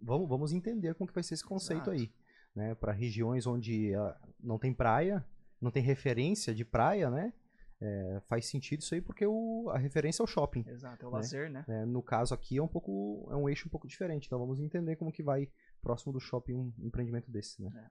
vamos, 0.00 0.28
vamos 0.28 0.52
entender 0.52 0.94
como 0.94 1.08
que 1.08 1.14
vai 1.14 1.22
ser 1.22 1.34
esse 1.34 1.44
conceito 1.44 1.90
Exato. 1.90 1.92
aí. 1.92 2.12
Né? 2.54 2.74
Para 2.74 2.92
regiões 2.92 3.46
onde 3.46 3.94
ah, 3.94 4.16
não 4.40 4.58
tem 4.58 4.72
praia, 4.72 5.24
não 5.60 5.70
tem 5.70 5.82
referência 5.82 6.54
de 6.54 6.64
praia, 6.64 7.10
né? 7.10 7.32
É, 7.80 8.22
faz 8.28 8.46
sentido 8.46 8.80
isso 8.80 8.94
aí 8.94 9.00
porque 9.00 9.26
o, 9.26 9.68
a 9.70 9.78
referência 9.78 10.22
é 10.22 10.24
o 10.24 10.26
shopping. 10.26 10.64
Exato, 10.66 11.04
é 11.04 11.08
o 11.08 11.10
Né? 11.10 11.16
lazer, 11.16 11.50
né? 11.50 11.64
né? 11.66 11.84
No 11.84 12.02
caso 12.02 12.32
aqui 12.32 12.56
é 12.56 12.62
um 12.62 12.68
pouco 12.68 13.28
é 13.30 13.36
um 13.36 13.48
eixo 13.48 13.66
um 13.66 13.70
pouco 13.70 13.88
diferente. 13.88 14.26
Então 14.26 14.38
vamos 14.38 14.60
entender 14.60 14.96
como 14.96 15.12
que 15.12 15.22
vai 15.22 15.50
próximo 15.82 16.12
do 16.12 16.20
shopping 16.20 16.54
um 16.54 16.72
empreendimento 16.78 17.30
desse, 17.30 17.60
né? 17.62 17.90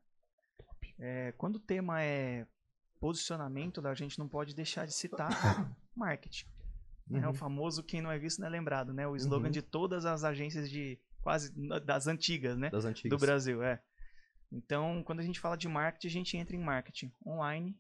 É, 1.00 1.32
quando 1.34 1.58
o 1.58 1.60
tema 1.60 2.02
é 2.02 2.48
posicionamento, 3.00 3.86
a 3.86 3.94
gente 3.94 4.18
não 4.18 4.30
pode 4.30 4.56
deixar 4.56 4.86
de 4.86 4.94
citar 4.94 5.30
marketing. 5.94 6.46
É 7.12 7.26
o 7.26 7.28
Uhum. 7.28 7.34
famoso 7.34 7.84
quem 7.84 8.02
não 8.02 8.12
é 8.12 8.18
visto 8.18 8.39
não 8.39 8.48
é 8.48 8.50
lembrado, 8.50 8.94
né? 8.94 9.06
O 9.08 9.16
slogan 9.16 9.48
Uhum. 9.48 9.52
de 9.52 9.62
todas 9.62 10.06
as 10.06 10.24
agências 10.24 10.70
de 10.70 11.00
quase 11.22 11.52
das 11.86 12.08
antigas, 12.08 12.58
né? 12.58 12.70
Das 12.70 12.84
Do 12.84 12.89
antigas. 12.89 13.20
Brasil, 13.22 13.62
é. 13.62 13.82
Então, 14.52 15.04
quando 15.04 15.20
a 15.20 15.24
gente 15.24 15.39
fala 15.39 15.58
de 15.58 15.68
marketing, 15.68 16.08
a 16.08 16.12
gente 16.12 16.38
entra 16.38 16.56
em 16.56 16.60
marketing 16.60 17.12
online 17.26 17.78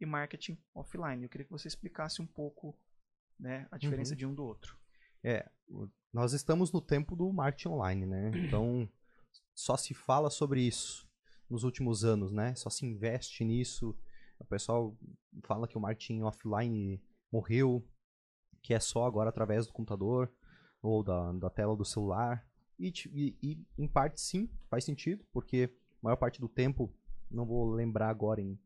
e 0.00 0.06
marketing 0.06 0.58
offline. 0.74 1.22
Eu 1.22 1.28
queria 1.28 1.44
que 1.44 1.52
você 1.52 1.68
explicasse 1.68 2.20
um 2.22 2.26
pouco, 2.26 2.76
né, 3.38 3.68
a 3.70 3.76
diferença 3.78 4.12
Uhum. 4.12 4.16
de 4.16 4.26
um 4.26 4.34
do 4.34 4.44
outro. 4.44 4.76
É, 5.22 5.48
nós 6.12 6.32
estamos 6.32 6.72
no 6.72 6.80
tempo 6.80 7.14
do 7.16 7.32
marketing 7.32 7.68
online, 7.68 8.06
né? 8.06 8.30
Então, 8.60 8.88
só 9.54 9.76
se 9.76 9.94
fala 9.94 10.30
sobre 10.30 10.60
isso 10.62 11.08
nos 11.48 11.62
últimos 11.62 12.04
anos, 12.04 12.32
né? 12.32 12.54
Só 12.54 12.68
se 12.70 12.84
investe 12.86 13.44
nisso. 13.44 13.96
O 14.38 14.44
pessoal 14.44 14.96
fala 15.44 15.68
que 15.68 15.76
o 15.76 15.80
marketing 15.80 16.22
offline 16.22 17.00
morreu, 17.30 17.86
que 18.64 18.72
é 18.72 18.80
só 18.80 19.04
agora 19.04 19.28
através 19.28 19.66
do 19.66 19.74
computador 19.74 20.32
ou 20.82 21.02
da, 21.04 21.32
da 21.32 21.50
tela 21.50 21.76
do 21.76 21.84
celular. 21.84 22.42
E, 22.78 22.90
e- 23.12 23.36
e, 23.42 23.66
em 23.78 23.86
parte, 23.86 24.18
sim, 24.20 24.48
faz 24.70 24.84
sentido, 24.84 25.22
porque 25.34 25.70
a 25.70 25.98
maior 26.02 26.16
parte 26.16 26.40
do 26.40 26.48
tempo, 26.48 26.90
não 27.30 27.44
vou 27.44 27.70
lembrar 27.70 28.08
agora 28.08 28.40
em, 28.40 28.58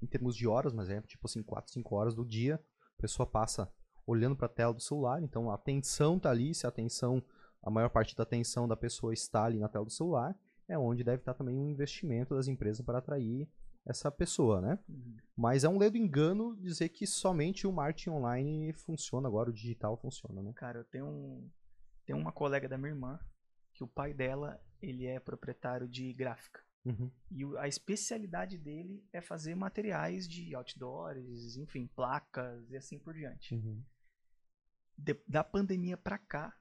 em 0.00 0.06
termos 0.06 0.36
de 0.36 0.46
horas, 0.46 0.72
mas 0.72 0.88
é 0.88 1.00
tipo 1.02 1.26
assim, 1.26 1.42
4, 1.42 1.72
5 1.72 1.94
horas 1.96 2.14
do 2.14 2.24
dia, 2.24 2.62
a 2.96 3.02
pessoa 3.02 3.26
passa 3.26 3.70
olhando 4.06 4.36
para 4.36 4.46
a 4.46 4.50
tela 4.50 4.72
do 4.72 4.80
celular, 4.80 5.20
então 5.20 5.50
a 5.50 5.54
atenção 5.54 6.16
tá 6.18 6.30
ali, 6.30 6.54
se 6.54 6.64
a 6.64 6.68
atenção, 6.68 7.20
a 7.60 7.70
maior 7.70 7.88
parte 7.90 8.14
da 8.16 8.22
atenção 8.22 8.68
da 8.68 8.76
pessoa 8.76 9.12
está 9.12 9.44
ali 9.44 9.58
na 9.58 9.68
tela 9.68 9.84
do 9.84 9.90
celular, 9.90 10.38
é 10.68 10.78
onde 10.78 11.02
deve 11.02 11.22
estar 11.22 11.34
também 11.34 11.58
um 11.58 11.68
investimento 11.68 12.36
das 12.36 12.46
empresas 12.46 12.86
para 12.86 12.98
atrair 12.98 13.48
essa 13.86 14.10
pessoa, 14.10 14.60
né? 14.60 14.78
Mas 15.36 15.64
é 15.64 15.68
um 15.68 15.78
ledo 15.78 15.96
engano 15.96 16.56
dizer 16.56 16.88
que 16.90 17.06
somente 17.06 17.66
o 17.66 17.72
marketing 17.72 18.10
online 18.10 18.72
funciona 18.72 19.28
agora, 19.28 19.50
o 19.50 19.52
digital 19.52 19.96
funciona, 19.96 20.42
né? 20.42 20.52
Cara, 20.54 20.78
eu 20.80 20.84
tenho 20.84 21.06
um 21.06 21.50
tenho 22.04 22.18
uma 22.18 22.32
colega 22.32 22.68
da 22.68 22.76
minha 22.76 22.90
irmã 22.90 23.18
que 23.72 23.82
o 23.82 23.88
pai 23.88 24.12
dela, 24.14 24.60
ele 24.80 25.06
é 25.06 25.18
proprietário 25.18 25.88
de 25.88 26.12
gráfica. 26.12 26.62
Uhum. 26.84 27.10
E 27.30 27.44
a 27.58 27.66
especialidade 27.66 28.58
dele 28.58 29.02
é 29.12 29.20
fazer 29.20 29.54
materiais 29.54 30.28
de 30.28 30.54
outdoors, 30.54 31.56
enfim, 31.56 31.86
placas 31.96 32.70
e 32.70 32.76
assim 32.76 32.98
por 32.98 33.14
diante. 33.14 33.54
Uhum. 33.54 33.82
De- 34.96 35.20
da 35.26 35.42
pandemia 35.42 35.96
pra 35.96 36.18
cá, 36.18 36.54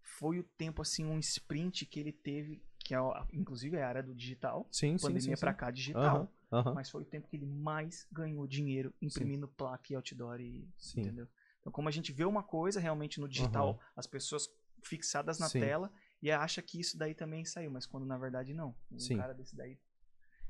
foi 0.00 0.38
o 0.38 0.44
tempo, 0.44 0.82
assim, 0.82 1.04
um 1.04 1.18
sprint 1.18 1.86
que 1.86 2.00
ele 2.00 2.12
teve, 2.12 2.64
que 2.78 2.94
é, 2.94 2.98
inclusive 3.32 3.76
é 3.76 3.82
a 3.82 3.88
área 3.88 4.02
do 4.02 4.14
digital. 4.14 4.66
Sim, 4.72 4.96
sim, 4.98 5.06
pandemia 5.06 5.36
sim, 5.36 5.40
pra 5.40 5.52
sim. 5.52 5.58
cá, 5.58 5.70
digital. 5.70 6.16
Aham, 6.16 6.28
Aham. 6.54 6.74
mas 6.74 6.88
foi 6.88 7.02
o 7.02 7.04
tempo 7.04 7.26
que 7.26 7.36
ele 7.36 7.46
mais 7.46 8.06
ganhou 8.12 8.46
dinheiro 8.46 8.94
imprimindo 9.02 9.48
placa 9.48 9.92
e 9.92 9.96
outdoor 9.96 10.40
e 10.40 10.68
Sim. 10.78 11.00
entendeu? 11.00 11.28
Então, 11.60 11.72
como 11.72 11.88
a 11.88 11.90
gente 11.90 12.12
vê 12.12 12.24
uma 12.24 12.42
coisa 12.42 12.78
realmente 12.78 13.18
no 13.18 13.28
digital, 13.28 13.80
as 13.96 14.06
pessoas 14.06 14.48
fixadas 14.82 15.38
na 15.38 15.48
Sim. 15.48 15.60
tela 15.60 15.92
e 16.22 16.30
acha 16.30 16.62
que 16.62 16.78
isso 16.78 16.96
daí 16.96 17.14
também 17.14 17.44
saiu, 17.44 17.70
mas 17.70 17.86
quando 17.86 18.06
na 18.06 18.18
verdade 18.18 18.54
não. 18.54 18.74
Um 18.92 18.98
Sim. 18.98 19.16
cara 19.16 19.34
desse 19.34 19.56
daí 19.56 19.78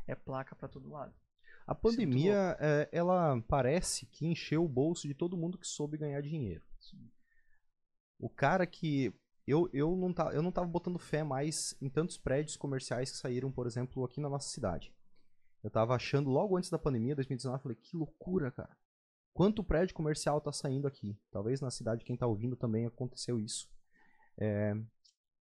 é 0.06 0.14
placa 0.14 0.54
pra 0.54 0.68
todo 0.68 0.90
lado. 0.90 1.14
A 1.66 1.74
pandemia, 1.74 2.56
é, 2.60 2.88
ela 2.92 3.40
parece 3.48 4.04
que 4.06 4.26
encheu 4.26 4.62
o 4.64 4.68
bolso 4.68 5.08
de 5.08 5.14
todo 5.14 5.36
mundo 5.36 5.56
que 5.56 5.66
soube 5.66 5.96
ganhar 5.96 6.20
dinheiro. 6.20 6.62
O 8.18 8.28
cara 8.28 8.66
que. 8.66 9.14
Eu, 9.46 9.68
eu, 9.74 9.94
não 9.94 10.12
tá, 10.12 10.32
eu 10.32 10.42
não 10.42 10.50
tava 10.50 10.66
botando 10.66 10.98
fé 10.98 11.22
mais 11.22 11.76
em 11.80 11.88
tantos 11.88 12.16
prédios 12.16 12.56
comerciais 12.56 13.10
que 13.10 13.16
saíram, 13.18 13.52
por 13.52 13.66
exemplo, 13.66 14.02
aqui 14.02 14.18
na 14.18 14.28
nossa 14.28 14.48
cidade. 14.48 14.90
Eu 15.64 15.70
tava 15.70 15.94
achando 15.94 16.28
logo 16.28 16.56
antes 16.58 16.68
da 16.68 16.78
pandemia, 16.78 17.14
2019, 17.16 17.56
eu 17.58 17.62
falei, 17.62 17.76
que 17.80 17.96
loucura, 17.96 18.50
cara. 18.50 18.76
Quanto 19.32 19.64
prédio 19.64 19.94
comercial 19.94 20.40
tá 20.40 20.52
saindo 20.52 20.86
aqui? 20.86 21.18
Talvez 21.30 21.60
na 21.60 21.70
cidade, 21.70 22.04
quem 22.04 22.16
tá 22.16 22.26
ouvindo 22.26 22.54
também 22.54 22.84
aconteceu 22.86 23.40
isso. 23.40 23.68
É, 24.38 24.76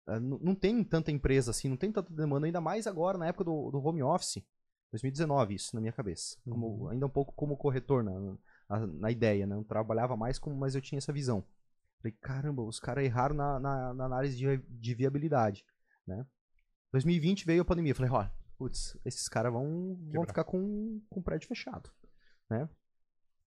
é, 0.08 0.18
não 0.18 0.54
tem 0.54 0.82
tanta 0.82 1.10
empresa 1.12 1.52
assim, 1.52 1.68
não 1.68 1.76
tem 1.76 1.92
tanta 1.92 2.12
demanda, 2.12 2.46
ainda 2.46 2.60
mais 2.60 2.86
agora 2.86 3.16
na 3.16 3.28
época 3.28 3.44
do, 3.44 3.70
do 3.70 3.78
home 3.78 4.02
office. 4.02 4.42
2019, 4.90 5.54
isso 5.54 5.74
na 5.74 5.80
minha 5.80 5.92
cabeça. 5.92 6.36
Como, 6.44 6.66
Uhum. 6.66 6.88
ainda 6.88 7.06
um 7.06 7.10
pouco 7.10 7.32
como 7.34 7.56
corretor 7.56 8.02
na, 8.02 8.36
na, 8.68 8.86
na 8.86 9.10
ideia, 9.10 9.46
né? 9.46 9.54
Eu 9.54 9.64
trabalhava 9.64 10.16
mais 10.16 10.38
como, 10.38 10.56
mas 10.56 10.74
eu 10.74 10.80
tinha 10.80 10.98
essa 10.98 11.12
visão. 11.12 11.44
Falei, 12.02 12.16
caramba, 12.20 12.62
os 12.62 12.80
caras 12.80 13.04
erraram 13.04 13.36
na, 13.36 13.60
na, 13.60 13.94
na 13.94 14.04
análise 14.04 14.36
de, 14.36 14.56
de 14.56 14.94
viabilidade, 14.94 15.64
né? 16.06 16.26
2020 16.92 17.44
veio 17.44 17.62
a 17.62 17.64
pandemia. 17.64 17.94
Falei, 17.94 18.10
ó, 18.10 18.26
putz, 18.58 18.96
esses 19.04 19.28
caras 19.28 19.52
vão, 19.52 19.96
vão 20.12 20.22
ficar 20.26 20.44
com, 20.44 21.00
com 21.08 21.20
o 21.20 21.22
prédio 21.22 21.46
fechado, 21.48 21.90
né? 22.50 22.68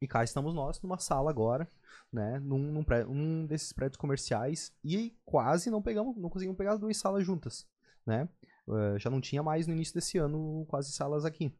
E 0.01 0.07
cá 0.07 0.23
estamos 0.23 0.55
nós 0.55 0.81
numa 0.81 0.97
sala 0.97 1.29
agora, 1.29 1.69
né? 2.11 2.39
Num, 2.39 2.57
num, 2.71 2.83
pré- 2.83 3.05
um 3.05 3.45
desses 3.45 3.71
prédios 3.71 3.97
comerciais 3.97 4.73
e 4.83 5.15
quase 5.23 5.69
não 5.69 5.81
pegamos, 5.81 6.17
não 6.17 6.29
conseguimos 6.29 6.57
pegar 6.57 6.73
as 6.73 6.79
duas 6.79 6.97
salas 6.97 7.23
juntas, 7.25 7.67
né? 8.05 8.27
Eh, 8.67 8.97
já 8.99 9.09
não 9.09 9.21
tinha 9.21 9.43
mais 9.43 9.67
no 9.67 9.73
início 9.73 9.93
desse 9.93 10.17
ano 10.17 10.65
quase 10.67 10.91
salas 10.91 11.25
aqui. 11.25 11.53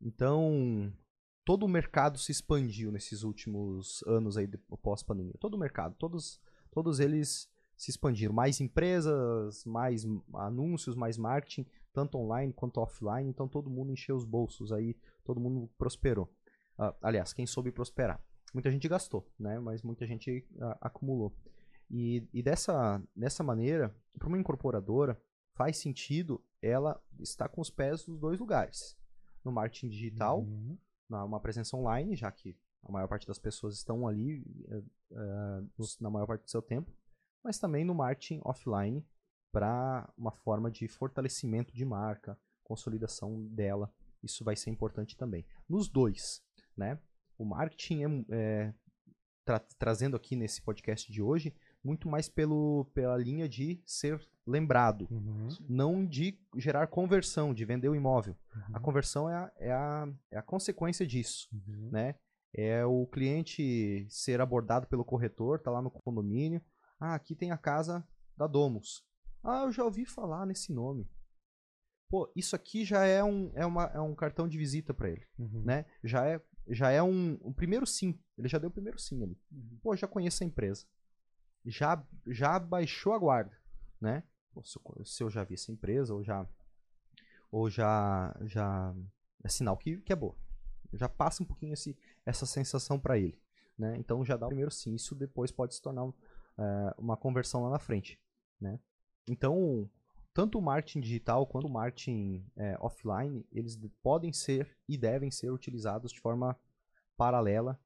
Então, 0.00 0.92
todo 1.44 1.64
o 1.64 1.68
mercado 1.68 2.18
se 2.18 2.32
expandiu 2.32 2.90
nesses 2.90 3.22
últimos 3.22 4.02
anos 4.06 4.36
aí 4.36 4.46
de- 4.46 4.58
pós-pandemia. 4.82 5.34
Todo 5.38 5.54
o 5.54 5.58
mercado, 5.58 5.94
todos, 5.98 6.40
todos 6.70 6.98
eles 7.00 7.48
se 7.76 7.90
expandiram. 7.90 8.32
Mais 8.34 8.60
empresas, 8.60 9.64
mais 9.64 10.04
anúncios, 10.34 10.96
mais 10.96 11.16
marketing, 11.16 11.66
tanto 11.92 12.18
online 12.18 12.52
quanto 12.52 12.80
offline. 12.80 13.28
Então 13.28 13.48
todo 13.48 13.70
mundo 13.70 13.92
encheu 13.92 14.16
os 14.16 14.24
bolsos 14.24 14.72
aí, 14.72 14.96
todo 15.24 15.40
mundo 15.40 15.68
prosperou. 15.78 16.32
Ah, 16.78 16.94
aliás, 17.02 17.32
quem 17.32 17.46
soube 17.46 17.70
prosperar. 17.70 18.22
Muita 18.54 18.70
gente 18.70 18.88
gastou, 18.88 19.26
né? 19.38 19.58
Mas 19.58 19.82
muita 19.82 20.06
gente 20.06 20.46
ah, 20.60 20.78
acumulou. 20.80 21.34
E, 21.90 22.26
e 22.32 22.42
dessa, 22.42 23.02
dessa 23.14 23.42
maneira, 23.44 23.94
para 24.18 24.28
uma 24.28 24.38
incorporadora, 24.38 25.20
faz 25.54 25.76
sentido 25.76 26.42
ela 26.62 27.02
estar 27.20 27.48
com 27.48 27.60
os 27.60 27.70
pés 27.70 28.06
nos 28.06 28.18
dois 28.18 28.38
lugares. 28.40 28.96
No 29.44 29.52
marketing 29.52 29.88
digital, 29.88 30.40
Uhum. 30.40 30.78
na 31.08 31.24
uma 31.24 31.40
presença 31.40 31.76
online, 31.76 32.16
já 32.16 32.30
que 32.32 32.56
a 32.84 32.90
maior 32.90 33.06
parte 33.08 33.26
das 33.26 33.38
pessoas 33.38 33.74
estão 33.76 34.06
ali 34.08 34.42
nos- 35.76 35.98
na 36.00 36.08
maior 36.10 36.26
parte 36.26 36.44
do 36.44 36.50
seu 36.50 36.62
tempo, 36.62 36.90
mas 37.44 37.58
também 37.58 37.84
no 37.84 37.94
marketing 37.94 38.40
offline 38.44 39.04
para 39.52 40.08
uma 40.16 40.32
forma 40.32 40.70
de 40.70 40.88
fortalecimento 40.88 41.72
de 41.74 41.84
marca, 41.84 42.38
consolidação 42.64 43.46
dela. 43.48 43.92
Isso 44.22 44.42
vai 44.44 44.56
ser 44.56 44.70
importante 44.70 45.16
também. 45.16 45.44
Nos 45.68 45.88
dois, 45.88 46.42
né? 46.76 46.98
O 47.38 47.44
marketing 47.44 48.02
é, 48.04 48.08
é, 48.30 48.74
tra- 49.44 49.60
trazendo 49.78 50.16
aqui 50.16 50.34
nesse 50.36 50.62
podcast 50.62 51.12
de 51.12 51.20
hoje 51.20 51.54
muito 51.84 52.08
mais 52.08 52.28
pelo, 52.28 52.84
pela 52.94 53.16
linha 53.18 53.48
de 53.48 53.82
ser 53.84 54.20
lembrado, 54.46 55.08
Uhum. 55.10 55.48
não 55.68 56.06
de 56.06 56.38
gerar 56.56 56.86
conversão, 56.86 57.52
de 57.52 57.64
vender 57.64 57.88
o 57.88 57.94
imóvel. 57.96 58.36
A 58.72 58.76
Uhum. 58.78 58.82
conversão 58.82 59.28
é 59.28 59.34
a, 59.34 59.52
é 59.58 59.72
a, 59.72 60.08
é 60.30 60.38
a 60.38 60.42
consequência 60.42 61.04
disso, 61.06 61.48
Uhum. 61.52 61.90
né? 61.90 62.14
É 62.54 62.84
o 62.86 63.06
cliente 63.06 64.06
ser 64.08 64.40
abordado 64.40 64.86
pelo 64.86 65.04
corretor, 65.04 65.58
tá 65.60 65.70
lá 65.70 65.80
no 65.82 65.90
condomínio. 65.90 66.62
Ah, 67.00 67.14
aqui 67.14 67.34
tem 67.34 67.50
a 67.50 67.56
casa 67.58 68.06
da 68.36 68.46
Domus. 68.46 69.02
Ah, 69.42 69.62
eu 69.64 69.72
já 69.72 69.84
ouvi 69.84 70.04
falar 70.04 70.46
nesse 70.46 70.72
nome. 70.72 71.08
Pô, 72.08 72.30
isso 72.36 72.54
aqui 72.54 72.84
já 72.84 73.04
é 73.04 73.24
um, 73.24 73.50
é 73.54 73.64
uma, 73.64 73.84
é 73.86 74.00
um 74.00 74.14
cartão 74.14 74.46
de 74.46 74.58
visita 74.58 74.92
para 74.92 75.08
ele, 75.10 75.26
Uhum. 75.38 75.62
né? 75.64 75.86
Já 76.04 76.26
é, 76.26 76.40
já 76.68 76.90
é 76.90 77.02
um, 77.02 77.38
um 77.42 77.52
primeiro 77.52 77.86
sim. 77.86 78.18
Ele 78.36 78.48
já 78.48 78.58
deu 78.58 78.68
o 78.68 78.72
primeiro 78.72 78.98
sim 78.98 79.22
ali. 79.22 79.38
Uhum. 79.50 79.78
Pô, 79.82 79.96
já 79.96 80.06
conheço 80.06 80.44
a 80.44 80.46
empresa. 80.46 80.86
Já, 81.64 82.06
já 82.26 82.58
baixou 82.58 83.14
a 83.14 83.18
guarda, 83.18 83.56
né? 84.00 84.22
Pô, 84.52 84.62
se, 84.62 84.78
eu, 84.78 85.04
se 85.04 85.22
eu 85.22 85.30
já 85.30 85.42
vi 85.42 85.54
essa 85.54 85.72
empresa, 85.72 86.12
ou 86.14 86.22
já. 86.22 86.46
Ou 87.50 87.70
já. 87.70 88.36
já 88.44 88.94
é 89.42 89.48
sinal 89.48 89.76
que, 89.76 89.96
que 90.02 90.12
é 90.12 90.16
boa. 90.16 90.36
Já 90.92 91.08
passa 91.08 91.42
um 91.42 91.46
pouquinho 91.46 91.72
esse, 91.72 91.96
essa 92.26 92.44
sensação 92.46 93.00
para 93.00 93.18
ele. 93.18 93.40
Né? 93.78 93.96
Então 93.96 94.22
já 94.24 94.36
dá 94.36 94.46
o 94.46 94.48
primeiro 94.50 94.70
sim. 94.70 94.94
Isso 94.94 95.14
depois 95.14 95.50
pode 95.50 95.74
se 95.74 95.80
tornar 95.80 96.04
um, 96.04 96.12
é, 96.58 96.94
uma 96.98 97.16
conversão 97.16 97.62
lá 97.62 97.70
na 97.70 97.78
frente. 97.78 98.20
Né? 98.60 98.78
Então, 99.28 99.88
tanto 100.34 100.58
o 100.58 100.62
marketing 100.62 101.00
digital 101.00 101.46
quanto 101.46 101.66
o 101.66 101.70
marketing 101.70 102.44
é, 102.56 102.76
offline, 102.80 103.46
eles 103.52 103.76
de- 103.76 103.88
podem 104.02 104.32
ser 104.32 104.76
e 104.88 104.96
devem 104.98 105.30
ser 105.30 105.50
utilizados 105.50 106.12
de 106.12 106.20
forma 106.20 106.58
paralela 107.16 107.78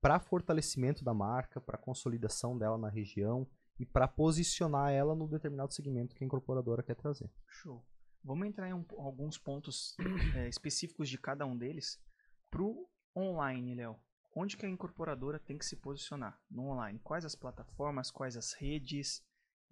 para 0.00 0.18
fortalecimento 0.18 1.04
da 1.04 1.14
marca, 1.14 1.60
para 1.60 1.78
consolidação 1.78 2.58
dela 2.58 2.76
na 2.76 2.88
região 2.88 3.46
e 3.78 3.86
para 3.86 4.08
posicionar 4.08 4.90
ela 4.92 5.14
no 5.14 5.28
determinado 5.28 5.72
segmento 5.72 6.14
que 6.14 6.24
a 6.24 6.26
incorporadora 6.26 6.82
quer 6.82 6.96
trazer. 6.96 7.30
Show. 7.46 7.84
Vamos 8.24 8.46
entrar 8.46 8.68
em 8.68 8.74
um- 8.74 8.84
alguns 8.98 9.38
pontos 9.38 9.96
é, 10.36 10.48
específicos 10.48 11.08
de 11.08 11.18
cada 11.18 11.46
um 11.46 11.56
deles. 11.56 12.00
Pro 12.50 12.86
online, 13.16 13.74
Léo, 13.74 13.96
onde 14.34 14.56
que 14.56 14.66
a 14.66 14.68
incorporadora 14.68 15.38
tem 15.38 15.56
que 15.56 15.64
se 15.64 15.76
posicionar 15.76 16.40
no 16.50 16.68
online? 16.68 16.98
Quais 17.02 17.24
as 17.24 17.34
plataformas, 17.34 18.10
quais 18.10 18.36
as 18.36 18.52
redes, 18.52 19.24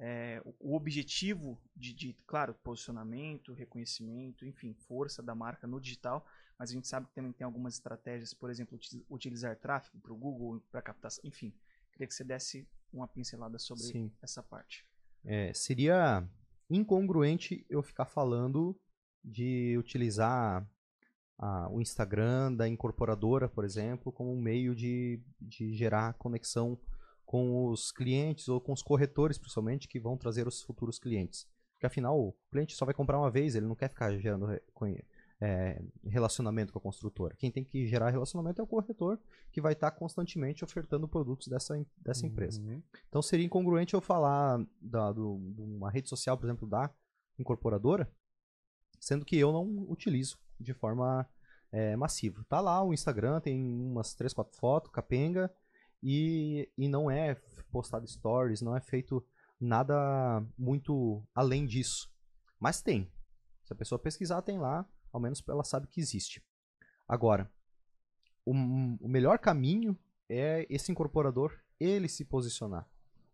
é, 0.03 0.41
o- 0.45 0.75
objetivo 0.75 1.61
de, 1.77 1.93
de, 1.93 2.17
claro, 2.27 2.55
posicionamento, 2.65 3.53
reconhecimento, 3.53 4.47
enfim, 4.47 4.73
força 4.75 5.23
da 5.23 5.35
marca 5.35 5.67
no 5.67 5.79
digital, 5.81 6.27
mas 6.59 6.71
a 6.71 6.73
gente 6.73 6.89
sabe 6.89 7.07
que 7.07 7.15
também 7.15 7.33
tem 7.33 7.45
algumas 7.45 7.75
estratégias, 7.75 8.33
por 8.33 8.51
exemplo, 8.51 8.77
uti- 8.77 9.05
utilizar 9.11 9.55
tráfego 9.57 9.99
para 10.01 10.13
o 10.13 10.17
Google, 10.17 10.61
para 10.71 10.81
captação, 10.83 11.23
enfim. 11.25 11.53
Queria 11.93 12.07
que 12.07 12.15
você 12.15 12.25
desse 12.25 12.67
uma 12.93 13.07
pincelada 13.07 13.59
sobre 13.59 13.85
Sim. 13.85 14.11
essa 14.23 14.43
parte. 14.43 14.87
É, 15.25 15.53
seria 15.53 16.27
incongruente 16.69 17.65
eu 17.69 17.83
ficar 17.83 18.07
falando 18.07 18.75
de 19.23 19.77
utilizar 19.79 20.67
a- 21.39 21.69
o 21.71 21.81
Instagram 21.81 22.55
da 22.55 22.67
incorporadora, 22.69 23.49
por 23.49 23.65
exemplo, 23.65 24.11
como 24.13 24.33
um 24.33 24.41
meio 24.41 24.75
de, 24.75 25.21
de 25.41 25.75
gerar 25.75 26.15
conexão 26.15 26.79
com 27.31 27.69
os 27.69 27.93
clientes 27.93 28.49
ou 28.49 28.61
com 28.61 28.73
os 28.73 28.83
corretores, 28.83 29.39
principalmente, 29.39 29.87
que 29.87 30.01
vão 30.01 30.17
trazer 30.17 30.49
os 30.49 30.63
futuros 30.63 30.99
clientes. 30.99 31.47
Porque 31.75 31.87
afinal, 31.87 32.19
o 32.19 32.35
cliente 32.51 32.75
só 32.75 32.85
vai 32.85 32.93
comprar 32.93 33.21
uma 33.21 33.31
vez, 33.31 33.55
ele 33.55 33.67
não 33.67 33.77
quer 33.77 33.89
ficar 33.89 34.19
gerando 34.19 34.49
é, 35.41 35.81
relacionamento 36.09 36.73
com 36.73 36.81
a 36.81 36.83
construtora. 36.83 37.37
Quem 37.37 37.49
tem 37.49 37.63
que 37.63 37.87
gerar 37.87 38.11
relacionamento 38.11 38.61
é 38.61 38.65
o 38.65 38.67
corretor, 38.67 39.17
que 39.53 39.61
vai 39.61 39.75
estar 39.75 39.93
constantemente 39.93 40.65
ofertando 40.65 41.07
produtos 41.07 41.47
dessa, 41.47 41.81
dessa 41.99 42.27
empresa. 42.27 42.61
Uhum. 42.61 42.83
Então 43.09 43.23
seria 43.23 43.47
incongruente 43.47 43.95
eu 43.95 44.01
falar 44.01 44.67
da, 44.81 45.13
do, 45.13 45.39
de 45.55 45.63
uma 45.63 45.89
rede 45.89 46.09
social, 46.09 46.37
por 46.37 46.47
exemplo, 46.47 46.69
da 46.69 46.93
incorporadora, 47.39 48.13
sendo 48.99 49.25
que 49.25 49.37
eu 49.37 49.53
não 49.53 49.89
utilizo 49.89 50.37
de 50.59 50.75
forma 50.75 51.25
é, 51.71 51.95
massiva. 51.95 52.45
Tá 52.49 52.61
lá 52.61 52.83
o 52.83 52.93
Instagram, 52.93 53.39
tem 53.39 53.63
umas 53.63 54.15
3, 54.15 54.35
4 54.35 54.59
fotos, 54.59 54.91
capenga, 54.91 55.49
e, 56.03 56.69
e 56.77 56.89
não 56.89 57.11
é 57.11 57.35
postado 57.71 58.07
stories, 58.07 58.63
não 58.63 58.77
é 58.77 58.81
feito 58.81 59.25
nada 59.61 60.45
muito 60.57 61.23
além 61.35 61.67
disso. 61.67 62.11
Mas 62.59 62.83
tem. 62.83 63.11
Se 63.65 63.73
a 63.73 63.77
pessoa 63.77 63.99
pesquisar, 63.99 64.43
tem 64.43 64.59
lá, 64.59 64.87
ao 65.13 65.21
menos 65.21 65.43
ela 65.49 65.65
sabe 65.65 65.87
que 65.87 66.01
existe. 66.01 66.43
Agora, 67.07 67.51
o, 68.45 68.53
o 68.53 69.09
melhor 69.09 69.39
caminho 69.39 69.99
é 70.29 70.67
esse 70.71 70.91
incorporador 70.91 71.59
ele 71.79 72.09
se 72.09 72.25
posicionar 72.25 72.89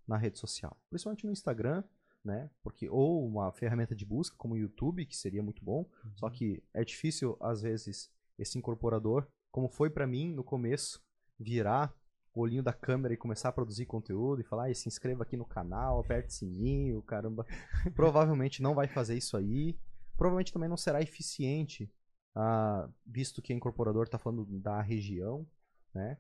na 0.06 0.16
rede 0.16 0.38
social, 0.38 0.76
principalmente 0.88 1.26
no 1.26 1.32
Instagram, 1.32 1.82
né? 2.24 2.50
Porque 2.62 2.88
ou 2.88 3.26
uma 3.26 3.52
ferramenta 3.52 3.94
de 3.94 4.04
busca 4.04 4.36
como 4.36 4.54
o 4.54 4.58
YouTube, 4.58 5.06
que 5.06 5.16
seria 5.16 5.42
muito 5.42 5.64
bom, 5.64 5.88
só 6.14 6.30
que 6.30 6.62
é 6.72 6.84
difícil 6.84 7.36
às 7.40 7.62
vezes 7.62 8.10
esse 8.38 8.58
incorporador, 8.58 9.26
como 9.50 9.68
foi 9.68 9.90
para 9.90 10.06
mim 10.06 10.32
no 10.32 10.44
começo, 10.44 11.02
virar 11.38 11.94
olhinho 12.40 12.62
da 12.62 12.72
câmera 12.72 13.14
e 13.14 13.16
começar 13.16 13.48
a 13.48 13.52
produzir 13.52 13.86
conteúdo 13.86 14.40
e 14.40 14.44
falar, 14.44 14.64
"Ai, 14.64 14.74
se 14.74 14.88
inscreva 14.88 15.22
aqui 15.22 15.36
no 15.36 15.44
canal, 15.44 16.00
aperte 16.00 16.28
o 16.28 16.32
sininho, 16.32 17.02
caramba. 17.02 17.46
Provavelmente 17.94 18.62
não 18.62 18.74
vai 18.74 18.88
fazer 18.88 19.16
isso 19.16 19.36
aí. 19.36 19.78
Provavelmente 20.16 20.52
também 20.52 20.68
não 20.68 20.76
será 20.76 21.00
eficiente 21.02 21.90
ah, 22.38 22.86
visto 23.06 23.40
que 23.40 23.54
o 23.54 23.56
incorporador 23.56 24.04
está 24.04 24.18
falando 24.18 24.44
da 24.60 24.82
região, 24.82 25.46
né? 25.94 26.18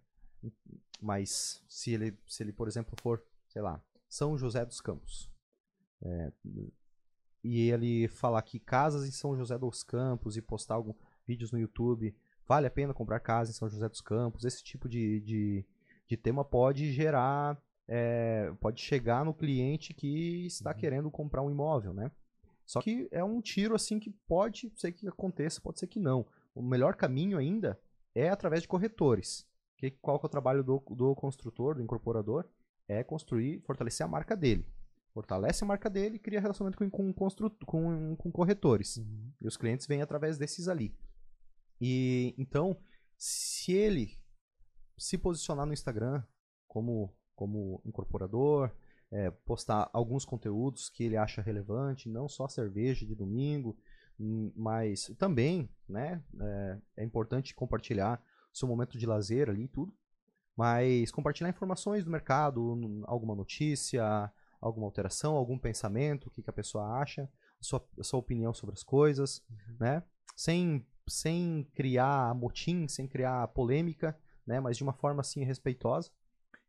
Mas 0.98 1.62
se 1.68 1.92
ele, 1.92 2.18
se 2.26 2.42
ele, 2.42 2.54
por 2.54 2.66
exemplo, 2.66 2.94
for, 3.02 3.22
sei 3.48 3.60
lá, 3.60 3.84
São 4.08 4.38
José 4.38 4.64
dos 4.64 4.80
Campos, 4.80 5.30
é, 6.00 6.32
e 7.44 7.70
ele 7.70 8.08
falar 8.08 8.40
que 8.40 8.58
casas 8.58 9.06
em 9.06 9.10
São 9.10 9.36
José 9.36 9.58
dos 9.58 9.82
Campos 9.82 10.38
e 10.38 10.42
postar 10.42 10.76
alguns 10.76 10.96
vídeos 11.26 11.52
no 11.52 11.58
YouTube, 11.58 12.16
vale 12.48 12.66
a 12.66 12.70
pena 12.70 12.94
comprar 12.94 13.20
casa 13.20 13.50
em 13.50 13.54
São 13.54 13.68
José 13.68 13.86
dos 13.86 14.00
Campos, 14.00 14.44
esse 14.46 14.64
tipo 14.64 14.88
de, 14.88 15.20
de, 15.20 15.66
de 16.08 16.16
tema 16.16 16.44
pode 16.44 16.92
gerar, 16.92 17.60
é, 17.88 18.52
pode 18.60 18.80
chegar 18.80 19.24
no 19.24 19.34
cliente 19.34 19.94
que 19.94 20.46
está 20.46 20.70
uhum. 20.70 20.76
querendo 20.76 21.10
comprar 21.10 21.42
um 21.42 21.50
imóvel, 21.50 21.92
né? 21.92 22.10
Só 22.64 22.80
que 22.80 23.08
é 23.12 23.22
um 23.22 23.40
tiro 23.40 23.74
assim 23.74 23.98
que 23.98 24.10
pode 24.26 24.72
ser 24.76 24.92
que 24.92 25.06
aconteça, 25.06 25.60
pode 25.60 25.78
ser 25.78 25.86
que 25.86 26.00
não. 26.00 26.26
O 26.54 26.60
melhor 26.60 26.96
caminho 26.96 27.38
ainda 27.38 27.80
é 28.14 28.28
através 28.28 28.62
de 28.62 28.68
corretores. 28.68 29.46
Que, 29.76 29.90
qual 29.90 30.18
que 30.18 30.26
é 30.26 30.28
o 30.28 30.30
trabalho 30.30 30.64
do, 30.64 30.82
do 30.90 31.14
construtor, 31.14 31.76
do 31.76 31.82
incorporador? 31.82 32.48
É 32.88 33.04
construir, 33.04 33.60
fortalecer 33.60 34.04
a 34.04 34.08
marca 34.08 34.36
dele. 34.36 34.66
Fortalece 35.12 35.62
a 35.62 35.66
marca 35.66 35.88
dele 35.88 36.16
e 36.16 36.18
cria 36.18 36.40
relacionamento 36.40 36.78
com, 36.78 36.90
com, 36.90 37.12
constru, 37.12 37.50
com, 37.64 38.16
com 38.16 38.32
corretores. 38.32 38.96
Uhum. 38.96 39.32
E 39.40 39.46
os 39.46 39.56
clientes 39.56 39.86
vêm 39.86 40.02
através 40.02 40.36
desses 40.36 40.66
ali. 40.66 40.94
E 41.80 42.34
então, 42.36 42.76
se 43.16 43.72
ele 43.72 44.18
se 44.96 45.18
posicionar 45.18 45.66
no 45.66 45.72
Instagram 45.72 46.22
como, 46.66 47.14
como 47.34 47.80
incorporador, 47.84 48.70
é, 49.10 49.30
postar 49.30 49.88
alguns 49.92 50.24
conteúdos 50.24 50.88
que 50.88 51.04
ele 51.04 51.16
acha 51.16 51.40
relevante, 51.40 52.08
não 52.08 52.28
só 52.28 52.48
cerveja 52.48 53.06
de 53.06 53.14
domingo, 53.14 53.76
hum, 54.18 54.52
mas 54.56 55.06
também, 55.18 55.68
né, 55.88 56.22
é, 56.40 56.78
é 56.98 57.04
importante 57.04 57.54
compartilhar 57.54 58.22
seu 58.52 58.66
momento 58.66 58.98
de 58.98 59.06
lazer 59.06 59.48
ali 59.50 59.64
e 59.64 59.68
tudo, 59.68 59.94
mas 60.56 61.10
compartilhar 61.10 61.50
informações 61.50 62.04
do 62.04 62.10
mercado, 62.10 63.04
alguma 63.06 63.34
notícia, 63.34 64.32
alguma 64.60 64.86
alteração, 64.86 65.34
algum 65.34 65.58
pensamento, 65.58 66.26
o 66.26 66.30
que, 66.30 66.42
que 66.42 66.50
a 66.50 66.52
pessoa 66.52 66.98
acha, 66.98 67.30
sua, 67.60 67.86
sua 68.00 68.18
opinião 68.18 68.54
sobre 68.54 68.74
as 68.74 68.82
coisas, 68.82 69.44
uhum. 69.50 69.76
né, 69.78 70.02
sem, 70.34 70.86
sem 71.06 71.68
criar 71.74 72.34
motim, 72.34 72.88
sem 72.88 73.06
criar 73.06 73.48
polêmica, 73.48 74.18
né, 74.46 74.60
mas 74.60 74.76
de 74.76 74.82
uma 74.82 74.92
forma 74.92 75.20
assim 75.20 75.44
respeitosa 75.44 76.10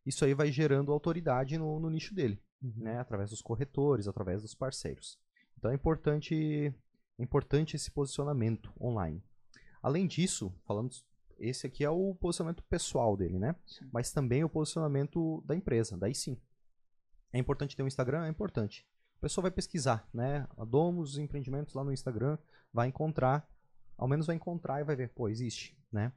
isso 0.07 0.23
aí 0.23 0.33
vai 0.33 0.49
gerando 0.49 0.93
autoridade 0.93 1.57
no, 1.57 1.81
no 1.81 1.89
nicho 1.89 2.15
dele, 2.15 2.41
uhum. 2.63 2.73
né? 2.77 2.97
Através 2.97 3.29
dos 3.29 3.41
corretores, 3.41 4.07
através 4.07 4.41
dos 4.41 4.55
parceiros. 4.55 5.19
Então 5.57 5.69
é 5.69 5.73
importante, 5.73 6.73
é 7.19 7.21
importante 7.23 7.75
esse 7.75 7.91
posicionamento 7.91 8.71
online. 8.79 9.21
Além 9.83 10.07
disso, 10.07 10.53
falando, 10.65 10.95
esse 11.37 11.67
aqui 11.67 11.83
é 11.83 11.89
o 11.89 12.15
posicionamento 12.15 12.63
pessoal 12.63 13.17
dele, 13.17 13.37
né? 13.37 13.53
Sim. 13.65 13.89
Mas 13.91 14.09
também 14.09 14.45
o 14.45 14.49
posicionamento 14.49 15.43
da 15.45 15.53
empresa, 15.53 15.97
daí 15.97 16.15
sim. 16.15 16.37
É 17.33 17.37
importante 17.37 17.75
ter 17.75 17.83
um 17.83 17.87
Instagram? 17.87 18.25
É 18.25 18.29
importante. 18.29 18.87
A 19.17 19.21
pessoa 19.21 19.43
vai 19.43 19.51
pesquisar, 19.51 20.07
né? 20.13 20.47
A 20.57 20.63
Domus, 20.63 21.17
empreendimentos 21.17 21.73
lá 21.73 21.83
no 21.83 21.91
Instagram, 21.91 22.37
vai 22.71 22.87
encontrar, 22.87 23.45
ao 23.97 24.07
menos 24.07 24.25
vai 24.25 24.37
encontrar 24.37 24.79
e 24.79 24.85
vai 24.85 24.95
ver, 24.95 25.09
pô, 25.09 25.27
existe, 25.27 25.77
né? 25.91 26.13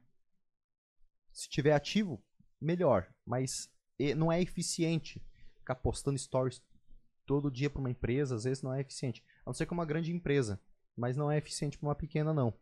Se 1.31 1.49
tiver 1.49 1.73
ativo, 1.73 2.23
melhor, 2.59 3.07
mas 3.25 3.69
não 4.15 4.31
é 4.31 4.41
eficiente 4.41 5.21
ficar 5.57 5.75
postando 5.75 6.17
stories 6.17 6.61
todo 7.25 7.51
dia 7.51 7.69
para 7.69 7.79
uma 7.79 7.89
empresa, 7.89 8.35
às 8.35 8.43
vezes 8.43 8.63
não 8.63 8.73
é 8.73 8.81
eficiente. 8.81 9.23
A 9.45 9.49
não 9.49 9.53
ser 9.53 9.65
que 9.65 9.73
é 9.73 9.75
uma 9.75 9.85
grande 9.85 10.11
empresa, 10.11 10.59
mas 10.95 11.15
não 11.15 11.31
é 11.31 11.37
eficiente 11.37 11.77
para 11.77 11.87
uma 11.87 11.95
pequena, 11.95 12.33
não. 12.33 12.53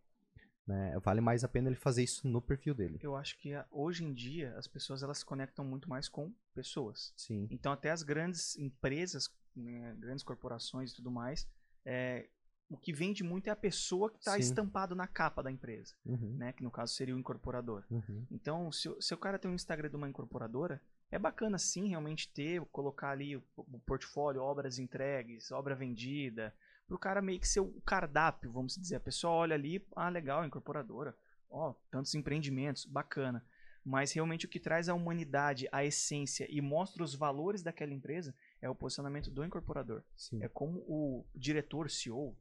Né? 0.67 0.99
Vale 0.99 1.19
mais 1.19 1.43
a 1.43 1.47
pena 1.47 1.67
ele 1.67 1.75
fazer 1.75 2.03
isso 2.03 2.27
no 2.27 2.41
perfil 2.41 2.75
dele. 2.75 2.99
Eu 3.01 3.15
acho 3.15 3.38
que 3.39 3.51
hoje 3.71 4.03
em 4.03 4.13
dia 4.13 4.55
as 4.55 4.67
pessoas 4.67 5.01
elas 5.01 5.17
se 5.19 5.25
conectam 5.25 5.65
muito 5.65 5.89
mais 5.89 6.08
com 6.08 6.32
pessoas. 6.53 7.12
Sim. 7.17 7.47
Então 7.49 7.71
até 7.71 7.89
as 7.89 8.03
grandes 8.03 8.55
empresas, 8.55 9.34
né, 9.55 9.95
grandes 9.97 10.23
corporações 10.23 10.91
e 10.91 10.95
tudo 10.95 11.10
mais, 11.10 11.47
é, 11.84 12.29
o 12.69 12.77
que 12.77 12.93
vende 12.93 13.23
muito 13.23 13.47
é 13.47 13.49
a 13.49 13.55
pessoa 13.55 14.12
que 14.12 14.19
está 14.19 14.38
estampado 14.38 14.93
na 14.93 15.08
capa 15.08 15.41
da 15.41 15.51
empresa, 15.51 15.95
uhum. 16.05 16.36
né? 16.38 16.53
Que 16.53 16.63
no 16.63 16.69
caso 16.69 16.93
seria 16.93 17.15
o 17.15 17.19
incorporador. 17.19 17.84
Uhum. 17.89 18.25
Então, 18.29 18.71
se, 18.71 18.89
se 18.99 19.13
o 19.13 19.17
cara 19.17 19.39
tem 19.39 19.49
um 19.49 19.55
Instagram 19.55 19.89
de 19.89 19.95
uma 19.95 20.08
incorporadora, 20.08 20.79
é 21.12 21.17
bacana 21.17 21.58
sim 21.58 21.88
realmente 21.88 22.32
ter, 22.32 22.62
colocar 22.65 23.10
ali 23.10 23.36
o, 23.36 23.43
o 23.58 23.79
portfólio, 23.79 24.41
obras 24.41 24.77
entregues, 24.77 25.51
obra 25.51 25.73
vendida, 25.75 26.53
para 26.88 26.95
o 26.95 26.99
cara 26.99 27.21
meio 27.21 27.39
que 27.39 27.47
ser 27.47 27.60
o 27.60 27.82
cardápio, 27.82 28.51
vamos 28.51 28.75
dizer. 28.75 28.97
A 28.97 28.99
pessoa 28.99 29.34
olha 29.34 29.55
ali, 29.55 29.84
ah, 29.95 30.10
legal, 30.10 30.45
incorporadora, 30.45 31.15
ó, 31.49 31.73
tantos 31.89 32.13
empreendimentos, 32.13 32.86
bacana. 32.86 33.43
Mas 33.84 34.12
realmente 34.12 34.45
o 34.45 34.49
que 34.49 34.60
traz 34.60 34.89
a 34.89 34.93
humanidade, 34.93 35.67
a 35.71 35.84
essência 35.84 36.45
e 36.49 36.62
mostra 36.62 37.03
os 37.03 37.15
valores 37.15 37.63
daquela 37.63 37.93
empresa 37.93 38.36
é 38.62 38.69
o 38.69 38.75
posicionamento 38.75 39.32
do 39.32 39.43
incorporador. 39.43 40.03
Sim. 40.15 40.43
É 40.43 40.47
como 40.47 40.79
o 40.88 41.25
diretor, 41.34 41.89
CEO, 41.89 42.36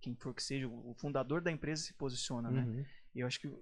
quem 0.00 0.14
for 0.14 0.34
que 0.34 0.42
seja, 0.42 0.68
o 0.68 0.94
fundador 0.94 1.40
da 1.40 1.50
empresa 1.50 1.82
se 1.82 1.94
posiciona, 1.94 2.50
né? 2.50 2.62
uhum. 2.62 2.72
né? 2.74 2.86
E 3.14 3.20
eu 3.20 3.26
acho 3.26 3.40
que 3.40 3.52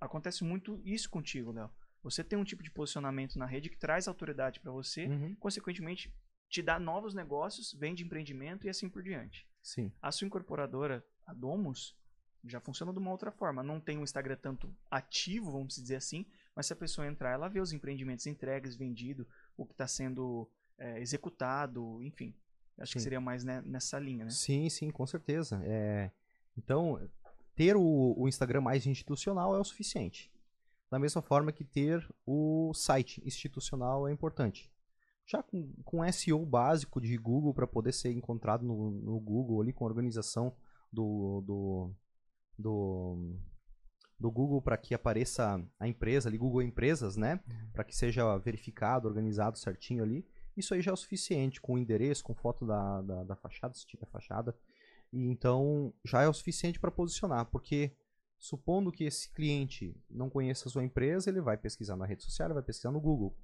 acontece 0.00 0.44
muito 0.44 0.80
isso 0.84 1.08
contigo, 1.10 1.52
Léo. 1.52 1.70
Você 2.02 2.22
tem 2.22 2.38
um 2.38 2.44
tipo 2.44 2.62
de 2.62 2.70
posicionamento 2.70 3.38
na 3.38 3.46
rede 3.46 3.68
que 3.68 3.76
traz 3.76 4.06
autoridade 4.06 4.60
para 4.60 4.70
você, 4.70 5.06
uhum. 5.06 5.34
consequentemente 5.36 6.14
te 6.48 6.62
dá 6.62 6.78
novos 6.78 7.14
negócios, 7.14 7.72
vende 7.72 8.04
empreendimento 8.04 8.66
e 8.66 8.70
assim 8.70 8.88
por 8.88 9.02
diante. 9.02 9.46
Sim. 9.62 9.92
A 10.00 10.12
sua 10.12 10.26
incorporadora, 10.26 11.04
a 11.26 11.34
Domus, 11.34 11.96
já 12.44 12.60
funciona 12.60 12.92
de 12.92 12.98
uma 12.98 13.10
outra 13.10 13.32
forma. 13.32 13.62
Não 13.62 13.80
tem 13.80 13.98
um 13.98 14.04
Instagram 14.04 14.36
tanto 14.36 14.74
ativo, 14.90 15.50
vamos 15.50 15.74
dizer 15.74 15.96
assim, 15.96 16.24
mas 16.54 16.66
se 16.66 16.72
a 16.72 16.76
pessoa 16.76 17.06
entrar, 17.06 17.32
ela 17.32 17.48
vê 17.48 17.60
os 17.60 17.72
empreendimentos 17.72 18.26
entregues, 18.26 18.76
vendido, 18.76 19.26
o 19.56 19.66
que 19.66 19.72
está 19.72 19.88
sendo 19.88 20.48
é, 20.78 21.00
executado, 21.00 22.02
enfim. 22.02 22.34
Acho 22.78 22.92
sim. 22.92 22.98
que 22.98 23.02
seria 23.02 23.20
mais 23.20 23.44
né, 23.44 23.62
nessa 23.64 23.98
linha, 23.98 24.24
né? 24.24 24.30
Sim, 24.30 24.68
sim, 24.68 24.90
com 24.90 25.06
certeza. 25.06 25.60
É... 25.64 26.10
Então, 26.56 27.00
ter 27.54 27.76
o, 27.76 28.14
o 28.16 28.28
Instagram 28.28 28.60
mais 28.60 28.86
institucional 28.86 29.54
é 29.54 29.58
o 29.58 29.64
suficiente 29.64 30.30
da 30.90 30.98
mesma 30.98 31.20
forma 31.20 31.52
que 31.52 31.64
ter 31.64 32.06
o 32.24 32.72
site 32.74 33.22
institucional 33.24 34.06
é 34.06 34.12
importante. 34.12 34.70
Já 35.26 35.42
com, 35.42 35.72
com 35.84 36.12
SEO 36.12 36.44
básico 36.46 37.00
de 37.00 37.16
Google 37.16 37.52
para 37.52 37.66
poder 37.66 37.92
ser 37.92 38.12
encontrado 38.12 38.64
no, 38.64 38.90
no, 38.90 39.18
Google 39.18 39.60
ali 39.60 39.72
com 39.72 39.84
a 39.84 39.88
organização 39.88 40.54
do, 40.92 41.42
do, 41.44 41.94
do, 42.56 43.36
do 44.20 44.30
Google 44.30 44.62
para 44.62 44.76
que 44.76 44.94
apareça 44.94 45.60
a 45.80 45.88
empresa 45.88 46.28
ali, 46.28 46.38
Google 46.38 46.62
Empresas, 46.62 47.16
né? 47.16 47.40
Uhum. 47.48 47.70
Para 47.72 47.82
que 47.82 47.96
seja 47.96 48.38
verificado, 48.38 49.08
organizado 49.08 49.58
certinho 49.58 50.04
ali. 50.04 50.24
Isso 50.56 50.74
aí 50.74 50.80
já 50.80 50.90
é 50.90 50.94
o 50.94 50.96
suficiente, 50.96 51.60
com 51.60 51.74
o 51.74 51.78
endereço, 51.78 52.24
com 52.24 52.34
foto 52.34 52.66
da, 52.66 53.02
da, 53.02 53.24
da 53.24 53.36
fachada, 53.36 53.74
se 53.74 53.86
tiver 53.86 54.06
fachada. 54.06 54.56
E 55.12 55.26
então 55.26 55.92
já 56.04 56.22
é 56.22 56.28
o 56.28 56.32
suficiente 56.32 56.80
para 56.80 56.90
posicionar, 56.90 57.46
porque 57.46 57.96
Supondo 58.38 58.92
que 58.92 59.04
esse 59.04 59.32
cliente 59.32 59.96
não 60.10 60.28
conheça 60.28 60.68
a 60.68 60.70
sua 60.70 60.84
empresa, 60.84 61.30
ele 61.30 61.40
vai 61.40 61.56
pesquisar 61.56 61.96
na 61.96 62.06
rede 62.06 62.22
social, 62.22 62.48
ele 62.48 62.54
vai 62.54 62.62
pesquisar 62.62 62.92
no 62.92 63.00
Google. 63.00 63.36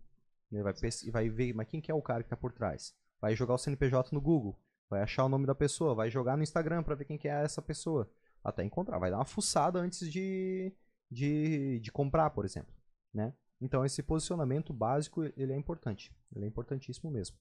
Ele 0.51 0.62
vai, 0.62 0.75
vai 1.11 1.31
ver, 1.31 1.55
mas 1.55 1.66
quem 1.66 1.81
que 1.81 1.90
é 1.90 1.94
o 1.94 2.03
cara 2.03 2.22
que 2.22 2.27
está 2.27 2.37
por 2.37 2.53
trás? 2.53 2.94
Vai 3.20 3.35
jogar 3.35 3.55
o 3.55 3.59
CNPJ 3.59 4.11
no 4.12 4.20
Google, 4.20 4.61
vai 4.90 5.03
achar 5.03 5.25
o 5.25 5.29
nome 5.29 5.46
da 5.46 5.55
pessoa, 5.55 5.94
vai 5.94 6.11
jogar 6.11 6.37
no 6.37 6.42
Instagram 6.42 6.83
para 6.83 6.94
ver 6.94 7.07
quem 7.07 7.16
que 7.16 7.27
é 7.27 7.42
essa 7.42 7.62
pessoa. 7.62 8.11
Até 8.44 8.62
encontrar, 8.64 8.98
vai 8.98 9.11
dar 9.11 9.18
uma 9.18 9.25
fuçada 9.25 9.79
antes 9.79 10.11
de, 10.11 10.72
de, 11.11 11.81
de 11.81 11.92
comprar, 11.92 12.31
por 12.31 12.44
exemplo. 12.44 12.75
Né? 13.14 13.33
Então 13.62 13.85
esse 13.85 14.03
posicionamento 14.03 14.72
básico 14.72 15.22
ele 15.37 15.53
é 15.53 15.57
importante. 15.57 16.12
Ele 16.35 16.44
é 16.44 16.48
importantíssimo 16.48 17.11
mesmo. 17.11 17.37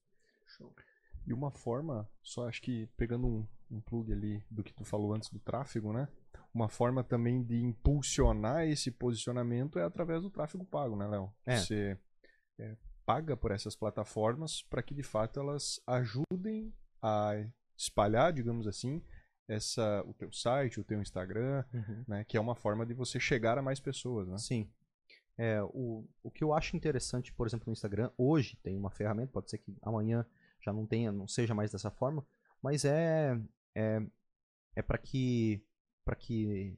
Show. 0.45 0.73
E 1.25 1.33
uma 1.33 1.51
forma, 1.51 2.09
só 2.21 2.47
acho 2.47 2.61
que 2.61 2.87
pegando 2.97 3.27
um, 3.27 3.47
um 3.69 3.81
plug 3.81 4.11
ali 4.11 4.43
do 4.49 4.63
que 4.63 4.73
tu 4.73 4.83
falou 4.83 5.13
antes 5.13 5.29
do 5.29 5.39
tráfego, 5.39 5.91
né? 5.91 6.07
Uma 6.53 6.69
forma 6.69 7.03
também 7.03 7.43
de 7.43 7.61
impulsionar 7.61 8.67
esse 8.67 8.91
posicionamento 8.91 9.79
é 9.79 9.83
através 9.83 10.21
do 10.21 10.29
tráfego 10.29 10.65
pago, 10.65 10.95
né, 10.95 11.07
Léo? 11.07 11.33
É. 11.45 11.57
Você 11.57 11.97
é, 12.59 12.75
paga 13.05 13.35
por 13.37 13.51
essas 13.51 13.75
plataformas 13.75 14.61
para 14.63 14.83
que 14.83 14.93
de 14.93 15.03
fato 15.03 15.39
elas 15.39 15.79
ajudem 15.87 16.73
a 17.01 17.33
espalhar, 17.77 18.33
digamos 18.33 18.67
assim, 18.67 19.01
essa, 19.47 20.03
o 20.05 20.13
teu 20.13 20.31
site, 20.31 20.79
o 20.79 20.83
teu 20.83 21.01
Instagram, 21.01 21.63
uhum. 21.73 22.03
né? 22.07 22.23
Que 22.25 22.37
é 22.37 22.41
uma 22.41 22.55
forma 22.55 22.85
de 22.85 22.93
você 22.93 23.19
chegar 23.19 23.57
a 23.57 23.61
mais 23.61 23.79
pessoas, 23.79 24.27
né? 24.27 24.37
Sim. 24.37 24.69
É, 25.43 25.59
o, 25.63 26.07
o 26.21 26.29
que 26.29 26.43
eu 26.43 26.53
acho 26.53 26.77
interessante, 26.77 27.33
por 27.33 27.47
exemplo, 27.47 27.65
no 27.65 27.73
Instagram, 27.73 28.11
hoje 28.15 28.55
tem 28.57 28.77
uma 28.77 28.91
ferramenta, 28.91 29.31
pode 29.31 29.49
ser 29.49 29.57
que 29.57 29.75
amanhã 29.81 30.23
já 30.63 30.71
não 30.71 30.85
tenha, 30.85 31.11
não 31.11 31.27
seja 31.27 31.55
mais 31.55 31.71
dessa 31.71 31.89
forma, 31.89 32.23
mas 32.61 32.85
é, 32.85 33.41
é, 33.73 34.05
é 34.75 34.81
para 34.83 34.99
que 34.99 35.65
para 36.05 36.15
que 36.15 36.77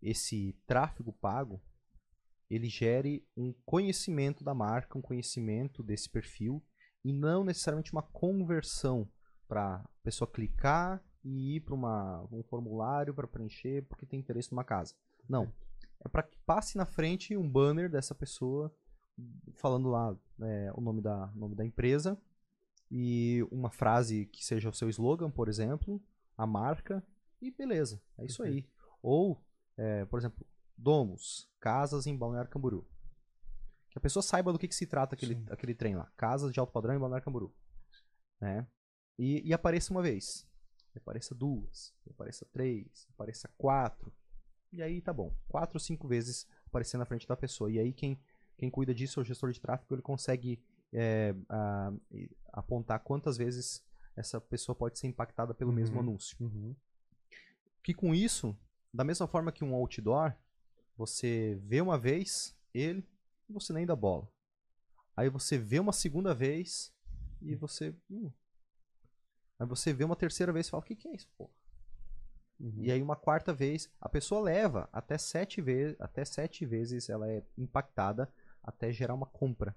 esse 0.00 0.56
tráfego 0.66 1.12
pago 1.12 1.60
ele 2.48 2.70
gere 2.70 3.22
um 3.36 3.52
conhecimento 3.66 4.42
da 4.42 4.54
marca, 4.54 4.96
um 4.96 5.02
conhecimento 5.02 5.82
desse 5.82 6.08
perfil 6.08 6.64
e 7.04 7.12
não 7.12 7.44
necessariamente 7.44 7.92
uma 7.92 8.02
conversão 8.02 9.06
para 9.46 9.76
a 9.76 9.84
pessoa 10.02 10.26
clicar 10.26 11.04
e 11.22 11.56
ir 11.56 11.60
para 11.60 11.74
um 11.74 12.42
formulário 12.44 13.12
para 13.12 13.28
preencher 13.28 13.84
porque 13.90 14.06
tem 14.06 14.20
interesse 14.20 14.50
numa 14.52 14.64
casa. 14.64 14.94
Não. 15.28 15.52
É 16.04 16.08
para 16.08 16.22
que 16.22 16.38
passe 16.44 16.76
na 16.76 16.84
frente 16.84 17.36
um 17.36 17.48
banner 17.48 17.90
dessa 17.90 18.14
pessoa 18.14 18.74
falando 19.54 19.88
lá 19.88 20.16
é, 20.42 20.72
o 20.74 20.80
nome 20.80 21.00
da, 21.00 21.28
nome 21.34 21.54
da 21.54 21.64
empresa 21.64 22.20
e 22.90 23.46
uma 23.50 23.70
frase 23.70 24.26
que 24.26 24.44
seja 24.44 24.68
o 24.68 24.72
seu 24.72 24.88
slogan, 24.88 25.30
por 25.30 25.48
exemplo, 25.48 26.02
a 26.36 26.46
marca 26.46 27.04
e 27.40 27.50
beleza. 27.50 28.02
É 28.18 28.24
isso 28.24 28.42
aí. 28.42 28.68
Ou, 29.02 29.42
é, 29.76 30.04
por 30.04 30.18
exemplo, 30.18 30.46
Domus, 30.76 31.48
casas 31.60 32.06
em 32.06 32.16
Balneário 32.16 32.50
Camboriú. 32.50 32.86
Que 33.90 33.98
a 33.98 34.00
pessoa 34.00 34.22
saiba 34.22 34.52
do 34.52 34.58
que, 34.58 34.68
que 34.68 34.74
se 34.74 34.86
trata 34.86 35.14
aquele, 35.14 35.42
aquele 35.50 35.74
trem 35.74 35.94
lá. 35.94 36.10
Casas 36.16 36.52
de 36.52 36.58
alto 36.58 36.72
padrão 36.72 36.94
em 36.94 36.98
Balneário 36.98 37.24
Camboriú. 37.24 37.54
Né? 38.40 38.66
E, 39.18 39.48
e 39.48 39.54
apareça 39.54 39.92
uma 39.92 40.02
vez. 40.02 40.48
Apareça 40.96 41.34
duas. 41.34 41.94
Apareça 42.10 42.44
três. 42.52 43.06
Apareça 43.10 43.48
quatro. 43.56 44.12
E 44.74 44.82
aí 44.82 45.00
tá 45.00 45.12
bom. 45.12 45.32
Quatro 45.48 45.76
ou 45.76 45.80
cinco 45.80 46.08
vezes 46.08 46.46
aparecer 46.66 46.98
na 46.98 47.04
frente 47.04 47.28
da 47.28 47.36
pessoa. 47.36 47.70
E 47.70 47.78
aí 47.78 47.92
quem, 47.92 48.18
quem 48.58 48.68
cuida 48.68 48.92
disso 48.92 49.20
é 49.20 49.22
o 49.22 49.24
gestor 49.24 49.52
de 49.52 49.60
tráfego. 49.60 49.94
Ele 49.94 50.02
consegue 50.02 50.60
é, 50.92 51.34
a, 51.48 51.92
apontar 52.52 53.00
quantas 53.00 53.36
vezes 53.36 53.84
essa 54.16 54.40
pessoa 54.40 54.74
pode 54.74 54.98
ser 54.98 55.06
impactada 55.06 55.54
pelo 55.54 55.70
uhum. 55.70 55.76
mesmo 55.76 56.00
anúncio. 56.00 56.36
Uhum. 56.40 56.74
Que 57.82 57.94
com 57.94 58.14
isso, 58.14 58.56
da 58.92 59.04
mesma 59.04 59.26
forma 59.26 59.52
que 59.52 59.64
um 59.64 59.74
outdoor, 59.74 60.34
você 60.96 61.58
vê 61.62 61.80
uma 61.80 61.98
vez 61.98 62.56
ele 62.72 63.06
e 63.48 63.52
você 63.52 63.72
nem 63.72 63.86
dá 63.86 63.94
bola. 63.94 64.28
Aí 65.16 65.28
você 65.28 65.56
vê 65.56 65.78
uma 65.78 65.92
segunda 65.92 66.34
vez 66.34 66.92
e 67.40 67.54
você. 67.54 67.94
Hum. 68.10 68.30
Aí 69.58 69.66
você 69.66 69.92
vê 69.92 70.02
uma 70.02 70.16
terceira 70.16 70.52
vez 70.52 70.66
e 70.66 70.70
fala: 70.70 70.82
O 70.82 70.86
que, 70.86 70.96
que 70.96 71.06
é 71.06 71.14
isso, 71.14 71.28
pô? 71.36 71.48
Uhum. 72.58 72.82
E 72.82 72.90
aí 72.90 73.02
uma 73.02 73.16
quarta 73.16 73.52
vez, 73.52 73.90
a 74.00 74.08
pessoa 74.08 74.40
leva 74.40 74.88
até 74.92 75.18
sete 75.18 75.60
vezes, 75.60 75.96
até 76.00 76.24
sete 76.24 76.64
vezes 76.64 77.08
ela 77.08 77.28
é 77.30 77.42
impactada 77.58 78.32
até 78.62 78.92
gerar 78.92 79.14
uma 79.14 79.26
compra, 79.26 79.76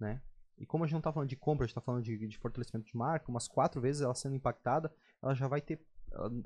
né? 0.00 0.20
E 0.56 0.64
como 0.64 0.84
a 0.84 0.86
gente 0.86 0.94
não 0.94 1.00
está 1.00 1.12
falando 1.12 1.28
de 1.28 1.36
compra, 1.36 1.64
a 1.64 1.66
gente 1.66 1.72
está 1.72 1.80
falando 1.80 2.04
de, 2.04 2.16
de, 2.28 2.38
fortalecimento 2.38 2.86
de 2.86 2.96
marca, 2.96 3.30
umas 3.30 3.48
quatro 3.48 3.80
vezes 3.80 4.02
ela 4.02 4.14
sendo 4.14 4.36
impactada, 4.36 4.92
ela 5.22 5.34
já 5.34 5.48
vai 5.48 5.60
ter 5.60 5.84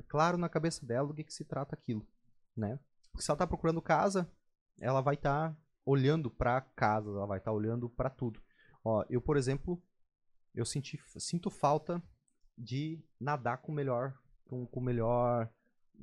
claro 0.09 0.39
na 0.39 0.49
cabeça 0.49 0.85
dela 0.87 1.09
do 1.09 1.15
que, 1.15 1.25
que 1.25 1.33
se 1.33 1.45
trata 1.45 1.75
aquilo, 1.75 2.07
né? 2.57 2.79
Porque 3.11 3.23
se 3.23 3.31
ela 3.31 3.37
está 3.37 3.47
procurando 3.47 3.83
casa, 3.83 4.31
ela 4.81 5.01
vai 5.01 5.15
estar 5.15 5.51
tá 5.51 5.57
olhando 5.85 6.31
para 6.31 6.61
casa, 6.61 7.11
ela 7.11 7.27
vai 7.27 7.39
estar 7.39 7.51
tá 7.51 7.57
olhando 7.57 7.89
para 7.89 8.09
tudo. 8.09 8.41
Ó, 8.83 9.05
eu, 9.11 9.21
por 9.21 9.37
exemplo, 9.37 9.83
eu 10.55 10.65
senti, 10.65 10.99
sinto 11.19 11.51
falta 11.51 12.03
de 12.57 13.03
nadar 13.21 13.59
com 13.59 13.73
melhor, 13.73 14.15
com, 14.47 14.67
com 14.67 14.81
melhor 14.81 15.51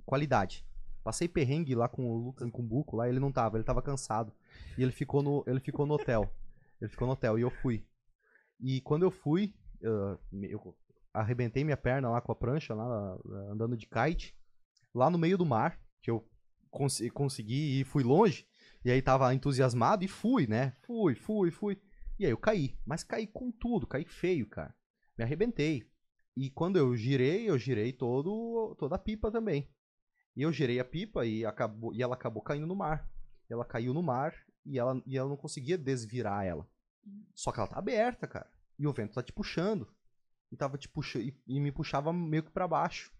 qualidade. 0.05 0.65
Passei 1.03 1.27
perrengue 1.27 1.75
lá 1.75 1.88
com 1.88 2.10
o 2.10 2.17
Lucas 2.17 2.49
Cumbuco, 2.49 2.95
lá 2.95 3.08
ele 3.08 3.19
não 3.19 3.31
tava, 3.31 3.58
ele 3.58 3.63
tava 3.63 3.81
cansado. 3.81 4.34
E 4.77 4.81
ele 4.81 4.91
ficou 4.91 5.21
no, 5.21 5.43
ele 5.45 5.60
ficou 5.60 5.86
no 5.86 5.93
hotel. 5.93 6.29
Ele 6.81 6.89
ficou 6.89 7.08
no 7.08 7.13
hotel 7.13 7.38
e 7.38 7.41
eu 7.41 7.51
fui. 7.51 7.86
E 8.60 8.81
quando 8.81 9.03
eu 9.03 9.12
fui, 9.12 9.53
eu, 9.79 10.19
eu 10.43 10.75
arrebentei 11.13 11.63
minha 11.63 11.77
perna 11.77 12.10
lá 12.10 12.21
com 12.21 12.31
a 12.31 12.36
prancha, 12.36 12.73
lá 12.73 13.17
andando 13.51 13.77
de 13.77 13.88
kite, 13.88 14.36
lá 14.93 15.10
no 15.10 15.17
meio 15.17 15.38
do 15.38 15.45
mar, 15.45 15.79
que 16.01 16.10
eu 16.10 16.27
cons 16.71 17.01
consegui 17.13 17.81
e 17.81 17.84
fui 17.84 18.03
longe. 18.03 18.47
E 18.84 18.91
aí 18.91 19.01
tava 19.01 19.34
entusiasmado 19.34 20.03
e 20.03 20.08
fui, 20.08 20.45
né? 20.45 20.73
Fui, 20.84 21.15
fui, 21.15 21.51
fui. 21.51 21.81
E 22.19 22.25
aí 22.25 22.31
eu 22.31 22.38
caí. 22.38 22.77
Mas 22.86 23.03
caí 23.03 23.25
com 23.25 23.51
tudo, 23.51 23.88
caí 23.88 24.05
feio, 24.05 24.47
cara. 24.47 24.75
Me 25.17 25.23
arrebentei. 25.23 25.88
E 26.38 26.49
quando 26.49 26.77
eu 26.77 26.95
girei, 26.95 27.49
eu 27.49 27.58
girei 27.58 27.93
todo, 27.93 28.75
toda 28.77 28.95
a 28.95 28.99
pipa 28.99 29.31
também. 29.31 29.69
E 30.35 30.41
eu 30.41 30.51
girei 30.51 30.79
a 30.79 30.85
pipa 30.85 31.25
e, 31.25 31.45
acabou, 31.45 31.93
e 31.93 32.03
ela 32.03 32.15
acabou 32.15 32.41
caindo 32.41 32.67
no 32.67 32.75
mar. 32.75 33.09
Ela 33.49 33.63
caiu 33.63 33.93
no 33.93 34.03
mar 34.03 34.35
e 34.65 34.77
ela, 34.77 35.01
e 35.05 35.17
ela 35.17 35.29
não 35.29 35.37
conseguia 35.37 35.77
desvirar 35.77 36.45
ela. 36.45 36.67
Só 37.33 37.51
que 37.51 37.59
ela 37.59 37.69
tá 37.69 37.77
aberta, 37.77 38.27
cara. 38.27 38.49
E 38.77 38.85
o 38.87 38.93
vento 38.93 39.13
tá 39.13 39.23
te 39.23 39.31
puxando. 39.31 39.87
E 40.51 40.57
tava 40.57 40.77
te 40.77 40.89
puxando. 40.89 41.23
E, 41.23 41.41
e 41.47 41.59
me 41.59 41.71
puxava 41.71 42.11
meio 42.11 42.43
que 42.43 42.51
pra 42.51 42.67
baixo. 42.67 43.13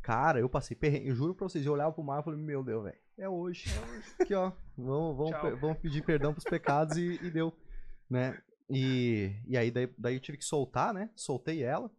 Cara, 0.00 0.40
eu 0.40 0.48
passei 0.48 0.76
perrengue. 0.76 1.08
Eu 1.08 1.14
juro 1.14 1.34
pra 1.34 1.48
vocês, 1.48 1.64
eu 1.64 1.72
olhava 1.72 1.92
pro 1.92 2.02
mar 2.02 2.20
e 2.20 2.24
falei, 2.24 2.40
meu 2.40 2.64
Deus, 2.64 2.84
velho. 2.84 2.98
É 3.18 3.28
hoje. 3.28 3.70
É 3.70 3.80
hoje. 3.80 4.14
Aqui, 4.20 4.34
ó. 4.34 4.52
Vamos, 4.76 5.16
vamos, 5.16 5.60
vamos 5.60 5.78
pedir 5.78 6.02
perdão 6.02 6.32
pros 6.32 6.44
pecados 6.44 6.96
e, 6.96 7.20
e 7.22 7.30
deu. 7.30 7.52
Né? 8.08 8.40
E, 8.68 9.36
e 9.46 9.56
aí 9.56 9.70
daí, 9.70 9.92
daí 9.98 10.14
eu 10.14 10.20
tive 10.20 10.38
que 10.38 10.44
soltar, 10.44 10.94
né? 10.94 11.10
Soltei 11.14 11.62
ela. 11.62 11.90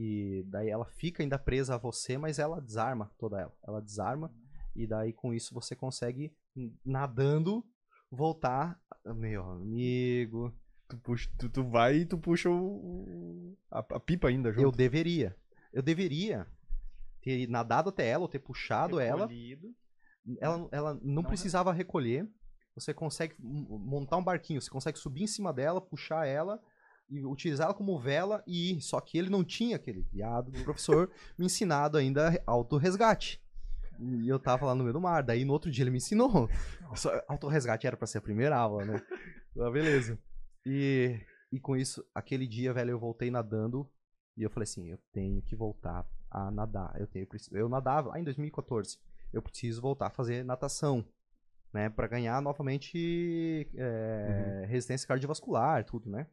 E 0.00 0.44
daí 0.46 0.68
ela 0.70 0.84
fica 0.84 1.24
ainda 1.24 1.36
presa 1.36 1.74
a 1.74 1.78
você, 1.78 2.16
mas 2.16 2.38
ela 2.38 2.60
desarma 2.60 3.10
toda 3.18 3.40
ela. 3.40 3.52
Ela 3.66 3.82
desarma. 3.82 4.32
E 4.72 4.86
daí 4.86 5.12
com 5.12 5.34
isso 5.34 5.52
você 5.52 5.74
consegue, 5.74 6.32
nadando, 6.86 7.66
voltar. 8.08 8.80
Meu 9.04 9.42
amigo. 9.42 10.56
Tu, 10.88 10.96
puxa, 10.98 11.28
tu, 11.36 11.48
tu 11.48 11.64
vai 11.64 11.96
e 11.96 12.06
tu 12.06 12.16
puxa 12.16 12.48
o, 12.48 13.58
a, 13.68 13.80
a, 13.80 13.98
pipa 13.98 14.28
ainda 14.28 14.52
junto. 14.52 14.62
Eu 14.62 14.70
deveria. 14.70 15.36
Eu 15.72 15.82
deveria 15.82 16.46
ter 17.20 17.48
nadado 17.48 17.88
até 17.88 18.08
ela, 18.08 18.22
ou 18.22 18.28
ter 18.28 18.38
puxado 18.38 18.98
Recolhido. 18.98 19.74
ela. 20.30 20.38
Ela, 20.40 20.68
ela 20.70 20.94
não, 20.94 21.14
não 21.14 21.24
precisava 21.24 21.72
recolher. 21.72 22.24
Você 22.76 22.94
consegue 22.94 23.34
montar 23.40 24.16
um 24.16 24.22
barquinho, 24.22 24.60
você 24.60 24.70
consegue 24.70 24.96
subir 24.96 25.24
em 25.24 25.26
cima 25.26 25.52
dela, 25.52 25.80
puxar 25.80 26.24
ela 26.24 26.62
e 27.10 27.24
utilizar 27.24 27.66
ela 27.66 27.74
como 27.74 27.98
vela 27.98 28.42
e 28.46 28.72
ir. 28.72 28.80
Só 28.80 29.00
que 29.00 29.18
ele 29.18 29.30
não 29.30 29.44
tinha 29.44 29.76
aquele 29.76 30.02
viado 30.02 30.50
do 30.50 30.62
professor 30.62 31.10
me 31.38 31.46
ensinado 31.46 31.96
ainda 31.96 32.40
auto-resgate. 32.46 33.42
E 33.98 34.28
eu 34.28 34.38
tava 34.38 34.66
lá 34.66 34.74
no 34.74 34.84
meio 34.84 34.92
do 34.92 35.00
mar. 35.00 35.22
Daí 35.22 35.44
no 35.44 35.52
outro 35.52 35.70
dia 35.70 35.82
ele 35.82 35.90
me 35.90 35.96
ensinou. 35.96 36.48
Auto-resgate 37.26 37.86
era 37.86 37.96
para 37.96 38.06
ser 38.06 38.18
a 38.18 38.22
primeira 38.22 38.56
aula, 38.56 38.84
né? 38.84 39.02
Ah, 39.60 39.70
beleza. 39.70 40.16
E, 40.64 41.18
e 41.50 41.58
com 41.58 41.74
isso, 41.74 42.06
aquele 42.14 42.46
dia, 42.46 42.72
velho, 42.72 42.92
eu 42.92 42.98
voltei 42.98 43.28
nadando. 43.28 43.90
E 44.36 44.42
eu 44.44 44.50
falei 44.50 44.62
assim: 44.64 44.88
eu 44.88 44.98
tenho 45.12 45.42
que 45.42 45.56
voltar 45.56 46.06
a 46.30 46.48
nadar. 46.48 46.94
Eu, 47.00 47.08
tenho, 47.08 47.26
eu 47.50 47.68
nadava 47.68 48.10
lá 48.10 48.20
em 48.20 48.22
2014. 48.22 49.00
Eu 49.32 49.42
preciso 49.42 49.82
voltar 49.82 50.06
a 50.06 50.10
fazer 50.10 50.44
natação. 50.44 51.04
Né, 51.70 51.90
para 51.90 52.06
ganhar 52.06 52.40
novamente 52.40 53.68
é, 53.74 54.60
uhum. 54.62 54.68
resistência 54.68 55.06
cardiovascular, 55.06 55.84
tudo, 55.84 56.08
né? 56.08 56.26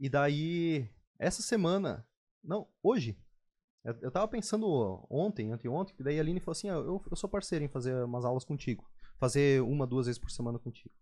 E 0.00 0.08
daí, 0.08 0.90
essa 1.18 1.42
semana, 1.42 2.06
não, 2.42 2.66
hoje, 2.82 3.18
eu, 3.84 3.94
eu 4.00 4.10
tava 4.10 4.26
pensando 4.26 5.06
ontem, 5.10 5.52
anteontem, 5.52 5.94
que 5.94 6.02
daí 6.02 6.18
a 6.18 6.22
Aline 6.22 6.40
falou 6.40 6.52
assim: 6.52 6.70
ah, 6.70 6.74
eu, 6.74 7.04
eu 7.10 7.16
sou 7.16 7.28
parceiro 7.28 7.62
em 7.62 7.68
fazer 7.68 7.94
umas 8.02 8.24
aulas 8.24 8.44
contigo. 8.44 8.90
Fazer 9.18 9.62
uma, 9.62 9.86
duas 9.86 10.06
vezes 10.06 10.18
por 10.18 10.30
semana 10.30 10.58
contigo. 10.58 10.94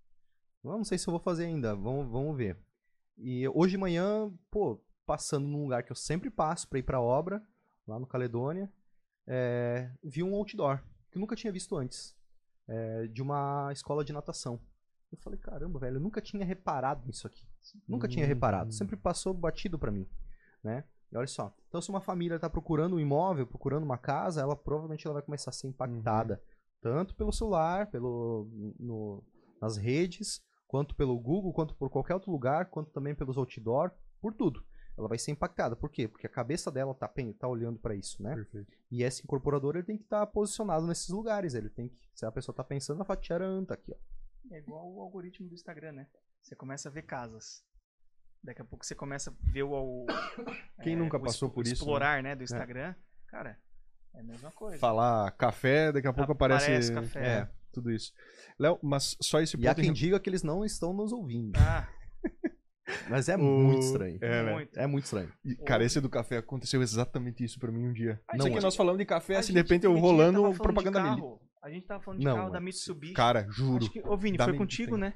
Eu 0.65 0.73
não 0.73 0.85
sei 0.85 0.99
se 0.99 1.07
eu 1.07 1.13
vou 1.13 1.21
fazer 1.21 1.45
ainda, 1.45 1.77
vamos, 1.77 2.11
vamos 2.11 2.37
ver. 2.37 2.59
E 3.17 3.49
hoje 3.49 3.73
de 3.73 3.79
manhã, 3.79 4.33
pô, 4.51 4.83
passando 5.07 5.47
num 5.47 5.63
lugar 5.63 5.85
que 5.85 5.93
eu 5.93 5.97
sempre 5.97 6.29
passo 6.29 6.69
para 6.69 6.81
ir 6.81 6.83
pra 6.83 7.01
obra, 7.01 7.41
lá 7.87 8.01
no 8.01 8.07
Caledônia, 8.07 8.71
é, 9.29 9.91
vi 10.03 10.25
um 10.25 10.35
outdoor, 10.35 10.83
que 11.11 11.19
eu 11.19 11.21
nunca 11.21 11.37
tinha 11.37 11.53
visto 11.53 11.77
antes, 11.77 12.17
é, 12.67 13.07
de 13.07 13.23
uma 13.23 13.71
escola 13.73 14.05
de 14.05 14.13
natação. 14.13 14.61
Eu 15.11 15.19
falei, 15.19 15.39
caramba, 15.39 15.79
velho, 15.79 15.97
eu 15.97 16.01
nunca 16.01 16.21
tinha 16.21 16.45
reparado 16.45 17.07
nisso 17.07 17.27
aqui. 17.27 17.47
Nunca 17.87 18.07
tinha 18.07 18.27
reparado, 18.27 18.73
sempre 18.73 18.97
passou 18.97 19.33
batido 19.33 19.79
para 19.79 19.91
mim, 19.91 20.07
né? 20.63 20.85
E 21.11 21.17
olha 21.17 21.27
só, 21.27 21.55
então 21.69 21.81
se 21.81 21.89
uma 21.89 22.01
família 22.01 22.37
está 22.37 22.51
procurando 22.51 22.97
um 22.97 23.01
imóvel, 23.01 23.47
procurando 23.47 23.85
uma 23.85 23.97
casa, 23.97 24.43
ela 24.43 24.55
provavelmente 24.55 25.07
ela 25.07 25.15
vai 25.15 25.23
começar 25.23 25.51
a 25.51 25.53
ser 25.53 25.67
impactada, 25.67 26.35
uhum. 26.35 26.81
tanto 26.83 27.15
pelo 27.15 27.33
celular, 27.33 27.91
pelo, 27.91 28.47
no, 28.79 29.25
nas 29.61 29.79
redes, 29.79 30.43
quanto 30.67 30.95
pelo 30.95 31.19
Google, 31.19 31.53
quanto 31.53 31.75
por 31.75 31.89
qualquer 31.89 32.15
outro 32.15 32.31
lugar, 32.31 32.67
quanto 32.67 32.91
também 32.91 33.15
pelos 33.15 33.39
outdoor, 33.39 33.91
por 34.21 34.35
tudo. 34.35 34.63
Ela 34.99 35.09
vai 35.09 35.17
ser 35.17 35.31
impactada. 35.31 35.77
Por 35.77 35.91
quê? 35.91 36.09
Porque 36.09 36.27
a 36.27 36.31
cabeça 36.31 36.71
dela 36.73 36.93
tá, 36.93 37.11
tá 37.39 37.49
olhando 37.49 37.79
para 37.79 37.95
isso, 37.95 38.21
né? 38.21 38.35
Perfeito. 38.35 38.73
E 38.91 39.05
esse 39.05 39.23
incorporador 39.23 39.77
ele 39.77 39.85
tem 39.85 39.97
que 39.97 40.03
estar 40.03 40.27
tá 40.27 40.27
posicionado 40.27 40.87
nesses 40.87 41.09
lugares. 41.09 41.55
Ele 41.55 41.71
tem 41.71 41.89
que, 41.89 41.97
se 42.13 42.27
a 42.27 42.33
pessoa 42.33 42.55
tá 42.55 42.65
pensando, 42.65 43.01
a 43.01 43.05
fatiaran 43.05 43.65
tá 43.65 43.75
aqui, 43.75 43.93
ó. 43.93 43.97
É 44.51 44.59
igual 44.59 44.91
o 44.93 45.01
algoritmo 45.01 45.49
do 45.49 45.55
Instagram, 45.55 45.93
né? 45.93 46.07
Você 46.43 46.57
começa 46.57 46.89
a 46.89 46.93
ver 46.93 47.03
casas. 47.03 47.65
Daqui 48.43 48.63
a 48.63 48.65
pouco 48.65 48.85
você 48.85 48.95
começa 48.95 49.31
a 49.31 49.53
ver 49.53 49.65
o. 49.65 50.07
Quem 50.83 50.95
é, 50.95 50.97
nunca 50.97 51.19
passou 51.19 51.51
por 51.51 51.63
isso? 51.65 51.73
Né? 51.73 51.79
Explorar, 51.79 52.23
né? 52.23 52.31
né 52.31 52.37
do 52.37 52.45
Instagram. 52.45 52.91
É. 52.91 52.97
Cara, 53.27 53.59
é 54.15 54.21
a 54.21 54.25
mesma 54.25 54.51
coisa. 54.53 54.79
Falar 54.79 55.31
café, 55.33 55.93
daqui 55.93 56.07
a 56.07 56.13
pouco 56.13 56.33
aparece. 56.33 56.67
Aparece 56.67 56.93
café. 56.93 57.27
É, 57.27 57.49
tudo 57.73 57.91
isso. 57.91 58.13
Léo, 58.59 58.79
mas 58.83 59.17
só 59.21 59.41
esse 59.41 59.57
ponto. 59.57 59.65
E 59.65 59.69
há 59.69 59.75
quem 59.75 59.93
diga 59.93 60.19
que 60.19 60.31
eles 60.31 60.43
não 60.43 60.65
estão 60.65 60.93
nos 60.93 61.13
ouvindo. 61.13 61.59
Ah. 61.59 61.89
Mas 63.09 63.29
é 63.29 63.37
o... 63.37 63.41
muito 63.41 63.83
estranho. 63.83 64.19
É, 64.21 64.43
né? 64.43 64.53
muito. 64.53 64.81
é 64.81 64.87
muito 64.87 65.05
estranho. 65.05 65.31
E, 65.45 65.55
cara, 65.57 65.85
esse 65.85 66.01
do 66.01 66.09
café 66.09 66.39
aconteceu 66.39 66.81
exatamente 66.81 67.45
isso 67.45 67.59
pra 67.59 67.71
mim 67.71 67.87
um 67.87 67.93
dia. 67.93 68.19
não, 68.31 68.39
isso 68.39 68.49
aqui 68.49 68.61
nós 68.61 68.75
falamos 68.75 68.99
de 68.99 69.05
café, 69.05 69.37
assim, 69.37 69.53
de 69.53 69.59
repente 69.59 69.85
eu 69.85 69.95
rolando 69.95 70.55
propaganda 70.55 71.03
nele. 71.03 71.23
A 71.63 71.71
gente 71.71 71.87
tava 71.87 72.03
falando 72.03 72.21
de 72.21 72.25
não, 72.27 72.37
carro 72.37 72.51
da 72.51 72.61
Mitsubishi. 72.61 73.15
Cara, 73.15 73.47
juro. 73.51 73.89
Que, 73.91 74.01
ô, 74.01 74.17
Vini, 74.17 74.39
foi 74.39 74.57
contigo, 74.57 74.97
né? 74.97 75.15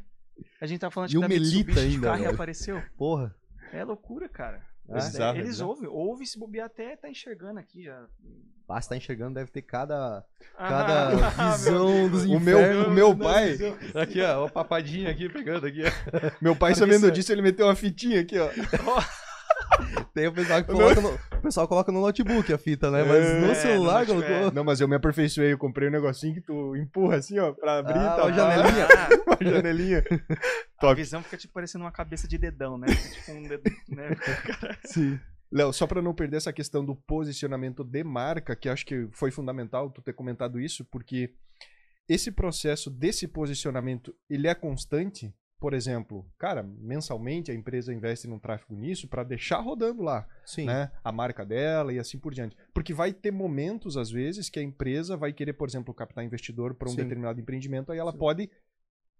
A 0.61 0.67
gente 0.67 0.81
tava 0.81 0.91
falando 0.91 1.11
de 1.11 1.17
e 1.17 1.21
da 1.21 1.29
Mitsubishi 1.29 1.79
ainda, 1.79 2.07
carro 2.09 2.23
e 2.23 2.27
apareceu. 2.27 2.83
Porra. 2.97 3.35
É 3.73 3.85
loucura, 3.85 4.29
cara. 4.29 4.63
É, 4.89 4.99
Exato, 4.99 5.39
Eles 5.39 5.51
exato. 5.51 5.71
ouvem, 5.71 5.89
ouve 5.89 6.27
se 6.27 6.39
bobear 6.39 6.67
até 6.67 6.97
tá 6.97 7.09
enxergando 7.09 7.59
aqui 7.61 7.85
já. 7.85 8.05
Ah, 8.69 8.81
você 8.81 8.89
tá 8.89 8.97
enxergando, 8.97 9.35
deve 9.35 9.51
ter 9.51 9.61
cada, 9.63 10.25
Ah, 10.57 10.69
cada 10.69 11.11
meu 11.15 11.53
visão 11.53 12.09
dos 12.09 12.25
O 12.25 12.41
meu, 12.41 12.59
infernos. 12.59 12.87
o 12.87 12.91
meu 12.91 13.17
pai, 13.17 13.57
Aqui, 13.95 14.21
ó, 14.23 14.41
uma 14.45 14.49
papadinha 14.51 15.11
aqui, 15.11 15.29
pegando 15.29 15.67
aqui, 15.67 15.83
ó. 15.85 16.31
meu 16.41 16.57
pai 16.57 16.75
sabendo 16.75 17.11
disso, 17.11 17.31
ele 17.33 17.43
meteu 17.43 17.67
uma 17.67 17.77
fitinha 17.77 18.21
aqui, 18.23 18.39
ó. 18.39 18.49
Tem 20.15 20.27
o 20.27 20.33
pessoal 20.33 20.63
que 20.63 20.71
coloca 20.73 21.01
no, 21.01 21.09
o 21.15 21.41
pessoal 21.43 21.69
coloca 21.69 21.93
no 21.93 22.01
notebook 22.01 22.53
a 22.53 22.59
fita, 22.59 22.91
né? 22.91 23.03
Mas 23.05 23.25
É, 23.25 23.41
no 23.41 23.55
celular 23.55 24.01
notebook, 24.01 24.27
colocou... 24.29 24.53
Não, 24.53 24.65
mas 24.65 24.81
eu 24.81 24.89
me 24.89 24.97
aperfeiçoei, 24.97 25.53
eu 25.53 25.59
comprei 25.59 25.89
um 25.89 25.93
negocinho 25.93 26.35
que 26.35 26.41
tu 26.41 26.77
empurra 26.77 27.17
assim, 27.17 27.39
ó, 27.39 27.53
pra 27.53 27.79
abrir 27.79 27.99
Ah, 27.99 28.03
e 28.03 28.17
tal. 28.17 28.27
uma 28.29 28.33
janelinha. 28.33 28.87
Uma 29.27 29.51
janelinha. 29.51 30.05
a 30.79 30.81
Top. 30.81 30.95
visão 30.95 31.23
fica 31.23 31.37
tipo 31.37 31.55
parecendo 31.55 31.85
uma 31.85 31.93
cabeça 31.93 32.29
de 32.29 32.37
dedão, 32.39 32.77
né? 32.77 32.87
Tipo 32.89 33.33
um 33.33 33.43
dedo, 33.43 33.63
né? 33.89 34.11
Sim. 34.85 35.19
Léo, 35.51 35.73
só 35.73 35.87
para 35.87 36.01
não 36.01 36.15
perder 36.15 36.39
essa 36.39 36.53
questão 36.53 36.85
do 36.85 36.95
posicionamento 36.97 37.85
de 37.85 38.03
marca, 38.03 38.57
que 38.57 38.69
acho 38.69 38.87
que 38.87 39.09
foi 39.13 39.31
fundamental 39.31 39.91
tu 39.91 40.01
ter 40.01 40.15
comentado 40.15 40.59
isso, 40.59 40.85
porque 40.91 41.35
esse 42.09 42.33
processo 42.33 42.91
desse 42.91 43.29
posicionamento, 43.29 44.15
ele 44.29 44.49
é 44.49 44.55
constante? 44.55 45.33
Por 45.63 45.75
exemplo, 45.75 46.27
cara, 46.37 46.61
mensalmente 46.61 47.53
a 47.53 47.55
empresa 47.55 47.95
investe 47.95 48.27
num 48.27 48.37
tráfego 48.37 48.75
nisso 48.75 49.07
para 49.07 49.23
deixar 49.23 49.61
rodando 49.61 50.03
lá, 50.03 50.27
Sim. 50.45 50.67
né? 50.67 50.91
A 51.05 51.13
marca 51.13 51.47
dela 51.47 51.93
e 51.93 52.01
assim 52.01 52.19
por 52.19 52.35
diante. 52.35 52.57
Porque 52.75 52.93
vai 52.93 53.13
ter 53.13 53.31
momentos, 53.31 53.97
às 53.97 54.11
vezes, 54.11 54.51
que 54.51 54.59
a 54.59 54.63
empresa 54.63 55.17
vai 55.17 55.33
querer, 55.33 55.53
por 55.53 55.69
exemplo, 55.69 55.95
captar 55.95 56.25
investidor 56.25 56.75
para 56.75 56.89
um 56.89 56.91
Sim. 56.91 56.97
determinado 56.97 57.41
empreendimento, 57.41 57.93
aí 57.93 57.99
ela 58.01 58.11
Sim. 58.11 58.19
pode 58.19 58.51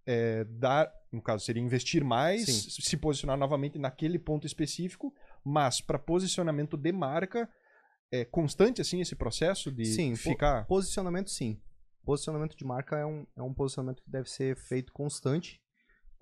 é, 0.05 0.43
dar, 0.43 0.93
no 1.13 1.23
caso, 1.23 1.45
seria 1.45 1.63
investir 1.63 2.03
mais, 2.03 2.45
Sim. 2.45 2.83
se 2.83 2.97
posicionar 2.97 3.39
novamente 3.39 3.79
naquele 3.79 4.19
ponto 4.19 4.45
específico, 4.45 5.15
mas 5.45 5.81
para 5.81 5.97
posicionamento 5.97 6.77
de 6.77 6.91
marca, 6.91 7.49
é 8.11 8.25
constante 8.25 8.81
assim 8.81 9.01
esse 9.01 9.15
processo 9.15 9.71
de 9.71 9.85
Sim, 9.85 10.11
po- 10.15 10.17
ficar. 10.17 10.67
Posicionamento, 10.67 11.31
sim. 11.31 11.63
Posicionamento 12.05 12.57
de 12.57 12.65
marca 12.65 12.99
é 12.99 13.07
um, 13.07 13.25
é 13.37 13.43
um 13.43 13.55
posicionamento 13.55 14.03
que 14.03 14.11
deve 14.11 14.29
ser 14.29 14.57
feito 14.57 14.93
constante 14.93 15.62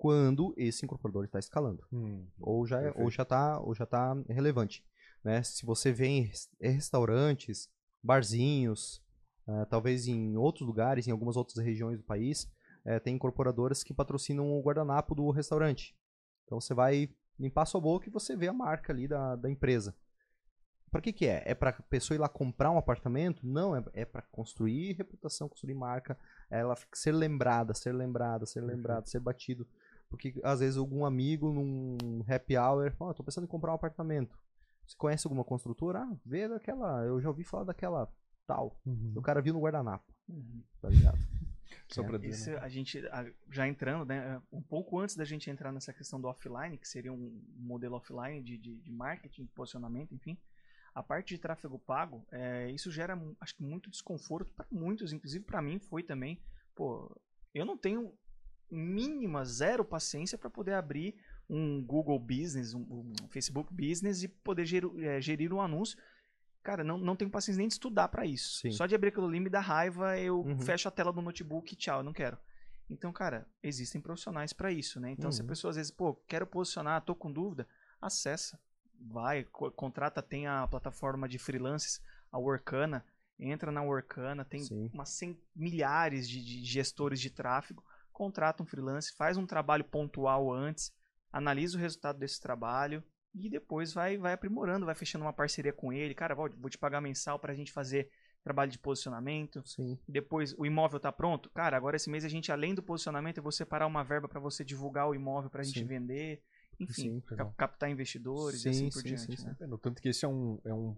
quando 0.01 0.51
esse 0.57 0.83
incorporador 0.83 1.25
está 1.25 1.37
escalando. 1.37 1.85
Hum, 1.93 2.25
Ou 2.39 2.65
já, 2.65 2.81
é- 2.81 2.87
ou 2.87 2.93
Perfeito. 2.93 3.11
já 3.11 3.23
tá, 3.25 3.59
ou 3.59 3.75
já 3.75 3.85
tá 3.85 4.13
relevante. 4.27 4.83
Né? 5.23 5.43
Se 5.43 5.63
você 5.63 5.91
vê 5.91 6.07
em 6.07 6.21
res- 6.23 6.49
em 6.59 6.71
restaurantes, 6.71 7.69
barzinhos, 8.01 8.99
eh, 9.47 9.65
talvez 9.65 10.07
em 10.07 10.35
outros 10.37 10.65
lugares, 10.65 11.07
em 11.07 11.11
algumas 11.11 11.37
outras 11.37 11.63
regiões 11.63 11.99
do 11.99 12.03
país, 12.03 12.51
eh, 12.83 12.99
tem 12.99 13.13
incorporadoras 13.15 13.83
que 13.83 13.93
patrocinam 13.93 14.51
o 14.51 14.59
guardanapo 14.63 15.13
do 15.13 15.29
restaurante. 15.29 15.95
Então 16.45 16.59
você 16.59 16.73
vai 16.73 17.07
limpar 17.39 17.67
sua 17.67 17.79
boca 17.79 18.09
e 18.09 18.11
você 18.11 18.35
vê 18.35 18.47
a 18.47 18.53
marca 18.53 18.91
ali 18.91 19.07
da, 19.07 19.35
da 19.35 19.51
empresa. 19.51 19.95
Para 20.89 21.01
que 21.01 21.13
que 21.13 21.27
é? 21.27 21.43
É 21.45 21.53
para 21.53 21.69
a 21.69 21.73
pessoa 21.83 22.15
ir 22.15 22.19
lá 22.19 22.27
comprar 22.27 22.71
um 22.71 22.77
apartamento? 22.79 23.45
Não, 23.45 23.75
é, 23.75 23.83
é 23.93 24.03
para 24.03 24.23
construir 24.23 24.93
reputação, 24.93 25.47
construir 25.47 25.75
marca, 25.75 26.17
ela 26.49 26.75
ser 26.91 27.11
lembrada, 27.13 27.73
ser 27.75 27.93
lembrada, 27.93 28.47
ser 28.47 28.61
lembrada, 28.61 29.05
ser 29.05 29.19
batido. 29.19 29.65
Porque 30.11 30.39
às 30.43 30.59
vezes 30.59 30.77
algum 30.77 31.05
amigo 31.05 31.51
num 31.51 31.97
happy 32.27 32.57
hour, 32.57 32.93
ó, 32.99 33.13
tô 33.13 33.23
pensando 33.23 33.45
em 33.45 33.47
comprar 33.47 33.71
um 33.71 33.75
apartamento. 33.75 34.37
Você 34.85 34.95
conhece 34.97 35.25
alguma 35.25 35.43
construtora? 35.43 36.01
Ah, 36.01 36.15
vê 36.25 36.47
daquela, 36.47 37.03
eu 37.05 37.19
já 37.21 37.29
ouvi 37.29 37.43
falar 37.45 37.63
daquela 37.63 38.11
tal. 38.45 38.77
uhum. 38.85 39.13
O 39.15 39.21
cara 39.21 39.41
viu 39.41 39.53
no 39.53 39.61
guardanapo, 39.61 40.13
Uhum. 40.27 40.61
tá 40.81 40.89
ligado? 40.89 41.17
Só 41.87 42.03
É. 42.03 42.05
pra 42.05 42.17
dizer, 42.17 42.31
Isso, 42.33 42.49
né? 42.51 42.57
a 42.57 42.67
gente, 42.67 43.01
já 43.49 43.65
entrando, 43.67 44.05
né, 44.05 44.41
um 44.51 44.61
pouco 44.61 44.99
antes 44.99 45.15
da 45.15 45.23
gente 45.23 45.49
entrar 45.49 45.71
nessa 45.71 45.93
questão 45.93 46.19
do 46.19 46.27
offline, 46.27 46.77
que 46.77 46.87
seria 46.87 47.13
um 47.13 47.41
modelo 47.55 47.95
offline 47.95 48.41
de, 48.43 48.57
de, 48.57 48.75
de 48.81 48.91
marketing, 48.91 49.45
de 49.45 49.51
posicionamento, 49.51 50.13
enfim, 50.13 50.37
a 50.93 51.01
parte 51.01 51.29
de 51.35 51.39
tráfego 51.39 51.79
pago, 51.79 52.25
é, 52.29 52.69
isso 52.71 52.91
gera, 52.91 53.17
acho 53.39 53.55
que 53.55 53.63
muito 53.63 53.89
desconforto 53.89 54.51
para 54.53 54.65
muitos, 54.69 55.13
inclusive 55.13 55.45
para 55.45 55.61
mim 55.61 55.79
foi 55.79 56.03
também. 56.03 56.41
Pô, 56.75 57.09
eu 57.53 57.65
não 57.65 57.77
tenho 57.77 58.13
mínima, 58.71 59.43
zero 59.45 59.83
paciência 59.83 60.37
para 60.37 60.49
poder 60.49 60.73
abrir 60.73 61.15
um 61.49 61.83
Google 61.83 62.17
Business, 62.17 62.73
um, 62.73 62.81
um 63.21 63.27
Facebook 63.29 63.73
Business 63.73 64.23
e 64.23 64.27
poder 64.27 64.65
gerir, 64.65 64.89
é, 65.03 65.19
gerir 65.21 65.51
um 65.53 65.61
anúncio. 65.61 65.97
Cara, 66.63 66.83
não, 66.83 66.97
não 66.97 67.15
tenho 67.15 67.29
paciência 67.31 67.57
nem 67.59 67.67
de 67.67 67.73
estudar 67.73 68.07
para 68.07 68.25
isso. 68.25 68.59
Sim. 68.59 68.71
Só 68.71 68.85
de 68.85 68.95
abrir 68.95 69.09
aquilo 69.09 69.27
ali 69.27 69.39
me 69.39 69.49
dá 69.49 69.59
raiva, 69.59 70.17
eu 70.19 70.41
Uhum. 70.41 70.59
fecho 70.59 70.87
a 70.87 70.91
tela 70.91 71.11
do 71.11 71.21
notebook 71.21 71.73
e 71.73 71.75
tchau, 71.75 71.99
eu 71.99 72.03
não 72.03 72.13
quero. 72.13 72.37
Então, 72.89 73.11
cara, 73.11 73.47
existem 73.63 73.99
profissionais 74.01 74.53
para 74.53 74.71
isso, 74.71 74.99
né? 74.99 75.11
Então, 75.11 75.31
se 75.31 75.41
a 75.41 75.43
Uhum. 75.43 75.47
pessoa 75.49 75.69
às 75.71 75.77
vezes, 75.77 75.91
pô, 75.91 76.13
quero 76.27 76.45
posicionar, 76.45 77.01
tô 77.03 77.15
com 77.15 77.31
dúvida, 77.31 77.67
acessa, 78.01 78.59
vai, 78.99 79.43
co- 79.45 79.71
contrata, 79.71 80.21
tem 80.21 80.45
a 80.45 80.67
plataforma 80.67 81.27
de 81.27 81.39
freelances, 81.39 82.01
a 82.31 82.37
Workana, 82.37 83.03
entra 83.39 83.71
na 83.71 83.81
Workana, 83.81 84.45
tem 84.45 84.63
Sim. 84.63 84.89
umas 84.93 85.09
100 85.09 85.37
milhares 85.55 86.29
de, 86.29 86.43
de 86.43 86.63
gestores 86.65 87.19
de 87.19 87.29
tráfego, 87.29 87.83
contrata 88.21 88.61
um 88.61 88.67
freelance, 88.67 89.15
faz 89.17 89.35
um 89.35 89.47
trabalho 89.47 89.83
pontual 89.83 90.53
antes, 90.53 90.93
analisa 91.31 91.75
o 91.75 91.81
resultado 91.81 92.19
desse 92.19 92.39
trabalho 92.39 93.03
e 93.33 93.49
depois 93.49 93.93
vai, 93.93 94.15
vai 94.15 94.33
aprimorando, 94.33 94.85
vai 94.85 94.93
fechando 94.93 95.25
uma 95.25 95.33
parceria 95.33 95.73
com 95.73 95.91
ele. 95.91 96.13
Cara, 96.13 96.35
vou, 96.35 96.47
vou 96.55 96.69
te 96.69 96.77
pagar 96.77 97.01
mensal 97.01 97.39
pra 97.39 97.55
gente 97.55 97.71
fazer 97.71 98.11
trabalho 98.43 98.69
de 98.71 98.77
posicionamento. 98.77 99.63
Sim. 99.65 99.97
Depois 100.07 100.53
o 100.55 100.67
imóvel 100.67 100.99
tá 100.99 101.11
pronto. 101.11 101.49
Cara, 101.49 101.75
agora 101.75 101.95
esse 101.95 102.11
mês 102.11 102.23
a 102.23 102.29
gente, 102.29 102.51
além 102.51 102.75
do 102.75 102.83
posicionamento, 102.83 103.37
eu 103.37 103.43
vou 103.43 103.51
separar 103.51 103.87
uma 103.87 104.03
verba 104.03 104.27
pra 104.27 104.39
você 104.39 104.63
divulgar 104.63 105.09
o 105.09 105.15
imóvel 105.15 105.49
pra 105.49 105.63
gente 105.63 105.79
Sim. 105.79 105.85
vender. 105.85 106.43
Enfim, 106.79 106.93
Sim, 106.93 107.35
cap- 107.35 107.55
captar 107.55 107.89
investidores 107.89 108.59
e 108.59 108.63
Sim, 108.63 108.69
assim 108.69 108.89
por 108.91 109.01
sim, 109.01 109.07
diante. 109.15 109.41
sim, 109.41 109.47
né? 109.47 109.55
É, 109.61 109.65
no 109.65 109.79
tanto 109.79 109.99
que 109.99 110.09
esse 110.09 110.25
é 110.25 110.27
um, 110.27 110.59
é 110.63 110.73
um 110.73 110.95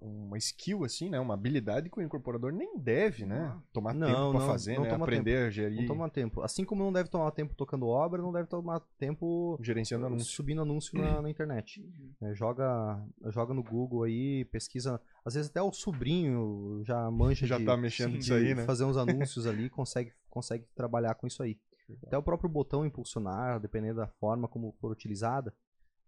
uma 0.00 0.36
skill 0.38 0.84
assim, 0.84 1.08
né, 1.08 1.18
uma 1.20 1.34
habilidade 1.34 1.90
que 1.90 1.98
o 1.98 2.02
incorporador 2.02 2.52
nem 2.52 2.78
deve, 2.78 3.24
né, 3.24 3.48
Não. 3.54 3.62
tomar 3.72 3.94
Não, 3.94 4.06
tempo 4.06 4.30
pra 4.30 4.40
não, 4.40 4.46
fazer, 4.46 4.74
não 4.76 4.82
né, 4.84 4.90
aprender 4.90 5.46
a 5.46 5.50
gerir, 5.50 5.80
Não 5.80 5.86
toma 5.86 6.08
tempo. 6.10 6.42
Assim 6.42 6.64
como 6.64 6.82
não 6.82 6.92
deve 6.92 7.08
tomar 7.08 7.30
tempo 7.30 7.54
tocando 7.54 7.86
obra, 7.86 8.20
não 8.20 8.32
deve 8.32 8.48
tomar 8.48 8.80
tempo 8.98 9.58
gerenciando 9.60 10.06
anúncio. 10.06 10.26
subindo 10.32 10.62
anúncio 10.62 10.98
na, 10.98 11.22
na 11.22 11.30
internet. 11.30 11.80
Uhum. 11.80 12.28
É, 12.28 12.34
joga, 12.34 13.02
joga 13.26 13.54
no 13.54 13.62
Google 13.62 14.04
aí, 14.04 14.44
pesquisa. 14.46 15.00
Às 15.24 15.34
vezes 15.34 15.50
até 15.50 15.62
o 15.62 15.72
sobrinho 15.72 16.82
já 16.84 17.10
manja 17.10 17.46
Já 17.46 17.58
de, 17.58 17.64
tá 17.64 17.76
mexendo 17.76 18.10
sim, 18.12 18.16
nisso 18.18 18.34
aí, 18.34 18.54
né? 18.54 18.64
fazer 18.64 18.84
uns 18.84 18.96
anúncios 18.96 19.46
ali, 19.46 19.68
consegue, 19.70 20.12
consegue 20.28 20.66
trabalhar 20.74 21.14
com 21.14 21.26
isso 21.26 21.42
aí. 21.42 21.58
Até 22.06 22.16
o 22.16 22.22
próprio 22.22 22.48
botão 22.48 22.86
impulsionar, 22.86 23.60
dependendo 23.60 23.96
da 23.96 24.06
forma 24.06 24.48
como 24.48 24.72
for 24.80 24.90
utilizada, 24.90 25.52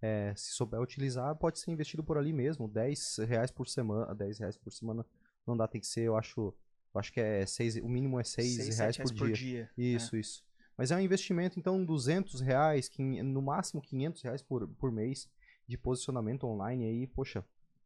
é, 0.07 0.35
se 0.37 0.53
souber 0.53 0.81
utilizar, 0.81 1.35
pode 1.37 1.59
ser 1.59 1.71
investido 1.71 2.03
por 2.05 2.17
ali 2.17 2.33
mesmo. 2.33 2.69
10 2.69 3.19
reais 3.29 3.51
por 3.51 3.67
semana. 3.69 4.15
10 4.15 4.39
reais 4.39 4.57
por 4.57 4.73
semana 4.73 5.05
não 5.47 5.57
dá, 5.57 5.67
tem 5.67 5.81
que 5.81 5.87
ser, 5.87 6.03
eu 6.03 6.17
acho. 6.17 6.55
Eu 6.95 7.01
acho 7.01 7.13
que 7.13 7.21
é 7.21 7.45
seis, 7.45 7.77
o 7.77 7.89
mínimo 7.89 8.19
é 8.19 8.25
6 8.25 8.55
Seis, 8.57 8.79
reais, 8.79 8.97
sete 8.97 9.15
por, 9.15 9.31
dia. 9.31 9.63
né? 9.65 9.71
Isso, 9.77 10.17
isso. 10.17 10.43
Mas 10.79 10.91
é 10.91 10.97
um 10.97 11.01
investimento, 11.01 11.59
então, 11.59 11.85
200 11.85 12.41
reais, 12.41 12.91
no 12.99 13.43
máximo 13.43 13.83
500 13.83 14.23
reais 14.23 14.43
por, 14.43 14.67
por 14.67 14.91
mês 14.91 15.29
de 15.67 15.77
posicionamento 15.77 16.45
online 16.45 16.85
aí, 16.85 17.07
poxa. 17.07 17.45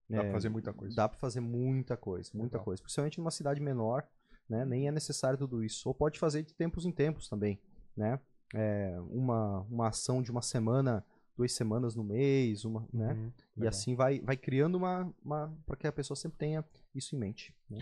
Dá 0.08 0.18
é, 0.18 0.22
pra 0.22 0.32
fazer 0.32 0.48
muita 0.48 0.72
coisa. 0.72 0.94
Dá 0.96 1.08
pra 1.08 1.18
fazer 1.18 1.40
muita 1.40 1.96
coisa, 1.96 2.30
muita 2.34 2.56
Legal. 2.56 2.64
coisa. 2.64 2.82
Principalmente 2.82 3.18
numa 3.18 3.30
cidade 3.30 3.60
menor, 3.60 4.06
né? 4.48 4.64
Nem 4.64 4.88
é 4.88 4.92
necessário 4.92 5.38
tudo 5.38 5.62
isso. 5.64 5.88
Ou 5.88 5.94
pode 5.94 6.18
fazer 6.18 6.42
de 6.42 6.52
tempos 6.54 6.84
em 6.84 6.92
tempos 6.92 7.28
também, 7.28 7.60
né? 7.96 8.18
É, 8.54 8.96
uma, 9.08 9.60
uma 9.70 9.88
ação 9.88 10.20
de 10.20 10.30
uma 10.30 10.42
semana, 10.42 11.04
duas 11.40 11.52
semanas 11.52 11.96
no 11.96 12.04
mês, 12.04 12.66
uma, 12.66 12.86
né? 12.92 13.14
Uhum, 13.14 13.32
E 13.56 13.60
legal. 13.60 13.68
assim 13.70 13.94
vai, 13.94 14.20
vai 14.20 14.36
criando 14.36 14.74
uma, 14.74 15.10
uma 15.24 15.56
para 15.64 15.76
que 15.76 15.86
a 15.86 15.92
pessoa 15.92 16.14
sempre 16.14 16.38
tenha 16.38 16.62
isso 16.94 17.16
em 17.16 17.18
mente. 17.18 17.54
Né? 17.68 17.78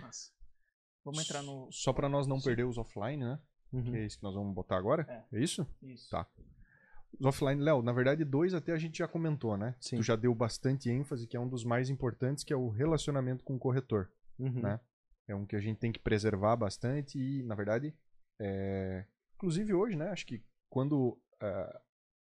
Vamos 1.05 1.25
entrar 1.25 1.43
no. 1.43 1.69
Só 1.73 1.93
pra 1.93 2.09
nós 2.09 2.27
não 2.29 2.39
Sim. 2.39 2.45
perder 2.45 2.65
os 2.65 2.79
offline, 2.79 3.25
né? 3.25 3.41
Uhum. 3.73 3.83
Que 3.83 3.97
é 3.97 4.07
isso 4.07 4.19
que 4.19 4.23
nós 4.23 4.35
vamos 4.35 4.55
botar 4.55 4.77
agora? 4.77 5.27
É, 5.33 5.41
isso? 5.41 5.67
Isso. 5.83 6.09
Tá. 6.09 6.25
Os 7.19 7.27
offline, 7.27 7.61
Léo, 7.61 7.83
na 7.83 7.93
verdade, 7.93 8.25
dois 8.25 8.55
até 8.55 8.73
a 8.73 8.79
gente 8.79 8.99
já 8.99 9.09
comentou, 9.09 9.57
né? 9.57 9.75
Sim. 9.81 9.97
Tu 9.97 10.03
já 10.05 10.15
deu 10.15 10.33
bastante 10.35 10.89
ênfase, 10.89 11.27
que 11.27 11.37
é 11.37 11.41
um 11.41 11.49
dos 11.49 11.65
mais 11.65 11.91
importantes, 11.91 12.45
que 12.45 12.53
é 12.53 12.57
o 12.57 12.69
relacionamento 12.69 13.43
com 13.43 13.57
o 13.57 13.59
corretor. 13.59 14.09
Uhum. 14.39 14.63
né? 14.63 14.79
É 15.27 15.35
um 15.35 15.45
que 15.45 15.57
a 15.57 15.61
gente 15.61 15.79
tem 15.79 15.91
que 15.91 15.99
preservar 15.99 16.55
bastante 16.55 17.19
e, 17.19 17.43
na 17.43 17.57
verdade, 17.57 17.93
é... 18.39 19.05
inclusive 19.35 19.75
hoje, 19.75 19.97
né? 19.97 20.11
Acho 20.11 20.25
que 20.25 20.43
quando 20.71 21.19
ah, 21.41 21.81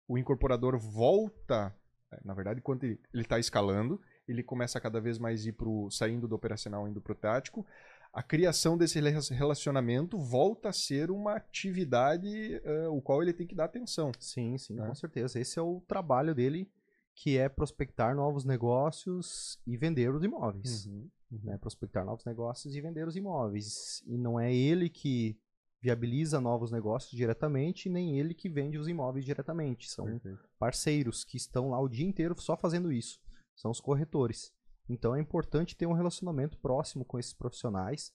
o 0.07 0.17
incorporador 0.17 0.77
volta, 0.77 1.75
eh, 2.11 2.19
na 2.23 2.33
verdade, 2.33 2.61
quando 2.61 2.83
ele 2.83 2.99
está 3.13 3.39
escalando, 3.39 3.99
ele 4.27 4.43
começa 4.43 4.77
a 4.77 4.81
cada 4.81 4.99
vez 4.99 5.17
mais 5.17 5.45
ir 5.45 5.53
pro 5.53 5.89
saindo 5.89 6.27
do 6.27 6.35
operacional 6.35 6.87
indo 6.87 7.01
pro 7.01 7.15
tático. 7.15 7.65
A 8.13 8.23
criação 8.23 8.77
desse 8.77 8.99
rela- 8.99 9.21
relacionamento 9.31 10.17
volta 10.17 10.69
a 10.69 10.73
ser 10.73 11.11
uma 11.11 11.35
atividade 11.35 12.61
ah, 12.65 12.89
o 12.89 13.01
qual 13.01 13.21
ele 13.21 13.33
tem 13.33 13.45
que 13.45 13.55
dar 13.55 13.65
atenção. 13.65 14.11
Sim, 14.19 14.57
sim, 14.57 14.75
né? 14.75 14.87
com 14.87 14.95
certeza. 14.95 15.39
Esse 15.39 15.59
é 15.59 15.61
o 15.61 15.81
trabalho 15.87 16.33
dele, 16.33 16.69
que 17.13 17.37
é 17.37 17.49
prospectar 17.49 18.15
novos 18.15 18.45
negócios 18.45 19.59
e 19.65 19.75
vender 19.77 20.13
os 20.13 20.23
imóveis. 20.23 20.85
Uhum. 20.85 21.09
né? 21.43 21.57
Prospectar 21.57 22.05
novos 22.05 22.25
negócios 22.25 22.75
e 22.75 22.81
vender 22.81 23.07
os 23.07 23.15
imóveis. 23.15 24.03
E 24.05 24.17
não 24.17 24.39
é 24.39 24.53
ele 24.53 24.89
que 24.89 25.37
viabiliza 25.81 26.41
novos 26.41 26.71
negócios 26.71 27.11
diretamente, 27.11 27.87
nem 27.89 28.17
ele 28.19 28.33
que 28.33 28.49
vende 28.49 28.77
os 28.77 28.87
imóveis 28.87 29.23
diretamente. 29.25 29.89
São 29.89 30.05
Perfeito. 30.05 30.39
parceiros 30.59 31.23
que 31.23 31.37
estão 31.37 31.69
lá 31.69 31.79
o 31.79 31.87
dia 31.87 32.05
inteiro 32.05 32.39
só 32.39 32.55
fazendo 32.57 32.91
isso. 32.91 33.19
são 33.55 33.71
os 33.71 33.79
corretores. 33.81 34.53
Então 34.87 35.15
é 35.15 35.19
importante 35.19 35.75
ter 35.75 35.85
um 35.87 35.93
relacionamento 35.93 36.57
próximo 36.59 37.03
com 37.03 37.17
esses 37.17 37.33
profissionais 37.33 38.13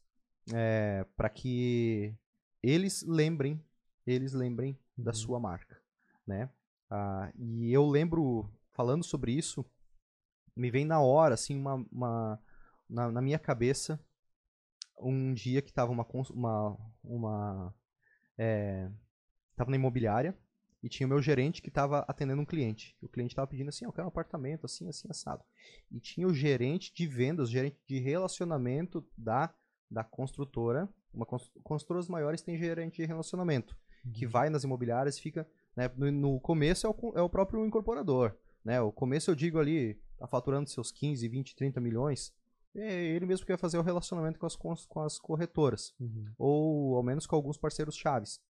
é, 0.53 1.05
para 1.17 1.29
que 1.29 2.15
eles 2.63 3.03
lembrem, 3.03 3.61
eles 4.07 4.33
lembrem 4.33 4.79
da 4.97 5.11
Uhum. 5.11 5.17
sua 5.17 5.41
marca, 5.41 5.81
né? 6.27 6.49
Ah, 6.89 7.33
e 7.37 7.73
eu 7.73 7.87
lembro 7.89 8.49
falando 8.71 9.03
sobre 9.03 9.33
isso, 9.33 9.65
me 10.57 10.71
vem 10.71 10.85
na 10.85 11.01
hora 11.01 11.35
assim 11.35 11.57
uma, 11.59 11.75
uma- 11.91 12.41
na, 12.89 13.11
na 13.11 13.21
minha 13.21 13.39
cabeça 13.39 13.99
um 15.03 15.35
dia 15.35 15.61
que 15.63 15.73
tava 15.73 15.91
uma 15.93 16.07
uma 16.31 16.77
uma 17.05 17.75
é, 18.39 18.89
tava 19.57 19.71
na 19.71 19.77
imobiliária 19.77 20.37
e 20.83 20.89
tinha 20.89 21.07
o 21.07 21.09
meu 21.09 21.23
gerente 21.23 21.63
que 21.63 21.69
estava 21.69 22.01
atendendo 22.09 22.43
um 22.43 22.45
cliente. 22.47 22.97
O 23.01 23.09
cliente 23.09 23.33
estava 23.33 23.47
pedindo 23.47 23.69
assim, 23.69 23.85
"Ah, 23.85 23.89
eu 23.89 23.93
quero 23.93 24.07
um 24.07 24.09
apartamento 24.09 24.67
assim, 24.67 24.89
assim, 24.89 25.09
assado. 25.11 25.43
E 25.91 26.01
tinha 26.01 26.27
o 26.27 26.35
gerente 26.35 26.93
de 26.93 27.07
vendas, 27.07 27.49
o 27.49 27.53
gerente 27.53 27.79
de 27.87 27.99
relacionamento 28.01 29.07
da, 29.17 29.55
da 29.91 30.03
construtora. 30.03 30.89
Uma 31.15 31.27
cons- 31.27 31.53
construtoras 31.63 32.09
maiores 32.09 32.41
têm 32.43 32.57
gerente 32.57 32.97
de 32.97 33.05
relacionamento, 33.07 33.77
que 34.15 34.27
vai 34.27 34.49
nas 34.51 34.65
imobiliárias 34.65 35.19
fica. 35.19 35.47
né, 35.77 35.91
no, 35.97 36.11
no 36.11 36.41
começo 36.41 36.87
é 36.87 36.91
o, 36.91 37.13
é 37.17 37.23
o 37.23 37.29
próprio 37.29 37.65
incorporador. 37.65 38.35
Né? 38.65 38.81
O 38.81 38.91
começo 38.91 39.31
eu 39.31 39.35
digo 39.35 39.59
ali, 39.59 40.01
tá 40.19 40.27
faturando 40.27 40.69
seus 40.71 40.91
15, 40.91 41.29
20, 41.29 41.55
30 41.55 41.81
milhões. 41.81 42.33
É 42.75 43.05
ele 43.05 43.27
mesmo 43.27 43.45
que 43.45 43.53
vai 43.53 43.59
fazer 43.59 43.77
o 43.79 43.83
relacionamento 43.83 44.39
com 44.39 44.47
as, 44.47 44.87
com 44.87 45.01
as 45.01 45.19
corretoras 45.19 45.93
Uhum. 46.01 46.25
ou 46.39 46.97
ao 46.97 47.03
menos 47.03 47.27
com 47.27 47.37
alguns 47.37 47.59
parceiros 47.59 47.97
chaves. 47.97 48.41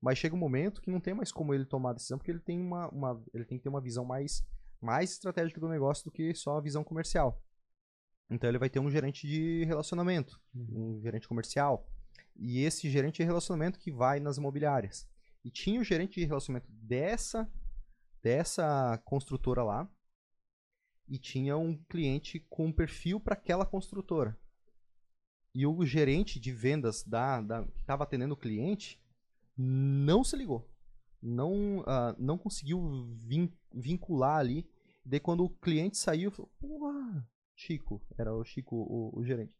Mas 0.00 0.18
chega 0.18 0.34
um 0.34 0.38
momento 0.38 0.80
que 0.80 0.90
não 0.90 1.00
tem 1.00 1.14
mais 1.14 1.30
como 1.32 1.52
ele 1.54 1.64
tomar 1.66 1.90
a 1.90 1.94
decisão, 1.94 2.18
porque 2.18 2.30
ele 2.30 2.40
tem 2.40 2.58
uma, 2.60 2.88
uma- 2.88 3.22
ele 3.34 3.44
tem 3.44 3.58
que 3.58 3.62
ter 3.64 3.68
uma 3.70 3.80
visão 3.80 4.04
mais, 4.04 4.46
mais 4.80 5.12
estratégica 5.12 5.60
do 5.60 5.68
negócio 5.68 6.04
do 6.04 6.10
que 6.10 6.34
só 6.34 6.56
a 6.58 6.60
visão 6.60 6.82
comercial. 6.84 7.42
Então 8.30 8.48
ele 8.48 8.58
vai 8.58 8.68
ter 8.68 8.80
um 8.80 8.90
gerente 8.90 9.26
de 9.26 9.64
relacionamento, 9.64 10.40
um 10.54 11.00
gerente 11.02 11.28
comercial, 11.28 11.88
e 12.34 12.60
esse 12.60 12.90
gerente 12.90 13.16
de 13.18 13.24
relacionamento 13.24 13.78
que 13.78 13.90
vai 13.92 14.20
nas 14.20 14.36
imobiliárias. 14.36 15.08
E 15.44 15.50
tinha 15.50 15.80
o 15.80 15.84
gerente 15.84 16.20
de 16.20 16.26
relacionamento 16.26 16.70
dessa 16.72 17.50
dessa 18.22 19.00
construtora 19.04 19.62
lá, 19.62 19.88
e 21.08 21.18
tinha 21.18 21.56
um 21.56 21.76
cliente 21.84 22.40
com 22.48 22.66
um 22.66 22.72
perfil 22.72 23.20
para 23.20 23.34
aquela 23.34 23.64
construtora. 23.64 24.36
E 25.54 25.66
o 25.66 25.84
gerente 25.86 26.38
de 26.38 26.52
vendas 26.52 27.02
da, 27.02 27.40
da 27.40 27.64
que 27.64 27.80
estava 27.80 28.04
atendendo 28.04 28.34
o 28.34 28.36
cliente 28.36 29.00
não 29.56 30.22
se 30.22 30.36
ligou. 30.36 30.68
Não, 31.22 31.82
ah, 31.86 32.14
não 32.18 32.36
conseguiu 32.36 32.80
vin- 33.22 33.52
vincular 33.72 34.38
ali. 34.38 34.68
Daí 35.04 35.18
quando 35.20 35.44
o 35.44 35.50
cliente 35.50 35.96
saiu, 35.96 36.30
falou, 36.30 36.50
porra, 36.58 37.26
Chico, 37.54 38.02
era 38.18 38.34
o 38.34 38.44
Chico, 38.44 38.76
o, 38.76 39.18
o 39.18 39.24
gerente. 39.24 39.54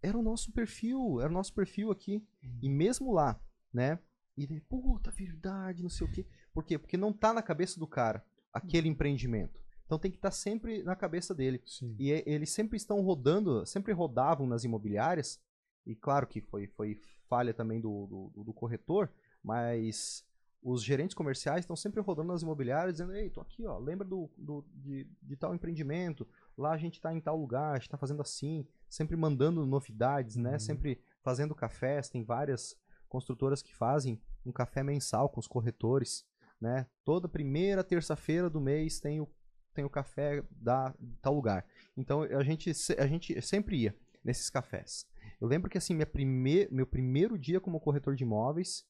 Era 0.00 0.16
o 0.18 0.22
nosso 0.22 0.52
perfil, 0.52 1.20
era 1.20 1.30
o 1.30 1.34
nosso 1.34 1.52
perfil 1.52 1.90
aqui. 1.90 2.24
E 2.60 2.68
mesmo 2.68 3.12
lá, 3.12 3.40
né? 3.72 3.98
E 4.36 4.44
ele, 4.44 4.60
puta, 4.60 5.10
verdade, 5.10 5.82
não 5.82 5.90
sei 5.90 6.06
o 6.06 6.10
quê. 6.10 6.26
Por 6.54 6.64
quê? 6.64 6.78
Porque 6.78 6.96
não 6.96 7.12
tá 7.12 7.32
na 7.32 7.42
cabeça 7.42 7.80
do 7.80 7.86
cara 7.86 8.24
aquele 8.52 8.88
empreendimento. 8.88 9.60
Então 9.92 9.98
tem 10.00 10.10
que 10.10 10.16
estar 10.16 10.30
sempre 10.30 10.82
na 10.82 10.96
cabeça 10.96 11.34
dele. 11.34 11.60
Sim. 11.66 11.94
E 11.98 12.10
e- 12.12 12.22
eles 12.24 12.48
sempre 12.48 12.78
estão 12.78 13.02
rodando, 13.02 13.66
sempre 13.66 13.92
rodavam 13.92 14.46
nas 14.46 14.64
imobiliárias, 14.64 15.38
e 15.84 15.94
claro 15.94 16.26
que 16.26 16.40
foi, 16.40 16.66
foi 16.66 16.98
falha 17.28 17.52
também 17.52 17.78
do, 17.78 18.30
do, 18.34 18.42
do 18.44 18.52
corretor, 18.54 19.10
mas 19.44 20.24
os 20.62 20.82
gerentes 20.82 21.14
comerciais 21.14 21.60
estão 21.64 21.76
sempre 21.76 22.00
rodando 22.00 22.28
nas 22.32 22.40
imobiliárias 22.40 22.94
dizendo, 22.94 23.12
ei, 23.14 23.28
tô 23.28 23.42
aqui, 23.42 23.66
ó, 23.66 23.76
lembra 23.78 24.06
do, 24.06 24.30
do- 24.38 24.64
de, 24.72 25.06
de 25.20 25.36
tal 25.36 25.54
empreendimento, 25.54 26.26
lá 26.56 26.72
a 26.72 26.78
gente 26.78 26.98
tá 26.98 27.12
em 27.12 27.20
tal 27.20 27.36
lugar, 27.36 27.72
a 27.74 27.78
gente 27.78 27.90
tá 27.90 27.98
fazendo 27.98 28.22
assim, 28.22 28.66
sempre 28.88 29.14
mandando 29.14 29.66
novidades, 29.66 30.36
né, 30.36 30.52
Uhum. 30.54 30.58
sempre 30.58 31.02
fazendo 31.22 31.54
cafés, 31.54 32.08
tem 32.08 32.24
várias 32.24 32.78
construtoras 33.10 33.60
que 33.60 33.74
fazem 33.74 34.18
um 34.46 34.52
café 34.52 34.82
mensal 34.82 35.28
com 35.28 35.38
os 35.40 35.46
corretores, 35.48 36.24
né, 36.60 36.86
toda 37.04 37.28
primeira 37.28 37.82
terça-feira 37.84 38.48
do 38.48 38.60
mês 38.60 38.98
tem 39.00 39.20
o 39.20 39.28
tem 39.72 39.84
o 39.84 39.90
café 39.90 40.42
da 40.50 40.94
tal 41.20 41.34
lugar. 41.34 41.66
Então 41.96 42.22
a 42.22 42.42
gente, 42.42 42.70
a 42.98 43.06
gente 43.06 43.40
sempre 43.42 43.82
ia 43.82 43.96
nesses 44.24 44.48
cafés. 44.48 45.06
Eu 45.40 45.48
lembro 45.48 45.70
que 45.70 45.78
assim, 45.78 45.94
minha 45.94 46.06
prime 46.06 46.68
meu 46.70 46.86
primeiro 46.86 47.38
dia 47.38 47.60
como 47.60 47.80
corretor 47.80 48.14
de 48.14 48.24
imóveis, 48.24 48.86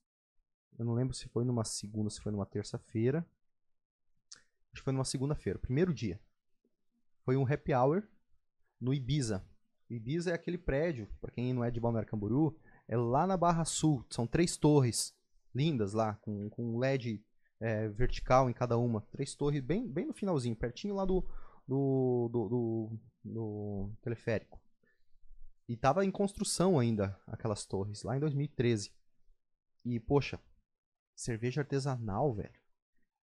eu 0.79 0.85
não 0.85 0.95
lembro 0.95 1.15
se 1.15 1.29
foi 1.29 1.45
numa 1.45 1.65
segunda, 1.65 2.11
se 2.11 2.21
foi 2.21 2.33
numa 2.33 2.47
terça-feira. 2.47 3.27
Acho 4.73 4.81
que 4.81 4.85
foi 4.85 4.93
numa 4.93 5.05
segunda-feira, 5.05 5.59
primeiro 5.59 5.93
dia. 5.93 6.19
Foi 7.25 7.37
um 7.37 7.47
happy 7.47 7.75
hour 7.75 8.03
no 8.81 8.95
Ibiza. 8.95 9.45
O 9.89 9.93
Ibiza 9.93 10.31
é 10.31 10.35
aquele 10.35 10.57
prédio, 10.57 11.09
para 11.21 11.31
quem 11.31 11.53
não 11.53 11.63
é 11.63 11.71
de 11.71 11.79
Balneário 11.79 12.09
Camboriú, 12.09 12.57
é 12.89 12.97
lá 12.97 13.27
na 13.27 13.37
Barra 13.37 13.65
Sul. 13.65 14.05
São 14.09 14.27
três 14.27 14.57
torres 14.57 15.15
lindas 15.55 15.93
lá, 15.93 16.15
com, 16.23 16.49
com 16.49 16.79
LED 16.79 17.23
é, 17.63 17.89
vertical 17.89 18.51
em 18.51 18.53
cada 18.53 18.77
uma. 18.77 19.01
Três 19.13 19.35
torres 19.35 19.61
bem, 19.63 19.87
bem 19.89 20.07
no 20.07 20.13
finalzinho, 20.13 20.57
pertinho 20.57 20.95
lá 20.95 21.05
do, 21.05 21.25
do, 21.67 22.29
do, 22.33 22.49
do- 22.49 22.99
do 23.25 23.93
teleférico. 24.03 24.61
E 25.69 25.77
tava 25.77 26.05
em 26.05 26.11
construção 26.11 26.79
ainda 26.79 27.19
aquelas 27.27 27.65
torres, 27.65 28.03
lá 28.03 28.17
em 28.17 28.21
2013. 28.21 28.93
E, 29.85 29.99
poxa, 30.01 30.39
cerveja 31.17 31.61
artesanal, 31.61 32.35
velho. 32.35 32.61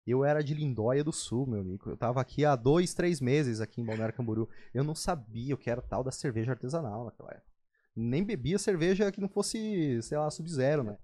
Eu 0.07 0.25
era 0.25 0.43
de 0.45 0.55
Lindóia 0.55 1.03
do 1.03 1.13
Sul, 1.13 1.47
meu 1.47 1.61
amigo. 1.61 1.91
Eu 1.91 1.97
tava 1.97 2.21
aqui 2.21 2.45
há 2.45 2.55
dois, 2.55 2.95
três 2.95 3.21
meses 3.21 3.61
aqui 3.61 3.81
em 3.81 3.85
Balneário 3.85 4.15
Camboriú. 4.15 4.49
Eu 4.73 4.85
não 4.85 4.95
sabia 4.95 5.55
o 5.55 5.59
que 5.59 5.69
era 5.69 5.83
tal 5.83 6.05
da 6.05 6.13
cerveja 6.13 6.53
artesanal 6.53 7.05
naquela 7.05 7.33
época. 7.33 7.51
Nem 7.97 8.23
bebia 8.23 8.59
cerveja 8.59 9.11
que 9.11 9.21
não 9.21 9.29
fosse, 9.29 10.01
sei 10.03 10.17
lá, 10.17 10.31
Sub-Zero, 10.31 10.85
né? 10.85 10.99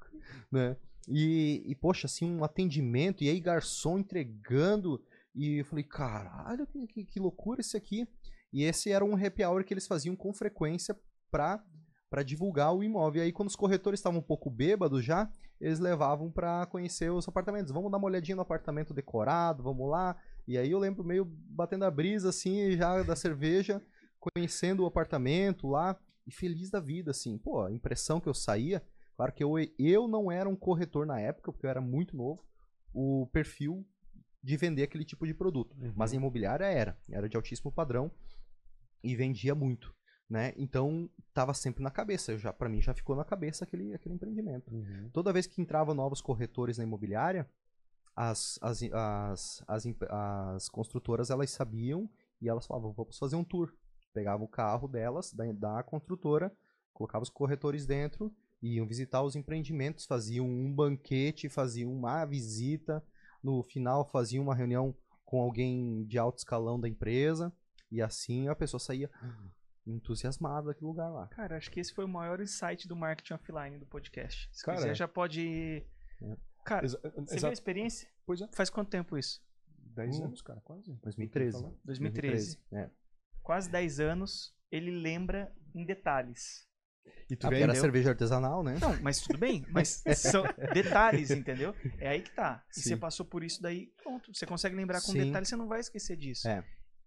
né? 0.53 0.77
E, 1.09 1.63
e, 1.67 1.75
poxa, 1.75 2.07
assim, 2.07 2.31
um 2.31 2.45
atendimento, 2.45 3.25
e 3.25 3.29
aí 3.29 3.41
garçom 3.41 3.99
entregando, 3.99 5.03
e 5.35 5.61
eu 5.61 5.65
falei, 5.65 5.85
caralho, 5.85 6.67
que, 6.67 7.05
que, 7.05 7.21
loucura 7.21 7.61
esse 7.61 7.77
aqui. 7.77 8.07
E 8.53 8.65
esse 8.65 8.91
era 8.91 9.05
um 9.05 9.15
happy 9.15 9.45
hour 9.45 9.65
que 9.65 9.73
eles 9.73 9.87
faziam 9.87 10.15
com 10.15 10.33
frequência 10.33 10.99
pra, 11.31 11.65
pra 12.11 12.23
divulgar 12.23 12.75
o 12.75 12.85
imóvel. 12.85 13.23
E 13.23 13.25
aí, 13.27 13.33
quando 13.33 13.49
os 13.49 13.57
corretores 13.57 13.99
estavam 13.99 14.21
um 14.21 14.23
pouco 14.23 14.51
bêbados 14.51 15.05
já, 15.05 15.31
eles 15.61 15.79
levavam 15.79 16.31
pra 16.31 16.67
conhecer 16.67 17.11
os 17.11 17.27
apartamentos. 17.27 17.73
Vamos 17.73 17.91
dar 17.91 17.99
uma 17.99 18.07
olhadinha 18.07 18.37
no 18.37 18.43
apartamento 18.43 18.93
decorado, 18.93 19.63
vamos 19.63 19.89
lá. 19.89 20.17
E 20.47 20.59
aí 20.59 20.71
eu 20.71 20.79
lembro 20.79 21.03
meio 21.03 21.25
batendo 21.25 21.85
a 21.85 21.91
brisa, 21.91 22.29
assim, 22.29 22.73
já 22.73 23.03
da 23.03 23.17
cerveja, 23.17 23.83
conhecendo 24.21 24.83
o 24.83 24.87
apartamento 24.87 25.69
lá, 25.69 25.99
e 26.27 26.33
feliz 26.33 26.71
da 26.71 26.81
vida, 26.81 27.11
assim. 27.11 27.39
Pô, 27.39 27.63
a 27.63 27.73
impressão 27.73 28.21
que 28.21 28.29
eu 28.29 28.35
saía 28.35 28.83
Claro 29.17 29.33
que 29.33 29.45
eu, 29.45 29.55
eu 29.79 30.09
não 30.09 30.31
era 30.31 30.49
um 30.49 30.57
corretor 30.57 31.07
na 31.07 31.21
época, 31.21 31.53
porque 31.53 31.67
eu 31.67 31.71
era 31.71 31.81
muito 31.81 32.17
novo, 32.17 32.45
o 32.93 33.27
perfil 33.33 33.87
de 34.43 34.57
vender 34.57 34.83
aquele 34.83 35.05
tipo 35.05 35.27
de 35.27 35.35
produto. 35.35 35.77
Uhum. 35.81 35.93
Mas 35.95 36.13
a 36.13 36.17
imobiliária 36.17 36.65
era, 36.65 36.99
era 37.11 37.29
de 37.29 37.37
altíssimo 37.37 37.71
padrão 37.71 38.11
e 39.03 39.15
vendia 39.15 39.55
muito, 39.55 39.95
né? 40.29 40.53
Então 40.57 41.09
tava 41.33 41.55
sempre 41.55 41.83
na 41.83 41.91
cabeça, 41.91 42.37
já 42.37 42.53
para 42.53 42.69
mim 42.69 42.81
já 42.81 42.93
ficou 42.93 43.15
na 43.15 43.25
cabeça 43.25 43.65
aquele, 43.65 43.95
aquele 43.95 44.15
empreendimento. 44.15 44.75
Uhum. 44.75 45.11
Toda 45.13 45.33
vez 45.33 45.47
que 45.47 45.61
entravam 45.61 45.95
novos 45.95 46.21
corretores 46.21 46.79
na 46.79 46.85
imobiliária, 46.85 47.49
as, 48.15 48.59
as, 48.61 48.83
as, 48.93 49.65
as, 49.67 49.87
as 50.09 50.69
construtoras 50.69 51.31
elas 51.31 51.51
sabiam 51.51 52.11
e 52.41 52.49
elas 52.49 52.67
falavam, 52.67 52.93
vamos 52.93 53.19
fazer 53.19 53.37
um 53.37 53.45
tour. 53.45 53.73
Pegavam 54.13 54.45
o 54.45 54.49
carro 54.49 54.89
delas, 54.89 55.33
da, 55.33 55.51
da 55.53 55.83
construtora, 55.83 56.55
colocavam 56.93 57.23
os 57.23 57.31
corretores 57.31 57.87
dentro, 57.87 58.35
iam 58.63 58.87
visitar 58.87 59.23
os 59.23 59.35
empreendimentos, 59.35 60.05
faziam 60.07 60.47
um 60.49 60.73
banquete, 60.73 61.49
faziam 61.49 61.93
uma 61.93 62.25
visita, 62.25 63.05
no 63.43 63.63
final 63.63 64.09
faziam 64.11 64.45
uma 64.45 64.55
reunião 64.55 64.95
com 65.25 65.41
alguém 65.41 66.05
de 66.05 66.17
alto 66.19 66.39
escalão 66.39 66.79
da 66.79 66.89
empresa, 66.89 67.53
e 67.91 68.01
assim 68.01 68.49
a 68.49 68.55
pessoa 68.55 68.79
saía 68.79 69.11
entusiasmada 69.87 70.69
daquele 70.69 70.87
lugar 70.87 71.09
lá. 71.09 71.27
Cara, 71.29 71.57
acho 71.57 71.71
que 71.71 71.81
esse 71.81 71.93
foi 71.93 72.05
o 72.05 72.09
maior 72.09 72.41
insight 72.41 72.87
do 72.87 72.95
marketing 72.95 73.35
offline 73.35 73.79
do 73.79 73.87
podcast. 73.87 74.49
Se 74.53 74.65
Cara, 74.65 74.79
quiser, 74.79 74.91
é. 74.91 74.95
já 74.95 75.09
pode. 75.09 75.85
Cara, 76.65 76.85
Exa- 76.87 77.01
você 77.17 77.37
viu 77.41 77.49
a 77.49 77.53
experiência? 77.53 78.09
Pois 78.25 78.41
é. 78.41 78.49
Faz 78.53 78.71
quanto 78.71 78.91
tempo 78.91 79.19
isso? 79.19 79.43
10 79.95 80.21
Hum. 80.21 80.25
anos, 80.27 80.41
cara, 80.43 80.61
quase. 80.61 80.93
2013. 81.03 81.59
Falando. 81.59 81.79
2013. 81.85 82.59
É. 82.73 82.89
Quase 83.43 83.69
10 83.71 83.99
anos. 84.01 84.55
Ele 84.71 84.91
lembra 84.91 85.53
em 85.75 85.85
detalhes. 85.85 86.67
E 87.31 87.37
tu 87.37 87.47
Ah, 87.47 87.51
vê 87.51 87.57
porque 87.57 87.63
era 87.63 87.75
cerveja 87.75 88.11
artesanal, 88.11 88.63
né? 88.63 88.79
Não, 88.81 88.97
mas 89.03 89.21
tudo 89.21 89.39
bem. 89.39 89.65
Mas 89.71 90.03
são 90.17 90.45
detalhes, 90.73 91.31
entendeu? 91.31 91.75
É 91.99 92.09
aí 92.09 92.21
que 92.23 92.31
tá. 92.31 92.63
E 92.71 92.75
Sim. 92.75 92.91
você 92.91 92.97
passou 92.97 93.25
por 93.25 93.43
isso 93.43 93.63
daí, 93.63 93.87
pronto. 94.03 94.33
Você 94.35 94.45
consegue 94.47 94.77
lembrar 94.77 95.01
com 95.01 95.13
Sim. 95.13 95.19
detalhes, 95.27 95.49
você 95.49 95.57
não 95.57 95.67
vai 95.69 95.81
esquecer 95.81 96.17
disso. 96.17 96.47
É. 96.49 96.63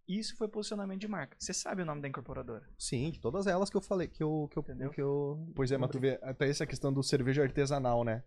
Isso 0.08 0.36
foi 0.38 0.48
posicionamento 0.48 1.02
de 1.02 1.08
marca. 1.08 1.36
Você 1.40 1.54
sabe 1.54 1.82
o 1.82 1.86
nome 1.86 2.02
da 2.02 2.08
incorporadora. 2.08 2.64
Sim, 2.78 3.10
de 3.10 3.20
todas 3.20 3.48
elas 3.48 3.70
que 3.72 3.78
eu 3.78 3.82
falei, 3.82 4.08
que 4.08 4.22
eu, 4.22 4.48
que 4.52 4.58
eu, 4.58 4.62
Entendeu? 4.64 4.90
que 4.92 5.02
eu 5.02 5.52
Pois 5.56 5.72
é, 5.72 5.78
mas 5.78 5.90
tu 5.90 6.00
vê 6.00 6.20
até 6.22 6.48
essa 6.48 6.66
questão 6.66 6.94
do 6.94 7.02
cerveja 7.02 7.42
artesanal, 7.42 8.04
né? 8.04 8.24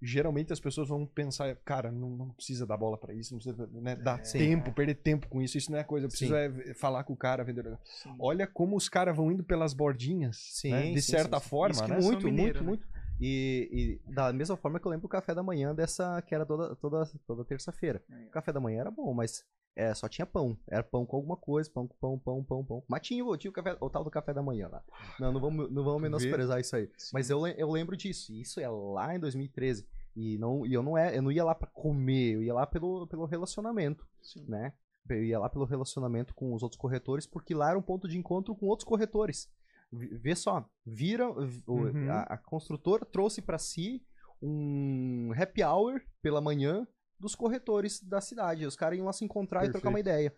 Geralmente 0.00 0.52
as 0.52 0.60
pessoas 0.60 0.88
vão 0.88 1.06
pensar, 1.06 1.54
cara, 1.64 1.90
não, 1.92 2.10
não 2.10 2.28
precisa 2.30 2.66
dar 2.66 2.76
bola 2.76 2.96
pra 2.96 3.12
isso, 3.12 3.34
não 3.34 3.40
precisa 3.40 3.66
né, 3.72 3.96
dar 3.96 4.18
É. 4.18 4.22
tempo, 4.22 4.72
perder 4.72 4.94
tempo 4.94 5.28
com 5.28 5.42
isso, 5.42 5.58
isso 5.58 5.70
não 5.70 5.78
é 5.78 5.84
coisa, 5.84 6.06
eu 6.06 6.10
preciso 6.10 6.34
é 6.34 6.74
falar 6.74 7.04
com 7.04 7.12
o 7.12 7.16
cara, 7.16 7.44
vender. 7.44 7.78
Sim. 7.84 8.14
Olha 8.18 8.46
como 8.46 8.76
os 8.76 8.88
caras 8.88 9.16
vão 9.16 9.30
indo 9.30 9.44
pelas 9.44 9.74
bordinhas, 9.74 10.36
Sim, 10.52 10.70
né, 10.70 10.92
de 10.92 11.02
sim, 11.02 11.12
certa 11.12 11.38
forma, 11.40 11.86
né? 11.86 12.00
sou 12.00 12.12
muito, 12.12 12.24
mineiro, 12.26 12.64
muito, 12.64 12.64
né? 12.64 12.66
muito. 12.66 13.00
E, 13.20 14.00
e 14.08 14.12
da 14.14 14.32
mesma 14.32 14.56
forma 14.56 14.80
que 14.80 14.86
eu 14.86 14.90
lembro 14.90 15.06
o 15.06 15.10
café 15.10 15.34
da 15.34 15.42
manhã 15.42 15.74
dessa, 15.74 16.22
que 16.22 16.34
era 16.34 16.46
toda, 16.46 16.74
toda, 16.76 17.04
toda 17.26 17.44
terça-feira. 17.44 18.02
É. 18.10 18.26
O 18.28 18.30
café 18.30 18.50
da 18.52 18.60
manhã 18.60 18.80
era 18.80 18.90
bom, 18.90 19.12
mas 19.12 19.44
é, 19.76 19.94
só 19.94 20.08
tinha 20.08 20.26
pão. 20.26 20.58
Era 20.68 20.82
pão 20.82 21.06
com 21.06 21.16
alguma 21.16 21.36
coisa, 21.36 21.70
pão 21.70 21.86
com 21.86 21.96
pão, 21.96 22.18
pão, 22.18 22.44
pão, 22.44 22.64
pão. 22.64 22.84
Mas 22.88 23.00
tinha, 23.02 23.24
o- 23.24 23.36
tinha 23.36 23.50
o, 23.50 23.54
café, 23.54 23.76
o 23.80 23.88
tal 23.90 24.04
do 24.04 24.10
café 24.10 24.34
da 24.34 24.42
manhã 24.42 24.68
lá. 24.68 24.82
Não, 25.18 25.32
não 25.32 25.40
vamos, 25.40 25.70
não 25.70 25.84
vamos 25.84 26.02
menosprezar 26.02 26.60
isso 26.60 26.76
aí. 26.76 26.90
Sim. 26.96 27.10
Mas 27.14 27.30
eu, 27.30 27.46
eu 27.46 27.70
lembro 27.70 27.96
disso. 27.96 28.32
E 28.32 28.40
isso 28.42 28.60
é 28.60 28.68
lá 28.68 29.14
em 29.14 29.20
2013. 29.20 29.86
E, 30.16 30.36
não, 30.38 30.66
e 30.66 30.72
eu, 30.74 30.82
não 30.82 30.98
é, 30.98 31.16
eu 31.16 31.22
não 31.22 31.30
ia 31.32 31.44
lá 31.44 31.54
pra 31.54 31.68
comer, 31.68 32.34
eu 32.34 32.42
ia 32.42 32.52
lá 32.52 32.66
pelo, 32.66 33.06
pelo 33.06 33.24
relacionamento, 33.26 34.06
Sim. 34.20 34.44
né? 34.48 34.72
Eu 35.08 35.24
ia 35.24 35.38
lá 35.38 35.48
pelo 35.48 35.64
relacionamento 35.64 36.34
com 36.34 36.52
os 36.52 36.62
outros 36.62 36.78
corretores, 36.80 37.26
porque 37.26 37.54
lá 37.54 37.70
era 37.70 37.78
um 37.78 37.82
ponto 37.82 38.06
de 38.08 38.18
encontro 38.18 38.54
com 38.56 38.66
outros 38.66 38.86
corretores. 38.86 39.48
Vê 39.92 40.34
só, 40.36 40.64
vira, 40.84 41.32
v- 41.32 41.62
o- 41.66 41.74
Uhum. 41.86 42.10
a, 42.10 42.22
a 42.22 42.36
construtora 42.38 43.04
trouxe 43.04 43.40
pra 43.40 43.58
si 43.58 44.04
um 44.42 45.32
happy 45.36 45.62
hour 45.62 46.00
pela 46.22 46.40
manhã 46.40 46.86
dos 47.20 47.34
corretores 47.34 48.00
da 48.02 48.20
cidade. 48.20 48.66
Os 48.66 48.74
caras 48.76 48.96
iam 48.98 49.06
lá 49.06 49.12
se 49.12 49.24
encontrar 49.24 49.64
e 49.66 49.70
trocar 49.70 49.88
uma 49.90 50.00
ideia. 50.00 50.34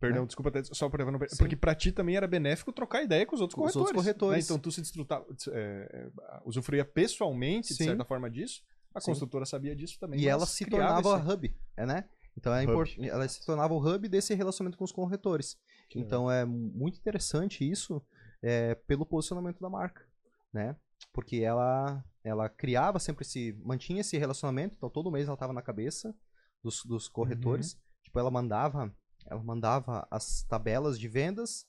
Perdão, 0.00 0.24
desculpa, 0.26 0.50
até, 0.50 0.62
só 0.62 0.88
pra 0.88 1.04
não... 1.10 1.18
Porque 1.18 1.56
pra 1.56 1.74
ti 1.74 1.90
também 1.90 2.16
era 2.16 2.26
benéfico 2.28 2.72
trocar 2.72 3.02
ideia 3.02 3.26
com 3.26 3.34
os 3.34 3.40
outros 3.40 3.56
Com 3.56 3.64
os 3.66 3.72
corretores. 3.72 3.88
outros 3.96 4.04
corretores. 4.04 4.44
né? 4.48 4.54
Então 4.54 4.58
tu 4.58 4.70
se 4.70 4.80
desfrutava, 4.80 5.26
é, 5.50 5.88
é, 5.92 6.40
usufruía 6.44 6.84
pessoalmente, 6.84 7.68
de 7.68 7.74
Sim. 7.74 7.84
certa 7.86 8.04
forma, 8.04 8.30
disso. 8.30 8.62
A 8.94 9.00
Sim. 9.00 9.10
construtora 9.10 9.44
sabia 9.44 9.74
disso 9.74 9.98
também. 9.98 10.20
E 10.20 10.28
ela 10.28 10.46
se 10.46 10.64
tornava 10.66 11.18
esse- 11.18 11.28
hub, 11.32 11.54
é, 11.76 11.84
né? 11.84 12.04
Então 12.36 12.54
é 12.54 12.62
import... 12.62 12.96
ela 13.00 13.26
se 13.26 13.44
tornava 13.44 13.74
o 13.74 13.78
hub 13.84 14.08
desse 14.08 14.32
relacionamento 14.34 14.78
com 14.78 14.84
os 14.84 14.92
corretores. 14.92 15.58
Que 15.88 15.98
legal. 15.98 16.06
Então 16.06 16.30
é 16.30 16.44
muito 16.44 16.96
interessante 17.00 17.68
isso 17.68 18.00
é, 18.40 18.76
pelo 18.76 19.04
posicionamento 19.04 19.58
da 19.60 19.68
marca, 19.68 20.06
né? 20.52 20.76
Porque 21.12 21.36
ela 21.36 22.04
ela 22.24 22.48
criava 22.48 22.98
sempre 22.98 23.22
esse 23.22 23.52
mantinha 23.64 24.00
esse 24.00 24.18
relacionamento, 24.18 24.74
então 24.76 24.90
todo 24.90 25.10
mês 25.10 25.26
ela 25.26 25.34
estava 25.34 25.52
na 25.52 25.62
cabeça 25.62 26.14
dos, 26.62 26.84
dos 26.84 27.08
corretores. 27.08 27.78
Tipo, 28.02 28.18
ela 28.18 28.30
mandava 28.30 28.94
ela 29.26 29.42
mandava 29.42 30.06
as 30.10 30.42
tabelas 30.44 30.98
de 30.98 31.08
vendas 31.08 31.66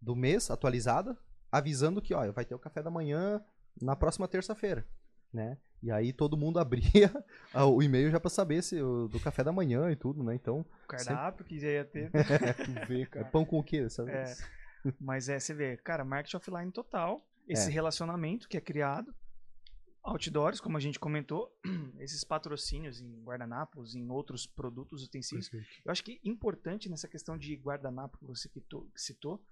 do 0.00 0.14
mês 0.14 0.50
atualizada, 0.50 1.16
avisando 1.50 2.00
que, 2.00 2.14
ó, 2.14 2.30
vai 2.32 2.44
ter 2.44 2.54
o 2.54 2.58
café 2.58 2.82
da 2.82 2.90
manhã 2.90 3.42
na 3.80 3.96
próxima 3.96 4.28
terça-feira, 4.28 4.86
né? 5.32 5.58
E 5.82 5.90
aí 5.90 6.12
todo 6.12 6.36
mundo 6.36 6.58
abria 6.60 7.10
o 7.54 7.82
e-mail 7.82 8.10
já 8.10 8.20
para 8.20 8.30
saber 8.30 8.62
se 8.62 8.80
o, 8.80 9.08
do 9.08 9.18
café 9.18 9.42
da 9.42 9.52
manhã 9.52 9.90
e 9.90 9.96
tudo, 9.96 10.22
né? 10.22 10.34
Então, 10.34 10.60
O 10.84 10.86
cardápio 10.86 11.44
que 11.44 11.58
já 11.58 11.68
ia 11.68 11.84
ter. 11.84 12.10
Tu 12.10 12.18
vê, 12.86 13.02
é 13.02 13.06
cara. 13.06 13.26
pão 13.26 13.44
com 13.44 13.58
o 13.58 13.64
quê? 13.64 13.88
Sabe? 13.88 14.10
É. 14.10 14.34
Mas 15.00 15.28
é, 15.28 15.38
você 15.38 15.54
vê, 15.54 15.76
cara, 15.76 16.04
marketing 16.04 16.36
offline 16.36 16.72
total. 16.72 17.26
Esse 17.52 17.68
É. 17.68 17.72
relacionamento 17.72 18.48
que 18.48 18.56
é 18.56 18.60
criado. 18.60 19.14
Outdoors, 20.02 20.60
como 20.60 20.76
a 20.76 20.80
gente 20.80 20.98
comentou, 20.98 21.52
esses 22.00 22.24
patrocínios 22.24 23.00
em 23.00 23.22
guardanapos, 23.22 23.94
em 23.94 24.08
outros 24.08 24.46
produtos, 24.46 25.04
utensílios. 25.04 25.50
Eu 25.84 25.92
acho 25.92 26.02
que 26.02 26.18
importante 26.24 26.88
nessa 26.88 27.06
questão 27.06 27.36
de 27.36 27.54
guardanapo 27.56 28.16
que 28.18 28.24
você 28.24 28.48
citou 28.96 29.44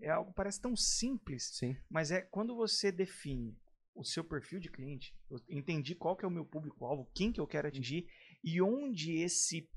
é 0.00 0.10
algo 0.10 0.30
que 0.30 0.36
parece 0.36 0.60
tão 0.60 0.76
simples, 0.76 1.50
Sim. 1.54 1.76
mas 1.90 2.10
é 2.10 2.20
quando 2.20 2.54
você 2.54 2.92
define 2.92 3.58
o 3.94 4.04
seu 4.04 4.22
perfil 4.22 4.60
de 4.60 4.70
cliente, 4.70 5.12
eu 5.30 5.40
entendi 5.48 5.94
qual 5.94 6.14
que 6.14 6.24
é 6.24 6.28
o 6.28 6.30
meu 6.30 6.44
público-alvo, 6.44 7.10
quem 7.14 7.32
que 7.32 7.40
eu 7.40 7.46
quero 7.46 7.66
atingir 7.66 8.06
e 8.44 8.60
onde 8.60 9.12
esse 9.22 9.68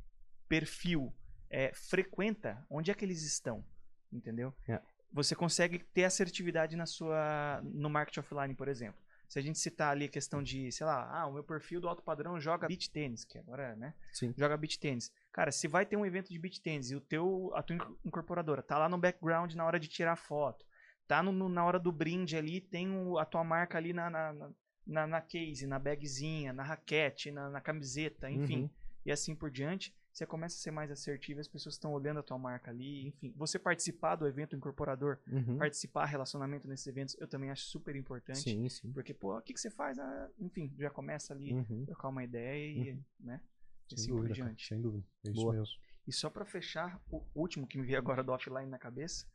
perfil 0.48 1.16
é, 1.50 1.74
frequenta, 1.74 2.64
onde 2.70 2.92
é 2.92 2.94
que 2.94 3.04
eles 3.06 3.24
estão, 3.24 3.66
entendeu? 4.12 4.54
É. 4.68 4.80
Você 5.12 5.36
consegue 5.36 5.80
ter 5.80 6.04
assertividade 6.06 6.76
na 6.76 6.86
sua 6.86 7.62
no 7.64 7.90
marketing 7.90 8.20
offline, 8.20 8.54
por 8.56 8.68
exemplo. 8.68 9.00
Se 9.28 9.38
a 9.38 9.42
gente 9.42 9.60
citar 9.60 9.92
ali 9.92 10.06
a 10.06 10.10
questão 10.10 10.42
de, 10.42 10.72
sei 10.72 10.86
lá, 10.88 11.08
ah, 11.12 11.28
o 11.28 11.34
meu 11.34 11.44
perfil 11.44 11.80
do 11.80 11.88
alto 11.88 12.02
padrão 12.02 12.40
joga 12.40 12.68
beach 12.68 12.90
tênis, 12.90 13.24
que 13.24 13.38
agora, 13.38 13.76
né? 13.76 13.94
Sim. 14.12 14.34
Joga 14.36 14.58
beach 14.58 14.80
tênis. 14.80 15.12
Cara, 15.32 15.52
se 15.52 15.68
vai 15.68 15.86
ter 15.86 15.96
um 15.98 16.06
evento 16.06 16.30
de 16.30 16.40
beach 16.40 16.60
tênis 16.62 16.90
e 16.90 16.96
o 16.96 17.00
teu, 17.02 17.52
a 17.54 17.62
tua 17.62 17.76
incorporadora 18.04 18.64
tá 18.64 18.78
lá 18.78 18.90
no 18.90 18.98
background 18.98 19.54
na 19.54 19.66
hora 19.66 19.80
de 19.80 19.88
tirar 19.88 20.16
foto, 20.16 20.66
tá 21.08 21.22
no, 21.22 21.32
no- 21.32 21.48
na 21.50 21.64
hora 21.64 21.80
do 21.80 21.92
brinde 21.92 22.36
ali, 22.36 22.60
tem 22.60 22.92
o- 22.92 23.20
a 23.20 23.26
tua 23.26 23.44
marca 23.44 23.78
ali 23.78 23.94
na, 23.94 24.10
na, 24.10 24.34
na, 24.34 24.50
na, 24.88 25.08
na 25.08 25.22
case, 25.22 25.68
na 25.68 25.78
bagzinha, 25.78 26.52
na 26.52 26.64
raquete, 26.64 27.32
na, 27.32 27.50
na 27.52 27.62
camiseta, 27.62 28.32
enfim, 28.32 28.64
Uhum. 28.64 28.70
e 29.06 29.12
assim 29.12 29.36
por 29.36 29.52
diante, 29.52 29.94
você 30.20 30.26
começa 30.26 30.58
a 30.58 30.60
ser 30.60 30.72
mais 30.72 30.92
assertivo, 30.92 31.40
as 31.40 31.48
pessoas 31.48 31.76
estão 31.76 31.94
olhando 31.94 32.20
a 32.20 32.24
tua 32.24 32.38
marca 32.38 32.70
ali, 32.70 33.08
enfim. 33.08 33.34
Você 33.38 33.58
participar 33.58 34.18
do 34.18 34.28
evento 34.28 34.54
incorporador, 34.54 35.18
Uhum. 35.32 35.58
participar 35.58 36.06
relacionamento 36.06 36.68
nesses 36.68 36.86
eventos, 36.88 37.16
eu 37.22 37.28
também 37.28 37.50
acho 37.50 37.64
super 37.64 37.96
importante. 37.96 38.42
Sim, 38.42 38.68
sim. 38.68 38.92
Porque, 38.92 39.14
pô, 39.14 39.38
o 39.38 39.42
que, 39.42 39.54
que 39.54 39.60
você 39.62 39.70
faz? 39.70 39.98
Ah, 39.98 40.30
enfim, 40.38 40.76
já 40.78 40.90
começa 40.90 41.34
ali, 41.34 41.54
Uhum. 41.54 41.86
trocar 41.86 42.10
uma 42.10 42.22
ideia 42.22 42.68
e, 42.68 43.00
né? 43.18 43.42
E 43.90 43.96
Sem 43.96 44.04
assim 44.04 44.08
dúvida, 44.12 44.36
cara, 44.36 44.56
sem 44.60 44.82
dúvida. 44.82 45.08
É 45.26 45.30
isso 45.30 45.42
Boa. 45.42 45.54
mesmo. 45.54 45.76
E 46.06 46.12
só 46.12 46.30
pra 46.30 46.44
fechar, 46.46 47.02
o 47.10 47.26
último 47.34 47.66
que 47.66 47.78
me 47.78 47.86
veio 47.86 47.98
agora 47.98 48.22
do 48.22 48.34
offline 48.34 48.70
na 48.70 48.78
cabeça, 48.78 49.26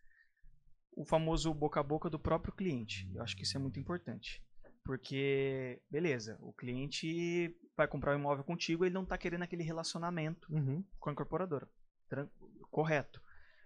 o 0.95 1.05
famoso 1.07 1.55
boca 1.55 1.81
a 1.81 1.83
boca 1.83 2.11
do 2.11 2.19
próprio 2.19 2.53
cliente. 2.53 3.11
Eu 3.15 3.23
acho 3.23 3.35
que 3.35 3.45
isso 3.45 3.57
é 3.57 3.61
muito 3.61 3.81
importante. 3.81 4.45
Porque, 4.85 5.81
beleza, 5.91 6.37
o 6.43 6.53
cliente 6.53 7.57
vai 7.77 7.89
comprar 7.89 8.15
um 8.15 8.19
imóvel 8.19 8.45
contigo, 8.45 8.85
ele 8.85 8.95
não 8.95 9.05
tá 9.05 9.19
querendo 9.19 9.43
aquele 9.43 9.63
relacionamento 9.63 10.53
Uhum. 10.53 10.85
com 10.99 11.11
a 11.11 11.13
incorporadora. 11.13 11.69
Correto. 12.71 13.21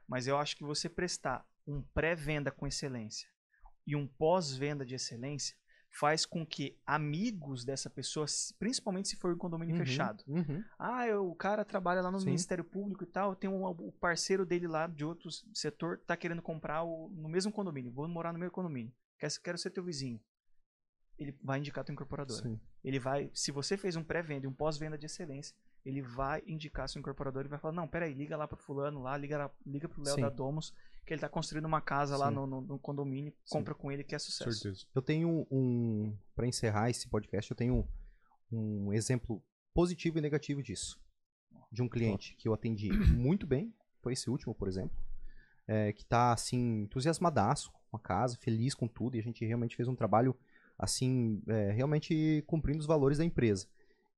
Mas 0.07 0.27
eu 0.27 0.37
acho 0.39 0.57
que 0.57 0.65
você 0.65 0.89
prestar 0.89 1.47
um 1.67 1.83
pré-venda 1.95 2.51
com 2.51 2.67
excelência 2.67 3.29
e 3.87 3.95
um 3.95 4.07
pós-venda 4.07 4.85
de 4.87 4.95
excelência 4.95 5.55
faz 5.91 6.25
com 6.27 6.45
que 6.47 6.79
amigos 6.87 7.65
dessa 7.65 7.89
pessoa, 7.91 8.27
principalmente 8.59 9.09
se 9.09 9.17
for 9.17 9.33
um 9.35 9.39
condomínio 9.39 9.75
Uhum. 9.75 9.81
fechado, 9.81 10.23
Uhum. 10.27 10.63
ah, 10.79 11.07
eu- 11.07 11.29
o 11.31 11.35
cara 11.35 11.65
trabalha 11.65 12.01
lá 12.03 12.11
no 12.11 12.21
Sim. 12.21 12.27
Ministério 12.27 12.63
Público 12.65 13.05
e 13.05 13.07
tal, 13.07 13.35
tem 13.35 13.49
um, 13.49 13.65
o 13.65 13.93
parceiro 13.93 14.45
dele 14.45 14.67
lá 14.69 14.87
de 14.87 15.05
outro 15.05 15.31
setor, 15.55 15.99
tá 16.07 16.17
querendo 16.17 16.43
comprar 16.43 16.83
o- 16.85 17.09
no 17.15 17.29
mesmo 17.29 17.51
condomínio, 17.51 17.91
vou 17.93 18.07
morar 18.07 18.33
no 18.35 18.39
mesmo 18.39 18.53
condomínio, 18.53 18.93
quero, 19.19 19.33
quero 19.43 19.59
ser 19.59 19.71
teu 19.71 19.83
vizinho. 19.83 20.21
Ele 21.19 21.35
vai 21.43 21.59
indicar 21.59 21.83
a 21.83 21.85
tua 21.85 21.93
incorporadora. 21.93 22.43
Sim. 22.43 22.61
Ele 22.85 22.99
vai, 22.99 23.31
se 23.35 23.51
você 23.51 23.77
fez 23.77 23.97
um 23.97 24.05
pré-venda 24.05 24.47
e 24.47 24.49
um 24.49 24.53
pós-venda 24.53 24.97
de 24.97 25.07
excelência, 25.07 25.55
ele 25.85 26.01
vai 26.01 26.43
indicar 26.47 26.85
a 26.85 26.89
sua 26.89 26.99
incorporadora 27.01 27.47
e 27.47 27.51
vai 27.51 27.59
falar, 27.59 27.75
não, 27.75 27.89
peraí, 27.89 28.13
liga 28.15 28.37
lá 28.37 28.47
pro 28.47 28.57
fulano 28.57 29.03
lá, 29.03 29.17
liga, 29.17 29.37
lá, 29.39 29.51
liga 29.67 29.89
pro 29.89 30.03
Léo 30.03 30.15
Sim. 30.15 30.21
da 30.21 30.29
Domus, 30.29 30.73
que 31.05 31.13
ele 31.13 31.21
tá 31.21 31.29
construindo 31.29 31.65
uma 31.65 31.81
casa 31.81 32.17
lá 32.17 32.29
Sim. 32.29 32.35
no, 32.35 32.47
no- 32.47 32.61
no 32.61 32.79
condomínio, 32.79 33.33
compra 33.51 33.75
com 33.75 33.91
ele 33.91 34.05
que 34.05 34.15
é 34.15 34.19
sucesso. 34.19 34.53
Certeza. 34.53 34.87
Eu 34.95 35.03
tenho 35.03 35.47
um. 35.51 36.15
Pra 36.37 36.47
encerrar 36.47 36.89
esse 36.91 37.09
podcast, 37.09 37.51
eu 37.51 37.57
tenho 37.57 37.89
um 38.53 38.93
exemplo 38.93 39.43
positivo 39.75 40.19
e 40.19 40.21
negativo 40.21 40.63
disso. 40.63 41.01
De 41.73 41.83
um 41.83 41.89
cliente 41.89 42.35
que 42.37 42.47
eu 42.49 42.55
atendi 42.55 42.91
muito 43.13 43.47
bem, 43.47 43.75
foi 44.03 44.13
esse 44.13 44.31
último, 44.31 44.55
por 44.55 44.69
exemplo, 44.69 44.97
é, 45.67 45.93
que 45.93 46.05
tá 46.05 46.33
assim, 46.33 46.83
entusiasmadaço 46.83 47.73
com 47.91 47.97
a 47.97 48.01
casa, 48.01 48.37
feliz 48.37 48.75
com 48.75 48.87
tudo, 48.87 49.17
e 49.17 49.21
a 49.21 49.23
gente 49.23 49.45
realmente 49.45 49.75
fez 49.77 49.89
um 49.89 49.95
trabalho 49.97 50.37
assim, 50.79 51.43
é, 51.49 51.73
realmente 51.73 52.43
cumprindo 52.47 52.79
os 52.81 52.87
valores 52.87 53.19
da 53.19 53.25
empresa. 53.25 53.67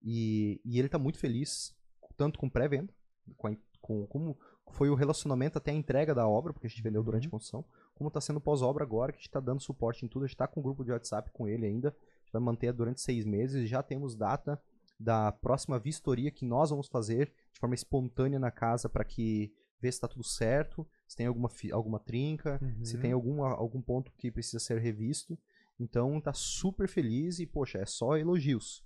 E, 0.02 0.60
e 0.64 0.78
ele 0.78 0.88
tá 0.88 0.98
muito 0.98 1.18
feliz, 1.18 1.74
tanto 2.16 2.38
com 2.38 2.48
pré-venda, 2.48 2.92
com, 3.36 3.56
com 3.80 4.06
como 4.06 4.36
foi 4.72 4.88
o 4.88 4.94
relacionamento 4.94 5.58
até 5.58 5.72
a 5.72 5.74
entrega 5.74 6.14
da 6.14 6.28
obra, 6.28 6.52
porque 6.52 6.66
a 6.66 6.70
gente 6.70 6.82
vendeu 6.82 7.02
durante 7.02 7.26
a 7.26 7.30
construção, 7.30 7.64
como 7.94 8.08
está 8.08 8.20
sendo 8.20 8.40
pós-obra 8.40 8.84
agora, 8.84 9.12
que 9.12 9.16
a 9.16 9.20
gente 9.20 9.28
está 9.28 9.40
dando 9.40 9.60
suporte 9.60 10.04
em 10.04 10.08
tudo, 10.08 10.24
a 10.24 10.26
gente 10.26 10.34
está 10.36 10.46
com 10.46 10.60
um 10.60 10.62
grupo 10.62 10.84
de 10.84 10.92
WhatsApp 10.92 11.30
com 11.32 11.48
ele 11.48 11.66
ainda, 11.66 11.88
a 11.88 12.20
gente 12.24 12.32
vai 12.32 12.40
manter 12.40 12.72
durante 12.72 13.00
seis 13.00 13.24
meses, 13.24 13.68
já 13.68 13.82
temos 13.82 14.14
data 14.14 14.60
da 14.98 15.32
próxima 15.32 15.78
vistoria 15.78 16.30
que 16.30 16.44
nós 16.44 16.70
vamos 16.70 16.86
fazer 16.86 17.32
de 17.52 17.58
forma 17.58 17.74
espontânea 17.74 18.38
na 18.38 18.50
casa 18.50 18.88
para 18.88 19.02
que 19.04 19.52
ver 19.80 19.90
se 19.90 19.96
está 19.96 20.06
tudo 20.06 20.22
certo, 20.22 20.86
se 21.08 21.16
tem 21.16 21.26
alguma, 21.26 21.48
alguma 21.72 21.98
trinca, 21.98 22.60
se 22.84 22.94
Uhum. 22.96 23.00
tem 23.02 23.12
algum, 23.12 23.42
algum 23.42 23.80
ponto 23.80 24.12
que 24.12 24.30
precisa 24.30 24.60
ser 24.60 24.78
revisto. 24.78 25.38
Então 25.80 26.20
tá 26.20 26.34
super 26.34 26.86
feliz 26.86 27.38
e, 27.38 27.46
poxa, 27.46 27.78
é 27.78 27.86
só 27.86 28.18
elogios. 28.18 28.84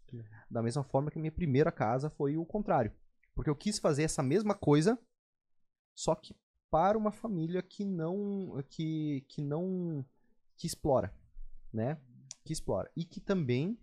Da 0.49 0.63
mesma 0.63 0.85
forma 0.85 1.11
que 1.11 1.19
a 1.19 1.21
minha 1.21 1.33
primeira 1.33 1.73
casa 1.73 2.09
foi 2.09 2.37
o 2.37 2.47
contrário. 2.47 2.93
Porque 3.35 3.51
eu 3.51 3.57
quis 3.57 3.81
fazer 3.81 4.05
essa 4.05 4.23
mesma 4.23 4.55
coisa, 4.55 4.97
só 5.93 6.15
que 6.15 6.37
para 6.71 6.97
uma 6.97 7.11
família 7.11 7.61
que 7.63 7.85
não 7.85 8.63
que, 8.69 9.25
que 9.29 9.43
não 9.43 10.05
que 10.57 10.69
explora, 10.69 11.13
né? 11.73 11.99
Que 12.45 12.53
explora 12.53 12.89
e 12.97 13.05
que 13.05 13.21
também 13.21 13.77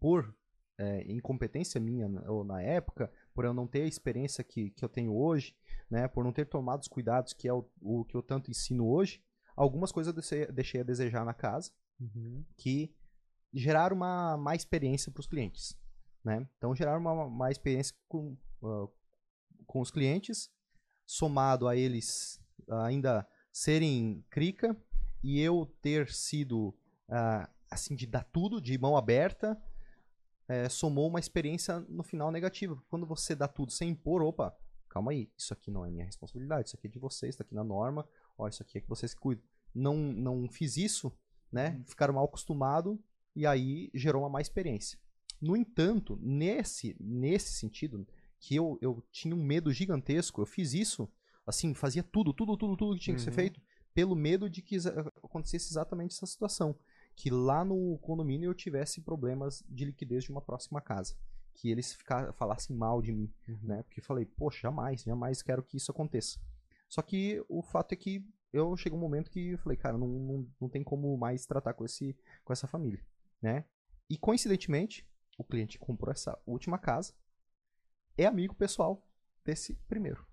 por 0.00 0.34
é, 0.78 1.02
incompetência 1.12 1.78
minha 1.78 2.08
na- 2.08 2.30
ou 2.30 2.44
na 2.44 2.62
época, 2.62 3.12
por 3.34 3.44
eu 3.44 3.52
não 3.52 3.66
ter 3.66 3.82
a 3.82 3.86
experiência 3.86 4.42
que, 4.42 4.70
que 4.70 4.82
eu 4.84 4.88
tenho 4.88 5.14
hoje, 5.14 5.54
né? 5.90 6.08
Por 6.08 6.24
não 6.24 6.32
ter 6.32 6.46
tomado 6.46 6.80
os 6.80 6.88
cuidados 6.88 7.34
que 7.34 7.46
é 7.46 7.52
o, 7.52 7.68
o 7.82 8.06
que 8.06 8.14
eu 8.16 8.22
tanto 8.22 8.50
ensino 8.50 8.88
hoje, 8.88 9.22
algumas 9.54 9.92
coisas 9.92 10.08
eu 10.10 10.14
deixei, 10.14 10.46
deixei 10.50 10.80
a 10.80 10.84
desejar 10.84 11.26
na 11.26 11.34
casa 11.34 11.70
Uhum. 12.00 12.44
que 12.56 12.94
geraram 13.52 13.96
uma 13.96 14.36
má 14.36 14.54
experiência 14.54 15.12
para 15.12 15.20
os 15.20 15.26
clientes. 15.26 15.76
né? 16.24 16.46
Então 16.58 16.74
gerar 16.74 16.98
uma, 16.98 17.12
uma 17.12 17.50
experiência 17.50 17.94
com, 18.08 18.36
uh, 18.62 18.90
com 19.66 19.80
os 19.80 19.90
clientes, 19.90 20.50
somado 21.06 21.68
a 21.68 21.76
eles 21.76 22.40
ainda 22.68 23.26
serem 23.52 24.24
crica 24.30 24.76
e 25.22 25.40
eu 25.40 25.66
ter 25.80 26.10
sido 26.10 26.68
uh, 27.08 27.48
assim 27.70 27.94
de 27.94 28.06
dar 28.06 28.24
tudo 28.24 28.60
de 28.60 28.76
mão 28.78 28.96
aberta, 28.96 29.60
é, 30.48 30.68
somou 30.68 31.08
uma 31.08 31.18
experiência 31.20 31.80
no 31.80 32.02
final 32.02 32.30
negativa. 32.30 32.80
Quando 32.88 33.06
você 33.06 33.34
dá 33.34 33.48
tudo 33.48 33.72
sem 33.72 33.90
impor, 33.90 34.22
opa, 34.22 34.56
calma 34.88 35.12
aí, 35.12 35.30
isso 35.36 35.52
aqui 35.52 35.70
não 35.70 35.84
é 35.84 35.90
minha 35.90 36.04
responsabilidade, 36.04 36.68
isso 36.68 36.76
aqui 36.76 36.86
é 36.86 36.90
de 36.90 36.98
vocês, 36.98 37.34
está 37.34 37.44
aqui 37.44 37.54
na 37.54 37.64
norma, 37.64 38.06
ó, 38.36 38.46
isso 38.46 38.62
aqui 38.62 38.78
é 38.78 38.80
que 38.80 38.88
vocês 38.88 39.14
cuidam. 39.14 39.44
Não, 39.74 39.96
não 39.96 40.48
fiz 40.48 40.76
isso, 40.76 41.12
né? 41.54 41.70
Uhum. 41.70 41.84
Ficaram 41.86 42.14
mal 42.14 42.24
acostumados 42.24 42.98
e 43.34 43.46
aí 43.46 43.90
gerou 43.94 44.22
uma 44.22 44.28
má 44.28 44.40
experiência. 44.40 44.98
No 45.40 45.56
entanto, 45.56 46.18
nesse, 46.20 46.96
nesse 46.98 47.52
sentido, 47.54 48.06
que 48.40 48.56
eu, 48.56 48.76
eu 48.82 49.02
tinha 49.12 49.34
um 49.34 49.42
medo 49.42 49.72
gigantesco, 49.72 50.42
eu 50.42 50.46
fiz 50.46 50.74
isso, 50.74 51.08
assim, 51.46 51.72
fazia 51.72 52.02
tudo, 52.02 52.32
tudo, 52.32 52.56
tudo, 52.56 52.76
tudo 52.76 52.96
que 52.96 53.02
tinha 53.02 53.14
que 53.14 53.22
ser 53.22 53.30
uhum. 53.30 53.36
feito, 53.36 53.60
pelo 53.94 54.16
medo 54.16 54.50
de 54.50 54.60
que 54.60 54.76
acontecesse 55.22 55.70
exatamente 55.70 56.14
essa 56.14 56.26
situação. 56.26 56.76
Que 57.14 57.30
lá 57.30 57.64
no 57.64 57.96
condomínio 57.98 58.50
eu 58.50 58.54
tivesse 58.54 59.00
problemas 59.00 59.62
de 59.68 59.84
liquidez 59.84 60.24
de 60.24 60.30
uma 60.30 60.40
próxima 60.40 60.80
casa. 60.80 61.14
Que 61.54 61.70
eles 61.70 61.92
ficar, 61.92 62.32
falassem 62.32 62.74
mal 62.74 63.00
de 63.00 63.12
mim, 63.12 63.32
uhum. 63.46 63.58
né? 63.62 63.82
Porque 63.84 64.00
eu 64.00 64.04
falei, 64.04 64.24
poxa, 64.24 64.62
jamais, 64.62 65.02
jamais 65.02 65.40
quero 65.40 65.62
que 65.62 65.76
isso 65.76 65.92
aconteça. 65.92 66.40
Só 66.88 67.00
que 67.00 67.44
o 67.48 67.62
fato 67.62 67.92
é 67.92 67.96
que 67.96 68.26
eu 68.54 68.76
cheguei 68.76 68.96
um 68.96 69.00
momento 69.00 69.30
que 69.30 69.50
eu 69.50 69.58
falei, 69.58 69.76
cara, 69.76 69.98
não, 69.98 70.06
não, 70.06 70.48
não 70.60 70.68
tem 70.68 70.84
como 70.84 71.16
mais 71.18 71.44
tratar 71.44 71.74
com, 71.74 71.84
esse, 71.84 72.16
com 72.44 72.52
essa 72.52 72.68
família, 72.68 73.04
né? 73.42 73.64
E 74.08 74.16
coincidentemente, 74.16 75.04
o 75.36 75.42
cliente 75.42 75.76
que 75.76 75.84
comprou 75.84 76.12
essa 76.12 76.38
última 76.46 76.78
casa 76.78 77.12
é 78.16 78.24
amigo 78.24 78.54
pessoal 78.54 79.04
desse 79.44 79.74
primeiro. 79.88 80.24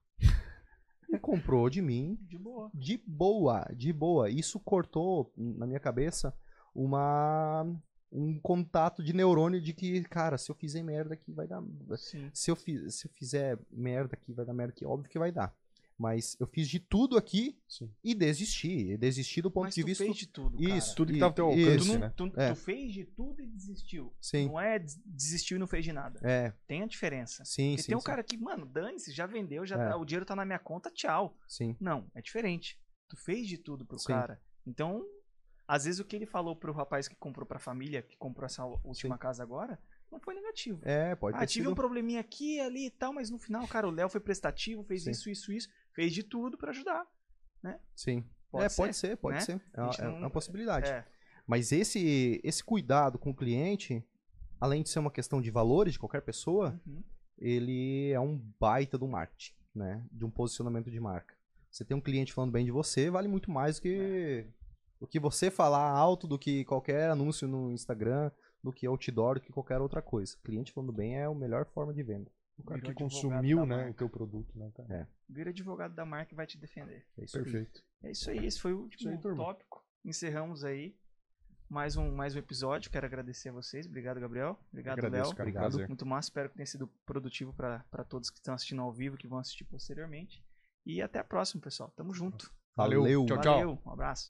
E 1.10 1.20
comprou 1.20 1.70
de 1.70 1.82
mim. 1.82 2.18
De 2.30 2.38
boa. 2.38 2.72
De 2.74 2.98
boa, 3.06 3.66
de 3.76 3.92
boa. 3.92 4.30
Isso 4.30 4.60
cortou 4.60 5.34
na 5.36 5.66
minha 5.66 5.80
cabeça 5.80 6.34
uma 6.74 7.66
um 8.14 8.38
contato 8.40 9.02
de 9.02 9.14
neurônio 9.14 9.62
de 9.62 9.74
que, 9.74 10.04
cara, 10.04 10.38
se 10.38 10.52
eu 10.52 10.56
fizer 10.56 10.84
merda 10.84 11.14
aqui 11.14 11.32
vai 11.32 11.48
dar. 11.48 11.64
Sim. 11.98 12.30
Se 12.34 12.52
eu, 12.52 12.56
se 12.56 13.08
eu 13.08 13.12
fizer 13.12 13.58
merda 13.72 14.16
aqui 14.16 14.34
vai 14.34 14.46
dar 14.46 14.54
merda 14.54 14.74
aqui, 14.74 14.86
óbvio 14.86 15.10
que 15.10 15.20
vai 15.20 15.32
dar. 15.32 15.56
Mas 16.02 16.36
eu 16.40 16.48
fiz 16.48 16.68
de 16.68 16.80
tudo 16.80 17.16
aqui 17.16 17.62
Sim. 17.70 17.94
e 18.04 18.16
desisti. 18.16 18.98
Desisti 18.98 19.40
do 19.40 19.52
ponto 19.52 19.66
Mas 19.66 19.76
de 19.76 19.84
vista. 19.84 20.04
fez 20.04 20.18
de 20.18 20.26
tudo. 20.26 20.58
Cara. 20.58 20.76
Isso, 20.76 20.96
tudo 20.96 21.14
que 21.14 21.20
tava 21.20 21.30
ao 21.30 21.36
teu 21.36 21.46
alcance. 21.46 21.78
Tu, 21.78 21.94
não, 21.94 22.00
né? 22.00 22.14
tu, 22.18 22.34
é. 22.36 22.50
tu, 22.50 22.56
fez 22.56 22.92
de 22.92 23.06
tudo 23.06 23.40
e 23.40 23.46
desistiu. 23.46 24.12
Sim. 24.20 24.48
Não 24.48 24.60
é 24.60 24.80
desistiu 25.06 25.58
e 25.58 25.60
não 25.60 25.68
fez 25.68 25.86
de 25.86 25.94
nada. 25.94 26.20
É. 26.24 26.52
Tem 26.66 26.82
a 26.82 26.88
diferença. 26.88 27.46
Sim, 27.46 27.70
Porque 27.70 27.84
sim. 27.84 27.88
tem 27.90 27.96
um 27.96 28.00
sim. 28.00 28.06
cara 28.08 28.24
que, 28.24 28.36
mano, 28.36 28.66
dane-se, 28.66 29.12
já 29.12 29.28
vendeu, 29.28 29.64
já 29.64 29.76
é. 29.76 29.90
tá, 29.90 29.96
o 29.96 30.04
dinheiro 30.04 30.26
tá 30.26 30.36
na 30.36 30.44
minha 30.44 30.58
conta, 30.58 30.90
tchau. 30.90 31.38
Sim. 31.48 31.78
Não, 31.80 32.10
é 32.16 32.22
diferente. 32.22 32.82
Tu 33.08 33.16
fez 33.16 33.48
de 33.48 33.60
tudo 33.60 33.86
pro 33.86 34.00
sim. 34.00 34.08
cara. 34.08 34.42
Então, 34.66 35.06
às 35.68 35.86
vezes 35.86 36.00
o 36.00 36.06
que 36.06 36.16
ele 36.16 36.26
falou 36.26 36.56
pro 36.56 36.74
rapaz 36.74 37.08
que 37.08 37.16
comprou 37.16 37.46
pra 37.46 37.60
família, 37.60 38.02
que 38.02 38.18
comprou 38.18 38.48
essa 38.48 38.66
última 38.66 39.16
sim. 39.16 39.20
casa 39.20 39.44
agora, 39.44 39.80
não 40.12 40.20
foi 40.20 40.36
negativo. 40.36 40.82
É, 40.84 41.16
pode 41.16 41.38
ah, 41.38 41.46
tive 41.46 41.64
sido... 41.64 41.72
um 41.72 41.76
probleminha 41.76 42.20
aqui, 42.20 42.60
ali 42.60 42.88
e 42.88 42.90
tal, 42.90 43.14
mas 43.14 43.30
no 43.30 43.40
final, 43.40 43.66
cara, 43.68 43.88
o 43.88 43.92
Léo 43.92 44.10
foi 44.10 44.20
prestativo, 44.20 44.84
fez 44.84 45.04
Sim. 45.04 45.12
isso, 45.12 45.30
isso, 45.30 45.54
isso, 45.54 45.70
fez 45.94 46.14
de 46.14 46.24
tudo 46.24 46.58
para 46.58 46.72
ajudar, 46.72 47.06
né? 47.62 47.80
Sim. 47.96 48.26
Pode 48.52 48.66
é, 48.66 48.70
ser, 48.70 48.82
pode 48.82 48.96
ser, 48.96 49.18
pode 49.18 49.36
né? 49.36 49.42
ser. 49.42 49.62
É, 49.74 49.82
uma, 49.82 49.92
é 49.92 50.02
não... 50.04 50.16
é 50.16 50.20
uma 50.20 50.30
possibilidade. 50.30 50.90
É. 50.90 51.06
Mas 51.48 51.72
esse, 51.72 52.40
esse 52.44 52.64
cuidado 52.64 53.18
com 53.18 53.32
o 53.32 53.36
cliente, 53.36 54.06
além 54.60 54.84
de 54.84 54.90
ser 54.90 55.00
uma 55.00 55.12
questão 55.12 55.42
de 55.42 55.50
valores 55.50 55.94
de 55.94 56.00
qualquer 56.00 56.22
pessoa, 56.22 56.80
uhum. 56.86 57.04
ele 57.38 58.12
é 58.12 58.20
um 58.20 58.38
baita 58.60 58.98
do 58.98 59.08
marketing, 59.08 59.54
né? 59.74 60.06
De 60.12 60.26
um 60.26 60.30
posicionamento 60.30 60.92
de 60.92 61.00
marca. 61.00 61.36
Você 61.72 61.86
tem 61.86 61.96
um 61.96 62.02
cliente 62.02 62.34
falando 62.34 62.52
bem 62.52 62.66
de 62.66 62.72
você, 62.72 63.10
vale 63.10 63.30
muito 63.30 63.50
mais 63.50 63.78
do 63.78 63.84
que 63.84 64.46
o 65.00 65.08
que 65.08 65.20
você 65.20 65.50
falar 65.50 65.90
alto 65.90 66.28
do 66.28 66.38
que 66.38 66.64
qualquer 66.66 67.10
anúncio 67.10 67.48
no 67.48 67.72
Instagram, 67.72 68.30
do 68.64 68.72
que 68.72 68.86
outdoor, 68.86 69.36
do 69.36 69.42
que 69.42 69.52
qualquer 69.52 69.82
outra 69.82 70.02
coisa. 70.02 70.38
Cliente 70.44 70.72
falando 70.72 70.92
bem 70.92 71.18
é 71.18 71.24
a 71.24 71.34
melhor 71.34 71.66
forma 71.66 71.94
de 71.94 72.04
venda. 72.04 72.30
O 72.62 72.64
cara 72.64 72.82
que 72.82 72.94
consumiu 72.94 73.66
né, 73.66 73.90
o 73.90 73.94
teu 73.94 74.10
produto, 74.10 74.58
né, 74.58 74.72
cara? 74.76 74.94
É. 74.94 75.08
Vira 75.30 75.50
advogado 75.50 75.94
da 75.94 76.06
marca 76.06 76.34
e 76.34 76.36
vai 76.36 76.46
te 76.46 76.58
defender. 76.58 77.06
É 77.18 77.24
isso 77.24 77.34
Perfeito. 77.34 77.84
Aí. 78.04 78.10
É 78.10 78.12
isso 78.12 78.30
aí, 78.30 78.46
esse 78.46 78.60
foi 78.60 78.74
o 78.74 78.82
último 78.82 79.12
aí, 79.12 79.18
tópico. 79.20 79.84
Encerramos 80.04 80.64
aí 80.64 80.96
mais 81.72 81.96
um, 81.96 82.12
mais 82.12 82.36
um 82.36 82.40
episódio. 82.40 82.92
Quero 82.92 83.06
agradecer 83.06 83.48
a 83.48 83.54
vocês. 83.54 83.88
Obrigado, 83.88 84.20
Gabriel. 84.20 84.60
Obrigado, 84.70 85.08
Léo. 85.08 85.30
Obrigado. 85.30 85.88
Muito 85.88 86.06
massa. 86.06 86.28
Espero 86.28 86.50
que 86.50 86.56
tenha 86.56 86.66
sido 86.66 86.88
produtivo 87.06 87.54
para 87.54 88.04
todos 88.04 88.30
que 88.30 88.40
estão 88.40 88.54
assistindo 88.54 88.82
ao 88.82 88.92
vivo, 88.92 89.16
que 89.16 89.28
vão 89.28 89.40
assistir 89.40 89.64
posteriormente. 89.64 90.44
E 90.86 91.02
até 91.02 91.20
a 91.20 91.24
próxima, 91.24 91.62
pessoal. 91.62 91.90
Tamo 91.96 92.14
junto. 92.14 92.52
Valeu. 92.76 93.26
Tchau, 93.26 93.40
tchau. 93.40 93.54
Valeu. 93.54 93.80
Um 93.86 93.92
abraço. 93.92 94.28